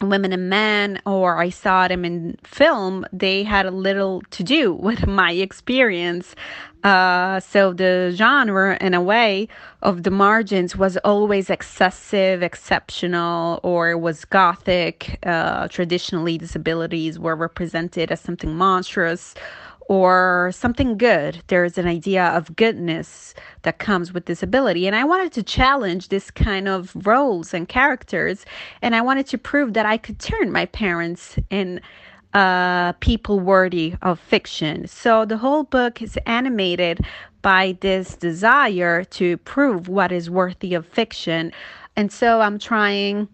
women 0.00 0.32
and 0.32 0.48
men 0.48 1.00
or 1.04 1.38
I 1.38 1.50
saw 1.50 1.88
them 1.88 2.04
in 2.04 2.38
film, 2.44 3.04
they 3.12 3.42
had 3.42 3.66
a 3.66 3.70
little 3.70 4.22
to 4.30 4.42
do 4.42 4.72
with 4.88 5.06
my 5.06 5.32
experience. 5.32 6.34
Uh, 6.82 7.40
so 7.40 7.72
the 7.72 8.12
genre, 8.14 8.78
in 8.80 8.94
a 8.94 9.02
way, 9.02 9.48
of 9.82 10.02
the 10.02 10.10
margins 10.10 10.76
was 10.76 10.96
always 10.98 11.50
excessive, 11.50 12.42
exceptional, 12.42 13.60
or 13.62 13.98
was 13.98 14.24
gothic. 14.24 15.18
Uh, 15.24 15.68
traditionally, 15.68 16.38
disabilities 16.38 17.18
were 17.18 17.36
represented 17.36 18.10
as 18.10 18.20
something 18.20 18.54
monstrous 18.56 19.34
or 19.90 20.52
something 20.54 20.96
good. 20.96 21.42
There's 21.48 21.76
an 21.76 21.88
idea 21.88 22.26
of 22.26 22.54
goodness 22.54 23.34
that 23.62 23.80
comes 23.80 24.12
with 24.12 24.24
disability. 24.24 24.86
And 24.86 24.94
I 24.94 25.02
wanted 25.02 25.32
to 25.32 25.42
challenge 25.42 26.08
this 26.08 26.30
kind 26.30 26.68
of 26.68 26.92
roles 27.04 27.52
and 27.52 27.68
characters. 27.68 28.46
And 28.82 28.94
I 28.94 29.00
wanted 29.00 29.26
to 29.26 29.36
prove 29.38 29.72
that 29.72 29.86
I 29.86 29.96
could 29.96 30.20
turn 30.20 30.52
my 30.52 30.66
parents 30.66 31.36
in 31.50 31.80
uh, 32.34 32.92
people 32.94 33.40
worthy 33.40 33.94
of 34.02 34.20
fiction. 34.20 34.86
So 34.86 35.24
the 35.24 35.38
whole 35.38 35.64
book 35.64 36.00
is 36.00 36.18
animated 36.26 37.00
by 37.42 37.76
this 37.80 38.16
desire 38.16 39.04
to 39.04 39.36
prove 39.38 39.88
what 39.88 40.12
is 40.12 40.28
worthy 40.30 40.74
of 40.74 40.86
fiction. 40.86 41.52
And 41.96 42.12
so 42.12 42.40
I'm 42.40 42.58
trying 42.58 43.28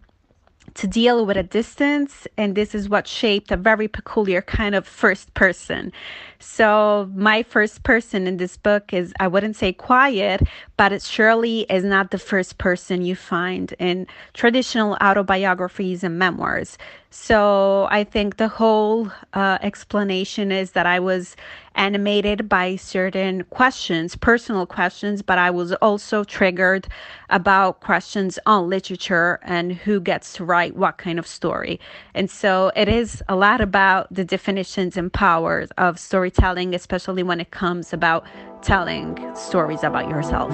to 0.74 0.86
deal 0.86 1.24
with 1.24 1.36
a 1.36 1.42
distance, 1.42 2.26
and 2.36 2.54
this 2.54 2.74
is 2.74 2.88
what 2.88 3.06
shaped 3.06 3.50
a 3.50 3.56
very 3.56 3.88
peculiar 3.88 4.42
kind 4.42 4.74
of 4.74 4.86
first 4.86 5.32
person. 5.34 5.90
So, 6.38 7.10
my 7.14 7.42
first 7.42 7.82
person 7.82 8.26
in 8.26 8.36
this 8.36 8.56
book 8.56 8.92
is, 8.92 9.12
I 9.20 9.28
wouldn't 9.28 9.56
say 9.56 9.72
quiet, 9.72 10.42
but 10.76 10.92
it 10.92 11.02
surely 11.02 11.60
is 11.70 11.84
not 11.84 12.10
the 12.10 12.18
first 12.18 12.58
person 12.58 13.02
you 13.02 13.16
find 13.16 13.74
in 13.78 14.06
traditional 14.34 14.96
autobiographies 15.00 16.04
and 16.04 16.18
memoirs. 16.18 16.78
So, 17.10 17.88
I 17.90 18.04
think 18.04 18.36
the 18.36 18.48
whole 18.48 19.10
uh, 19.32 19.58
explanation 19.62 20.52
is 20.52 20.72
that 20.72 20.86
I 20.86 21.00
was 21.00 21.36
animated 21.76 22.48
by 22.48 22.76
certain 22.76 23.44
questions, 23.44 24.16
personal 24.16 24.66
questions, 24.66 25.22
but 25.22 25.38
I 25.38 25.50
was 25.50 25.72
also 25.74 26.24
triggered 26.24 26.88
about 27.30 27.80
questions 27.80 28.38
on 28.46 28.68
literature 28.68 29.38
and 29.42 29.72
who 29.72 30.00
gets 30.00 30.32
to 30.34 30.44
write 30.44 30.76
what 30.76 30.98
kind 30.98 31.18
of 31.18 31.26
story. 31.26 31.78
And 32.14 32.30
so 32.30 32.72
it 32.74 32.88
is 32.88 33.22
a 33.28 33.36
lot 33.36 33.60
about 33.60 34.12
the 34.12 34.24
definitions 34.24 34.96
and 34.96 35.12
powers 35.12 35.68
of 35.78 35.98
storytelling, 36.26 36.74
especially 36.74 37.22
when 37.22 37.40
it 37.40 37.50
comes 37.50 37.92
about 37.92 38.24
telling 38.62 39.16
stories 39.34 39.84
about 39.84 40.08
yourself. 40.10 40.52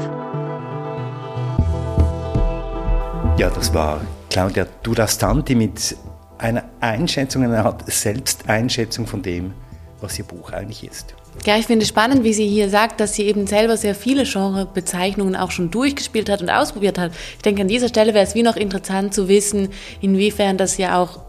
Ja, 3.39 3.51
das 3.51 3.73
war 3.73 4.01
Claudia 4.31 4.67
Durastanti 4.83 5.55
mit 5.55 5.97
einer 6.39 6.65
Einschätzung, 6.81 7.45
einer 7.45 7.65
Art 7.65 7.91
Selbsteinschätzung 7.91 9.07
von 9.07 9.23
dem, 9.23 9.55
was 10.01 10.19
ihr 10.19 10.25
Buch 10.25 10.53
eigentlich 10.53 10.85
ist. 10.85 11.15
Ja, 11.47 11.57
ich 11.57 11.67
finde 11.67 11.85
es 11.85 11.89
spannend, 11.89 12.25
wie 12.25 12.35
sie 12.35 12.47
hier 12.47 12.69
sagt, 12.69 13.01
dass 13.01 13.15
sie 13.15 13.23
eben 13.23 13.47
selber 13.47 13.79
sehr 13.79 13.95
viele 13.95 14.25
Genrebezeichnungen 14.25 15.35
auch 15.35 15.51
schon 15.51 15.71
durchgespielt 15.71 16.29
hat 16.29 16.43
und 16.43 16.51
ausprobiert 16.51 16.99
hat. 16.99 17.13
Ich 17.37 17.43
denke, 17.43 17.63
an 17.63 17.69
dieser 17.69 17.89
Stelle 17.89 18.13
wäre 18.13 18.27
es 18.27 18.35
wie 18.35 18.43
noch 18.43 18.57
interessant 18.57 19.15
zu 19.15 19.29
wissen, 19.29 19.71
inwiefern 20.03 20.59
das 20.59 20.77
ja 20.77 21.01
auch 21.01 21.21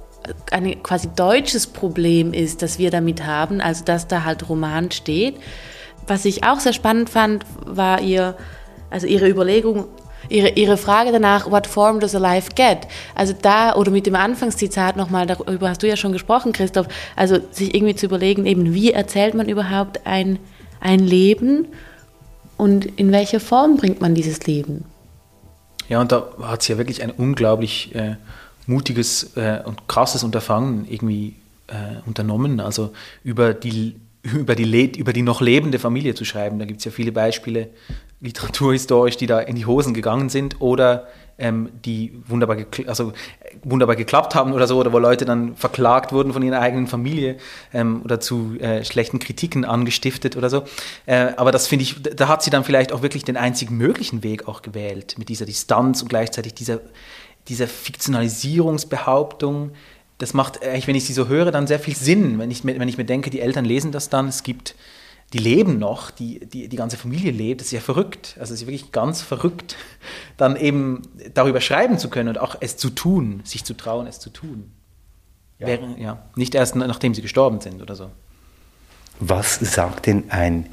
ein 0.52 0.82
quasi 0.84 1.10
deutsches 1.16 1.68
Problem 1.68 2.34
ist, 2.34 2.62
das 2.62 2.80
wir 2.80 2.92
damit 2.92 3.26
haben, 3.26 3.62
also 3.62 3.84
dass 3.84 4.08
da 4.08 4.24
halt 4.24 4.48
Roman 4.50 4.92
steht. 4.92 5.36
Was 6.08 6.26
ich 6.26 6.44
auch 6.44 6.60
sehr 6.60 6.74
spannend 6.74 7.10
fand, 7.10 7.46
war 7.66 8.02
ihr, 8.02 8.36
also 8.90 9.08
ihre 9.08 9.30
Überlegung, 9.30 9.86
ihre, 10.30 10.50
ihre 10.50 10.78
Frage 10.78 11.12
danach, 11.12 11.50
what 11.50 11.68
form 11.68 12.00
does 12.00 12.16
a 12.16 12.20
life 12.20 12.52
get? 12.56 12.80
Also 13.16 13.34
da, 13.40 13.76
oder 13.76 13.92
mit 13.92 14.06
dem 14.06 14.16
Anfangszitat 14.16 14.96
nochmal, 14.96 15.26
darüber 15.26 15.70
hast 15.70 15.84
du 15.84 15.88
ja 15.88 15.96
schon 15.96 16.12
gesprochen, 16.12 16.54
Christoph, 16.54 16.88
also 17.16 17.40
sich 17.52 17.74
irgendwie 17.74 17.96
zu 17.96 18.06
überlegen, 18.06 18.46
eben 18.46 18.74
wie 18.74 18.92
erzählt 18.92 19.34
man 19.34 19.48
überhaupt 19.48 20.06
ein, 20.06 20.40
ein 20.80 21.00
Leben 21.00 21.68
und 22.58 22.86
in 22.86 23.12
welche 23.12 23.40
Form 23.40 23.78
bringt 23.78 24.02
man 24.02 24.16
dieses 24.16 24.46
Leben? 24.46 24.86
Ja, 25.90 26.00
und 26.02 26.12
da 26.12 26.28
hat 26.42 26.64
sie 26.64 26.74
ja 26.74 26.78
wirklich 26.78 27.04
ein 27.04 27.12
unglaublich 27.12 27.94
äh, 27.94 28.16
mutiges 28.68 29.36
äh, 29.36 29.62
und 29.66 29.88
krasses 29.88 30.24
Unterfangen 30.24 30.86
irgendwie 30.90 31.36
äh, 31.68 32.02
unternommen. 32.06 32.60
Also 32.60 32.94
über 33.24 33.54
die, 33.54 33.96
über, 34.24 34.56
die 34.56 34.98
über 34.98 35.14
die 35.14 35.22
noch 35.22 35.42
lebende 35.42 35.80
Familie 35.80 36.16
zu 36.16 36.26
schreiben. 36.26 36.60
Da 36.60 36.66
gibt 36.66 36.80
es 36.80 36.86
ja 36.86 36.92
viele 36.92 37.12
Beispiele 37.12 37.70
literaturhistorisch, 38.22 39.18
die 39.18 39.28
da 39.28 39.40
in 39.40 39.56
die 39.56 39.66
Hosen 39.66 39.94
gegangen 39.94 40.30
sind 40.30 40.62
oder 40.62 41.08
ähm, 41.38 41.70
die 41.84 42.14
wunderbar, 42.28 42.58
also, 42.88 43.14
wunderbar 43.64 43.96
geklappt 43.96 44.36
haben 44.36 44.54
oder 44.54 44.68
so, 44.68 44.78
oder 44.78 44.94
wo 44.94 45.00
Leute 45.00 45.26
dann 45.26 45.56
verklagt 45.56 46.14
wurden 46.14 46.32
von 46.32 46.44
ihrer 46.44 46.60
eigenen 46.60 46.88
Familie 46.88 47.38
ähm, 47.74 48.02
oder 48.04 48.20
zu 48.20 48.56
äh, 48.60 48.86
schlechten 48.86 49.20
Kritiken 49.20 49.66
angestiftet 49.66 50.38
oder 50.38 50.50
so. 50.50 50.64
Äh, 51.06 51.34
aber 51.36 51.52
das 51.52 51.68
finde 51.68 51.84
ich, 51.84 52.02
da 52.02 52.28
hat 52.28 52.44
sie 52.44 52.50
dann 52.50 52.64
vielleicht 52.64 52.94
auch 52.94 53.02
wirklich 53.02 53.24
den 53.24 53.36
einzigen 53.36 53.78
möglichen 53.78 54.24
Weg 54.24 54.48
auch 54.48 54.62
gewählt, 54.62 55.16
mit 55.18 55.30
dieser 55.30 55.46
Distanz 55.46 56.02
und 56.02 56.08
gleichzeitig 56.08 56.54
dieser, 56.54 56.80
dieser 57.48 57.68
Fiktionalisierungsbehauptung. 57.68 59.72
Das 60.18 60.34
macht 60.34 60.64
eigentlich, 60.64 60.88
wenn 60.88 60.96
ich 60.96 61.06
sie 61.06 61.14
so 61.14 61.28
höre, 61.28 61.52
dann 61.52 61.68
sehr 61.68 61.80
viel 61.80 61.96
Sinn, 61.96 62.40
wenn 62.40 62.50
ich, 62.52 62.66
wenn 62.66 62.88
ich 62.88 62.98
mir 62.98 63.06
denke, 63.06 63.30
die 63.30 63.42
Eltern 63.42 63.66
lesen 63.66 63.92
das 63.92 64.10
dann, 64.10 64.28
es 64.28 64.44
gibt 64.44 64.76
die 65.34 65.40
leben 65.40 65.80
noch, 65.80 66.12
die, 66.12 66.46
die, 66.46 66.68
die 66.68 66.76
ganze 66.76 66.96
Familie 66.96 67.32
lebt, 67.32 67.62
das 67.62 67.68
ist 67.68 67.72
ja 67.72 67.80
verrückt. 67.80 68.36
Also 68.40 68.54
es 68.54 68.62
ist 68.62 68.68
wirklich 68.68 68.92
ganz 68.92 69.24
verrückt, 69.24 69.76
dann 70.38 70.56
eben 70.56 71.02
darüber 71.34 71.60
schreiben 71.60 71.98
zu 71.98 72.10
können 72.10 72.30
und 72.30 72.38
auch 72.38 72.56
es 72.60 72.78
zu 72.78 72.92
tun, 72.92 73.42
sich 73.44 73.64
zu 73.64 73.74
trauen, 73.74 74.06
es 74.06 74.20
zu 74.20 74.30
tun. 74.30 74.72
Ja. 75.58 75.68
Wäre, 75.68 75.96
ja, 75.98 76.24
nicht 76.36 76.54
erst 76.54 76.76
nachdem 76.76 77.16
sie 77.16 77.24
gestorben 77.24 77.62
sind 77.62 77.82
oder 77.82 77.96
so. 77.96 78.12
Was 79.20 79.56
sagt 79.56 80.06
denn 80.06 80.30
ein 80.30 80.70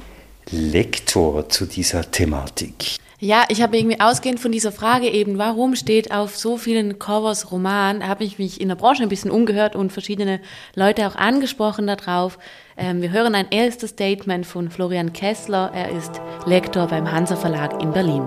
Lektor 0.51 1.49
zu 1.49 1.65
dieser 1.65 2.11
Thematik? 2.11 2.97
Ja, 3.23 3.43
ich 3.49 3.61
habe 3.61 3.77
irgendwie 3.77 3.99
ausgehend 3.99 4.39
von 4.39 4.51
dieser 4.51 4.71
Frage 4.71 5.07
eben, 5.07 5.37
warum 5.37 5.75
steht 5.75 6.11
auf 6.11 6.35
so 6.35 6.57
vielen 6.57 6.97
Covers 6.97 7.51
Roman, 7.51 8.07
habe 8.07 8.23
ich 8.23 8.39
mich 8.39 8.59
in 8.59 8.67
der 8.67 8.73
Branche 8.73 9.03
ein 9.03 9.09
bisschen 9.09 9.29
umgehört 9.29 9.75
und 9.75 9.91
verschiedene 9.91 10.39
Leute 10.73 11.05
auch 11.05 11.15
angesprochen 11.15 11.85
darauf. 11.85 12.39
Ähm, 12.77 13.03
wir 13.03 13.11
hören 13.11 13.35
ein 13.35 13.45
erstes 13.51 13.91
Statement 13.91 14.47
von 14.47 14.71
Florian 14.71 15.13
Kessler. 15.13 15.69
Er 15.71 15.91
ist 15.91 16.19
Lektor 16.47 16.87
beim 16.87 17.11
Hansa 17.11 17.35
Verlag 17.35 17.79
in 17.79 17.91
Berlin. 17.91 18.23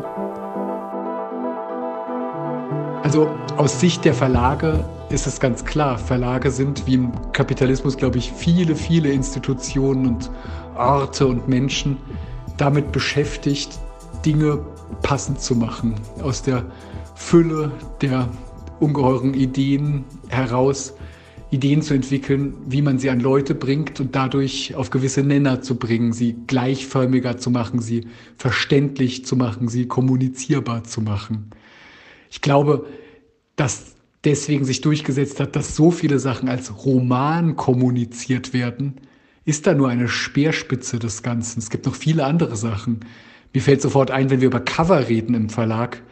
Also 3.03 3.29
aus 3.57 3.81
Sicht 3.81 4.05
der 4.05 4.15
Verlage 4.15 4.89
ist 5.11 5.27
es 5.27 5.41
ganz 5.41 5.65
klar, 5.65 5.99
Verlage 5.99 6.53
sind 6.53 6.87
wie 6.87 6.95
im 6.95 7.33
Kapitalismus, 7.33 7.97
glaube 7.97 8.19
ich, 8.19 8.31
viele, 8.31 8.77
viele 8.77 9.11
Institutionen 9.11 10.07
und 10.07 10.31
Orte 10.77 11.27
und 11.27 11.49
Menschen 11.49 11.97
damit 12.59 12.93
beschäftigt, 12.93 13.77
Dinge 14.25 14.65
passend 15.03 15.41
zu 15.41 15.55
machen, 15.55 15.95
aus 16.23 16.43
der 16.43 16.65
Fülle 17.15 17.73
der 18.01 18.29
ungeheuren 18.81 19.35
Ideen 19.35 20.05
heraus 20.29 20.95
Ideen 21.55 21.83
zu 21.83 21.95
entwickeln, 21.95 22.55
wie 22.67 22.83
man 22.83 22.99
sie 22.99 23.11
an 23.11 23.21
Leute 23.21 23.55
bringt 23.55 24.01
und 24.01 24.17
dadurch 24.17 24.75
auf 24.75 24.91
gewisse 24.91 25.23
Nenner 25.23 25.63
zu 25.63 25.77
bringen, 25.77 26.13
sie 26.13 26.35
gleichförmiger 26.49 27.39
zu 27.39 27.51
machen, 27.51 27.81
sie 27.81 28.09
verständlich 28.37 29.25
zu 29.25 29.37
machen, 29.37 29.69
sie 29.69 29.87
kommunizierbar 29.87 30.83
zu 30.83 31.01
machen. 31.01 31.51
Ich 32.29 32.41
glaube, 32.41 32.87
dass 33.55 33.95
deswegen 34.25 34.65
sich 34.65 34.81
durchgesetzt 34.81 35.39
hat, 35.39 35.55
dass 35.55 35.77
so 35.77 35.93
viele 35.93 36.19
Sachen 36.19 36.49
als 36.49 36.85
Roman 36.85 37.55
kommuniziert 37.55 38.53
werden, 38.53 38.95
ist 39.45 39.67
da 39.67 39.75
nur 39.75 39.91
eine 39.91 40.09
Speerspitze 40.09 40.99
des 40.99 41.23
Ganzen. 41.23 41.61
Es 41.61 41.71
gibt 41.71 41.87
noch 41.87 41.95
viele 41.95 42.25
andere 42.25 42.57
Sachen. 42.57 43.01
Mir 43.55 43.63
fällt 43.63 43.81
sofort 43.81 44.11
ein, 44.11 44.31
wenn 44.31 44.41
wir 44.41 44.49
über 44.49 44.59
Cover 44.59 45.09
reden 45.09 45.35
im 45.35 45.49
Verlag, 45.49 46.03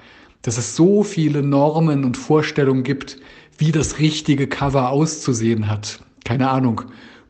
dass 0.43 0.59
es 0.59 0.77
so 0.77 1.03
viele 1.03 1.43
Normen 1.43 2.05
und 2.05 2.17
Vorstellungen 2.17 2.85
gibt, 2.85 3.19
wie 3.59 3.73
das 3.73 3.99
richtige 3.99 4.47
Cover 4.47 4.91
auszusehen 4.91 5.69
hat. 5.69 6.05
Keine 6.25 6.51
Ahnung. 6.51 6.83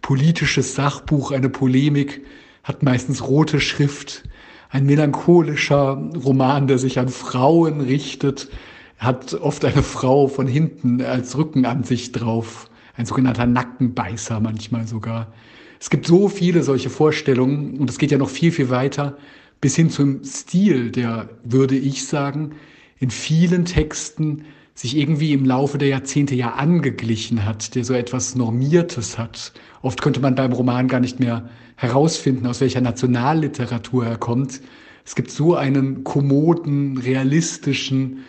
Politisches 0.03 0.75
Sachbuch, 0.75 1.33
eine 1.33 1.49
Polemik 1.49 2.21
hat 2.63 2.83
meistens 2.83 3.27
rote 3.27 3.59
Schrift. 3.59 4.25
Ein 4.69 4.85
melancholischer 4.85 6.11
Roman, 6.23 6.67
der 6.67 6.77
sich 6.77 6.99
an 6.99 7.09
Frauen 7.09 7.81
richtet, 7.81 8.51
hat 8.99 9.33
oft 9.33 9.65
eine 9.65 9.83
Frau 9.83 10.29
von 10.29 10.47
hinten 10.47 11.01
als 11.01 11.39
Rückenansicht 11.39 12.21
drauf. 12.21 12.69
Ein 12.99 13.07
sogenannter 13.07 13.47
Nackenbeißer 13.47 14.41
manchmal 14.41 14.87
sogar. 14.87 15.33
Es 15.81 15.89
gibt 15.89 16.07
so 16.07 16.29
viele 16.29 16.63
solche 16.63 16.91
Vorstellungen 16.91 17.79
und 17.79 17.89
es 17.89 17.97
geht 17.97 18.11
ja 18.11 18.19
noch 18.19 18.29
viel, 18.29 18.53
viel 18.53 18.69
weiter 18.69 19.17
bis 19.63 19.77
hin 19.77 19.89
zum 19.89 20.25
Stil, 20.25 20.91
der, 20.91 21.31
würde 21.45 21.77
ich 21.77 22.05
sagen, 22.05 22.57
in 22.99 23.11
vielen 23.11 23.65
Texten 23.65 24.45
sich 24.75 24.97
irgendwie 24.97 25.33
im 25.33 25.45
Laufe 25.45 25.79
der 25.79 25.89
Jahrzehnte 25.89 26.35
ja 26.35 26.55
angeglichen 26.55 27.45
hat, 27.45 27.75
der 27.75 27.85
so 27.85 27.95
etwas 27.95 28.35
Normiertes 28.35 29.19
hat. 29.19 29.53
Oft 29.81 30.03
könnte 30.03 30.21
man 30.21 30.35
beim 30.35 30.53
Roman 30.53 30.89
gar 30.89 31.01
nicht 31.01 31.21
mehr 31.21 31.49
herausfinden, 31.77 32.47
aus 32.47 32.61
welcher 32.61 32.81
Nationalliteratur 32.81 34.05
er 34.05 34.19
kommt. 34.19 34.61
Es 35.05 35.15
gibt 35.15 35.31
so 35.31 35.55
einen 35.55 36.03
kommoden, 36.03 36.99
realistischen, 36.99 38.25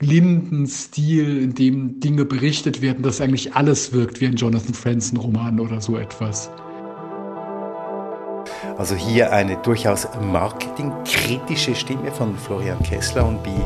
linden 0.00 0.66
Stil, 0.66 1.42
in 1.42 1.54
dem 1.54 2.00
Dinge 2.00 2.24
berichtet 2.24 2.80
werden, 2.80 3.02
dass 3.02 3.20
eigentlich 3.20 3.54
alles 3.54 3.92
wirkt 3.92 4.22
wie 4.22 4.26
ein 4.26 4.36
Jonathan 4.36 4.74
Franzen-Roman 4.74 5.60
oder 5.60 5.82
so 5.82 5.98
etwas. 5.98 6.50
Also 8.78 8.94
hier 8.94 9.32
eine 9.32 9.56
durchaus 9.56 10.08
marketingkritische 10.20 11.74
Stimme 11.74 12.10
von 12.10 12.36
Florian 12.36 12.82
Kessler. 12.82 13.26
Und 13.26 13.44
wie 13.44 13.60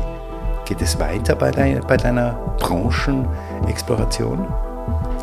geht 0.65 0.81
es 0.81 0.99
weiter 0.99 1.35
bei, 1.35 1.51
deiner, 1.51 1.81
bei 1.81 1.97
deiner 1.97 2.33
Branchenexploration? 2.59 4.47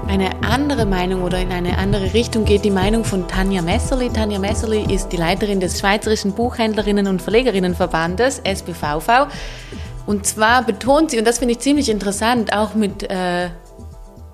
Eine 0.08 0.30
andere 0.42 0.84
Meinung 0.84 1.22
oder 1.22 1.38
in 1.38 1.52
eine 1.52 1.78
andere 1.78 2.12
Richtung 2.12 2.44
geht 2.44 2.64
die 2.64 2.70
Meinung 2.70 3.04
von 3.04 3.28
Tanja 3.28 3.62
Messerli. 3.62 4.10
Tanja 4.10 4.38
Messerli 4.38 4.92
ist 4.92 5.10
die 5.10 5.16
Leiterin 5.16 5.60
des 5.60 5.78
Schweizerischen 5.78 6.32
Buchhändlerinnen 6.32 7.06
und 7.06 7.22
Verlegerinnenverbandes, 7.22 8.40
SBVV. 8.44 9.28
Und 10.06 10.26
zwar 10.26 10.64
betont 10.64 11.12
sie, 11.12 11.18
und 11.18 11.26
das 11.26 11.38
finde 11.38 11.52
ich 11.52 11.60
ziemlich 11.60 11.88
interessant, 11.88 12.52
auch 12.52 12.74
mit 12.74 13.04
äh, 13.04 13.50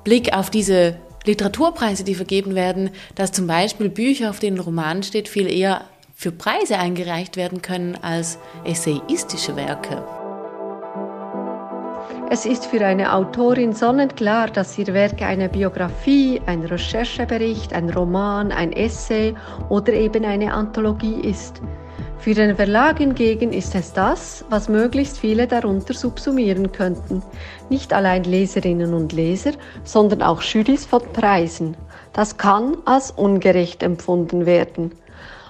Blick 0.04 0.32
auf 0.32 0.48
diese 0.48 0.96
Literaturpreise, 1.28 2.04
die 2.04 2.14
vergeben 2.14 2.54
werden, 2.54 2.90
dass 3.14 3.32
zum 3.32 3.46
Beispiel 3.46 3.90
Bücher, 3.90 4.30
auf 4.30 4.38
denen 4.38 4.58
Roman 4.58 5.02
steht, 5.02 5.28
viel 5.28 5.46
eher 5.46 5.82
für 6.14 6.32
Preise 6.32 6.78
eingereicht 6.78 7.36
werden 7.36 7.60
können 7.62 7.96
als 8.00 8.38
essayistische 8.64 9.54
Werke. 9.54 10.02
Es 12.30 12.44
ist 12.44 12.66
für 12.66 12.84
eine 12.84 13.14
Autorin 13.14 13.72
sonnenklar, 13.72 14.48
dass 14.48 14.76
ihr 14.78 14.88
Werk 14.88 15.22
eine 15.22 15.48
Biografie, 15.48 16.40
ein 16.46 16.62
Recherchebericht, 16.62 17.72
ein 17.72 17.90
Roman, 17.90 18.50
ein 18.50 18.72
Essay 18.72 19.34
oder 19.68 19.92
eben 19.92 20.24
eine 20.24 20.52
Anthologie 20.52 21.20
ist. 21.20 21.62
Für 22.20 22.34
den 22.34 22.56
Verlag 22.56 22.98
hingegen 22.98 23.52
ist 23.52 23.74
es 23.76 23.92
das, 23.92 24.44
was 24.50 24.68
möglichst 24.68 25.18
viele 25.18 25.46
darunter 25.46 25.94
subsumieren 25.94 26.72
könnten. 26.72 27.22
Nicht 27.70 27.92
allein 27.92 28.24
Leserinnen 28.24 28.92
und 28.92 29.12
Leser, 29.12 29.52
sondern 29.84 30.22
auch 30.22 30.42
Jurys 30.42 30.84
von 30.84 31.02
Preisen. 31.12 31.76
Das 32.12 32.36
kann 32.36 32.76
als 32.86 33.12
ungerecht 33.12 33.84
empfunden 33.84 34.46
werden. 34.46 34.92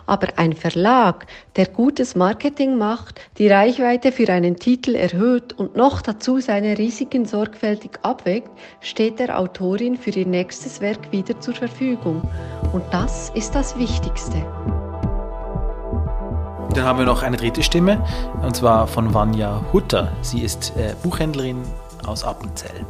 Aber 0.05 0.29
ein 0.37 0.55
Verlag, 0.55 1.27
der 1.57 1.67
gutes 1.67 2.15
Marketing 2.15 2.77
macht, 2.79 3.21
die 3.39 3.49
Reichweite 3.49 4.13
für 4.13 4.31
einen 4.31 4.57
Titel 4.57 4.95
erhöht 4.95 5.53
und 5.59 5.77
noch 5.77 6.01
dazu 6.03 6.39
seine 6.39 6.79
Risiken 6.79 7.25
sorgfältig 7.25 7.99
abwägt, 8.03 8.51
steht 8.81 9.19
der 9.19 9.39
Autorin 9.39 9.97
für 9.97 10.11
ihr 10.11 10.27
nächstes 10.27 10.81
Werk 10.81 11.13
wieder 11.13 11.39
zur 11.41 11.55
Verfügung. 11.55 12.23
Und 12.73 12.85
das 12.91 13.31
ist 13.35 13.55
das 13.55 13.79
Wichtigste. 13.79 14.43
Dann 16.79 16.87
haben 16.87 17.01
wir 17.01 17.07
noch 17.07 17.25
eine 17.25 17.37
dritte 17.37 17.65
Stimme, 17.65 18.07
und 18.41 18.55
zwar 18.55 18.87
von 18.87 19.13
Vanja 19.13 19.65
Hutter. 19.73 20.13
Sie 20.23 20.43
ist 20.43 20.75
äh, 20.77 20.95
Buchhändlerin, 21.03 21.61
aus 22.07 22.23
Appenzell. 22.23 22.87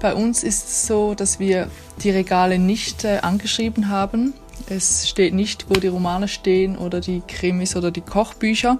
Bei 0.00 0.14
uns 0.14 0.42
ist 0.42 0.66
es 0.66 0.86
so, 0.86 1.14
dass 1.14 1.38
wir 1.38 1.68
die 2.02 2.08
Regale 2.08 2.58
nicht 2.58 3.04
äh, 3.04 3.18
angeschrieben 3.18 3.90
haben. 3.90 4.32
Es 4.70 5.06
steht 5.06 5.34
nicht, 5.34 5.66
wo 5.68 5.74
die 5.74 5.88
Romane 5.88 6.26
stehen 6.26 6.78
oder 6.78 7.02
die 7.02 7.20
Krimis 7.28 7.76
oder 7.76 7.90
die 7.90 8.00
Kochbücher. 8.00 8.78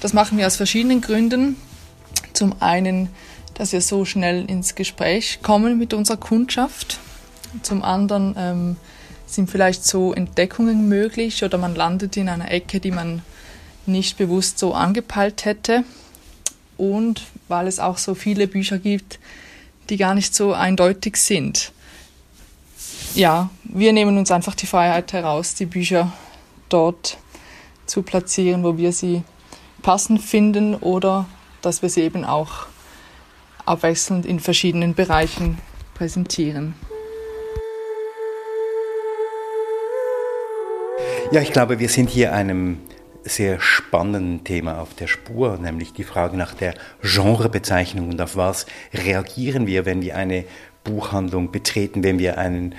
Das 0.00 0.12
machen 0.12 0.38
wir 0.38 0.48
aus 0.48 0.56
verschiedenen 0.56 1.00
Gründen. 1.00 1.54
Zum 2.32 2.56
einen, 2.58 3.10
dass 3.54 3.70
wir 3.70 3.80
so 3.80 4.04
schnell 4.04 4.50
ins 4.50 4.74
Gespräch 4.74 5.38
kommen 5.40 5.78
mit 5.78 5.94
unserer 5.94 6.16
Kundschaft. 6.16 6.98
Zum 7.62 7.84
anderen 7.84 8.34
ähm, 8.36 8.76
sind 9.26 9.50
vielleicht 9.50 9.84
so 9.84 10.14
Entdeckungen 10.14 10.88
möglich 10.88 11.44
oder 11.44 11.58
man 11.58 11.74
landet 11.74 12.16
in 12.16 12.28
einer 12.28 12.50
Ecke, 12.50 12.80
die 12.80 12.92
man 12.92 13.22
nicht 13.84 14.16
bewusst 14.16 14.58
so 14.58 14.72
angepeilt 14.72 15.44
hätte. 15.44 15.84
Und 16.76 17.22
weil 17.48 17.66
es 17.66 17.78
auch 17.78 17.98
so 17.98 18.14
viele 18.14 18.46
Bücher 18.46 18.78
gibt, 18.78 19.18
die 19.88 19.96
gar 19.96 20.14
nicht 20.14 20.34
so 20.34 20.52
eindeutig 20.52 21.16
sind. 21.16 21.72
Ja, 23.14 23.50
wir 23.64 23.92
nehmen 23.92 24.18
uns 24.18 24.30
einfach 24.30 24.54
die 24.54 24.66
Freiheit 24.66 25.12
heraus, 25.12 25.54
die 25.54 25.66
Bücher 25.66 26.12
dort 26.68 27.18
zu 27.86 28.02
platzieren, 28.02 28.62
wo 28.62 28.76
wir 28.76 28.92
sie 28.92 29.22
passend 29.82 30.20
finden 30.20 30.74
oder 30.74 31.26
dass 31.62 31.82
wir 31.82 31.88
sie 31.88 32.02
eben 32.02 32.24
auch 32.24 32.66
abwechselnd 33.64 34.26
in 34.26 34.40
verschiedenen 34.40 34.94
Bereichen 34.94 35.58
präsentieren. 35.94 36.74
Ja, 41.32 41.40
ich 41.40 41.52
glaube, 41.52 41.80
wir 41.80 41.88
sind 41.88 42.08
hier 42.08 42.32
einem 42.32 42.78
sehr 43.24 43.60
spannenden 43.60 44.44
Thema 44.44 44.80
auf 44.80 44.94
der 44.94 45.08
Spur, 45.08 45.58
nämlich 45.58 45.92
die 45.92 46.04
Frage 46.04 46.36
nach 46.36 46.54
der 46.54 46.74
Genrebezeichnung 47.02 48.10
und 48.10 48.20
auf 48.20 48.36
was 48.36 48.64
reagieren 48.94 49.66
wir, 49.66 49.84
wenn 49.84 50.02
wir 50.02 50.16
eine 50.16 50.44
Buchhandlung 50.84 51.50
betreten, 51.50 52.04
wenn 52.04 52.20
wir 52.20 52.38
einen 52.38 52.76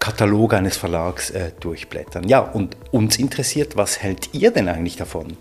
Katalog 0.00 0.52
eines 0.52 0.76
Verlags 0.76 1.30
äh, 1.30 1.50
durchblättern. 1.60 2.28
Ja, 2.28 2.40
und 2.40 2.76
uns 2.90 3.18
interessiert, 3.18 3.76
was 3.76 4.02
hält 4.02 4.34
ihr 4.34 4.50
denn 4.50 4.68
eigentlich 4.68 4.96
davon? 4.96 5.38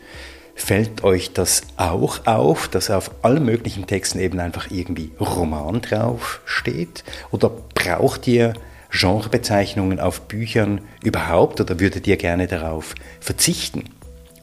Fällt 0.55 1.03
euch 1.03 1.33
das 1.33 1.63
auch 1.75 2.25
auf, 2.25 2.69
dass 2.69 2.89
auf 2.89 3.11
allen 3.23 3.43
möglichen 3.43 3.87
Texten 3.87 4.19
eben 4.19 4.39
einfach 4.39 4.71
irgendwie 4.71 5.11
Roman 5.19 5.81
drauf 5.81 6.39
steht? 6.45 7.03
Oder 7.31 7.51
braucht 7.75 8.25
ihr 8.25 8.53
Genrebezeichnungen 8.91 9.99
auf 9.99 10.21
Büchern 10.21 10.81
überhaupt 11.03 11.61
oder 11.61 11.79
würdet 11.79 12.07
ihr 12.07 12.17
gerne 12.17 12.47
darauf 12.47 12.95
verzichten? 13.19 13.85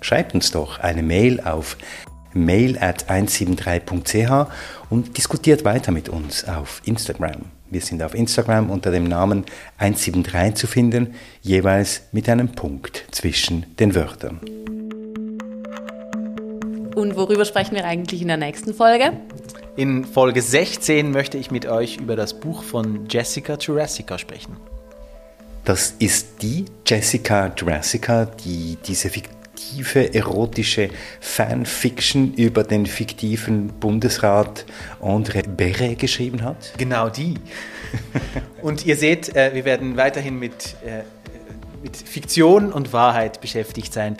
Schreibt 0.00 0.34
uns 0.34 0.50
doch 0.50 0.80
eine 0.80 1.02
Mail 1.02 1.40
auf 1.40 1.76
mail 2.34 2.78
at 2.78 3.08
173.ch 3.08 4.50
und 4.90 5.16
diskutiert 5.16 5.64
weiter 5.64 5.92
mit 5.92 6.08
uns 6.08 6.46
auf 6.46 6.82
Instagram. 6.84 7.46
Wir 7.70 7.80
sind 7.80 8.02
auf 8.02 8.14
Instagram 8.14 8.70
unter 8.70 8.90
dem 8.90 9.04
Namen 9.04 9.44
173 9.78 10.54
zu 10.54 10.66
finden, 10.66 11.14
jeweils 11.42 12.02
mit 12.12 12.28
einem 12.28 12.52
Punkt 12.52 13.04
zwischen 13.10 13.66
den 13.78 13.94
Wörtern. 13.94 14.40
Und 16.94 17.16
worüber 17.16 17.44
sprechen 17.44 17.74
wir 17.74 17.84
eigentlich 17.84 18.22
in 18.22 18.28
der 18.28 18.36
nächsten 18.36 18.74
Folge? 18.74 19.12
In 19.76 20.04
Folge 20.04 20.40
16 20.40 21.10
möchte 21.10 21.36
ich 21.36 21.50
mit 21.50 21.66
euch 21.66 21.96
über 21.96 22.14
das 22.14 22.38
Buch 22.38 22.62
von 22.62 23.06
Jessica 23.08 23.54
Jurassica 23.54 24.18
sprechen. 24.18 24.56
Das 25.64 25.96
ist 25.98 26.42
die 26.42 26.66
Jessica 26.86 27.52
Jurassica, 27.56 28.24
die 28.24 28.78
diese 28.86 29.10
fiktive, 29.10 30.14
erotische 30.14 30.90
Fanfiction 31.20 32.34
über 32.34 32.62
den 32.62 32.86
fiktiven 32.86 33.68
Bundesrat 33.80 34.64
André 35.02 35.48
Beret 35.48 35.98
geschrieben 35.98 36.42
hat? 36.42 36.72
Genau 36.78 37.08
die. 37.08 37.34
Und 38.62 38.86
ihr 38.86 38.96
seht, 38.96 39.34
äh, 39.34 39.54
wir 39.54 39.64
werden 39.64 39.96
weiterhin 39.96 40.38
mit, 40.38 40.76
äh, 40.84 41.02
mit 41.84 41.96
Fiktion 41.96 42.72
und 42.72 42.92
Wahrheit 42.92 43.40
beschäftigt 43.40 43.92
sein. 43.92 44.16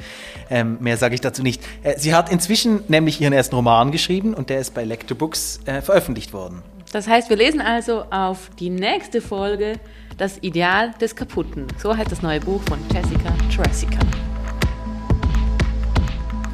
Ähm, 0.51 0.77
mehr 0.81 0.97
sage 0.97 1.15
ich 1.15 1.21
dazu 1.21 1.43
nicht. 1.43 1.63
Äh, 1.83 1.99
sie 1.99 2.15
hat 2.15 2.31
inzwischen 2.31 2.85
nämlich 2.87 3.21
ihren 3.21 3.33
ersten 3.33 3.57
Roman 3.57 3.91
geschrieben 3.91 4.35
und 4.35 4.51
der 4.51 4.61
ist 4.61 4.75
bei 4.75 4.85
Lectobooks 4.85 5.61
äh, 5.65 5.83
veröffentlicht 5.83 6.33
worden. 6.33 6.63
Das 6.93 7.09
heißt, 7.09 7.29
wir 7.29 7.37
lesen 7.37 7.61
also 7.61 8.05
auf 8.11 8.51
die 8.61 8.71
nächste 8.71 9.21
Folge 9.21 9.81
Das 10.17 10.39
Ideal 10.43 10.93
des 11.01 11.17
Kaputten. 11.17 11.67
So 11.83 11.97
heißt 11.97 12.13
das 12.13 12.23
neue 12.23 12.39
Buch 12.39 12.63
von 12.69 12.79
Jessica 12.93 13.35
Jurassica. 13.51 13.99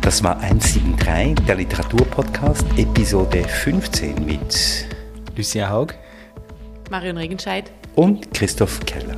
Das 0.00 0.24
war 0.24 0.40
173, 0.40 1.44
der 1.46 1.56
Literaturpodcast, 1.56 2.64
Episode 2.78 3.44
15 3.44 4.24
mit 4.24 4.86
Lucia 5.36 5.68
Haug, 5.68 5.88
Marion 6.90 7.18
Regenscheid 7.18 7.70
und 7.96 8.32
Christoph 8.32 8.80
Keller. 8.86 9.16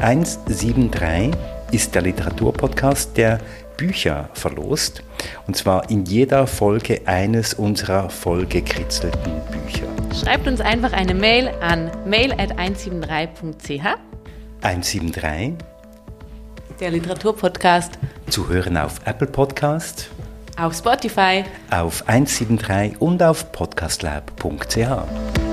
173 0.00 1.30
ist 1.72 1.94
der 1.94 2.02
Literaturpodcast, 2.02 3.16
der 3.16 3.38
Bücher 3.76 4.28
verlost. 4.34 5.02
Und 5.46 5.56
zwar 5.56 5.88
in 5.90 6.04
jeder 6.04 6.46
Folge 6.46 7.02
eines 7.06 7.54
unserer 7.54 8.10
vollgekritzelten 8.10 9.40
Bücher. 9.50 9.86
Schreibt 10.14 10.46
uns 10.46 10.60
einfach 10.60 10.92
eine 10.92 11.14
Mail 11.14 11.50
an 11.60 11.90
mail.173.ch 12.06 13.98
173. 14.62 15.54
Der 16.80 16.90
Literaturpodcast. 16.90 17.98
Zu 18.28 18.48
hören 18.48 18.76
auf 18.76 19.00
Apple 19.04 19.26
Podcast. 19.26 20.10
Auf 20.58 20.74
Spotify. 20.74 21.44
Auf 21.70 22.06
173 22.06 23.00
und 23.00 23.22
auf 23.22 23.50
podcastlab.ch. 23.52 25.49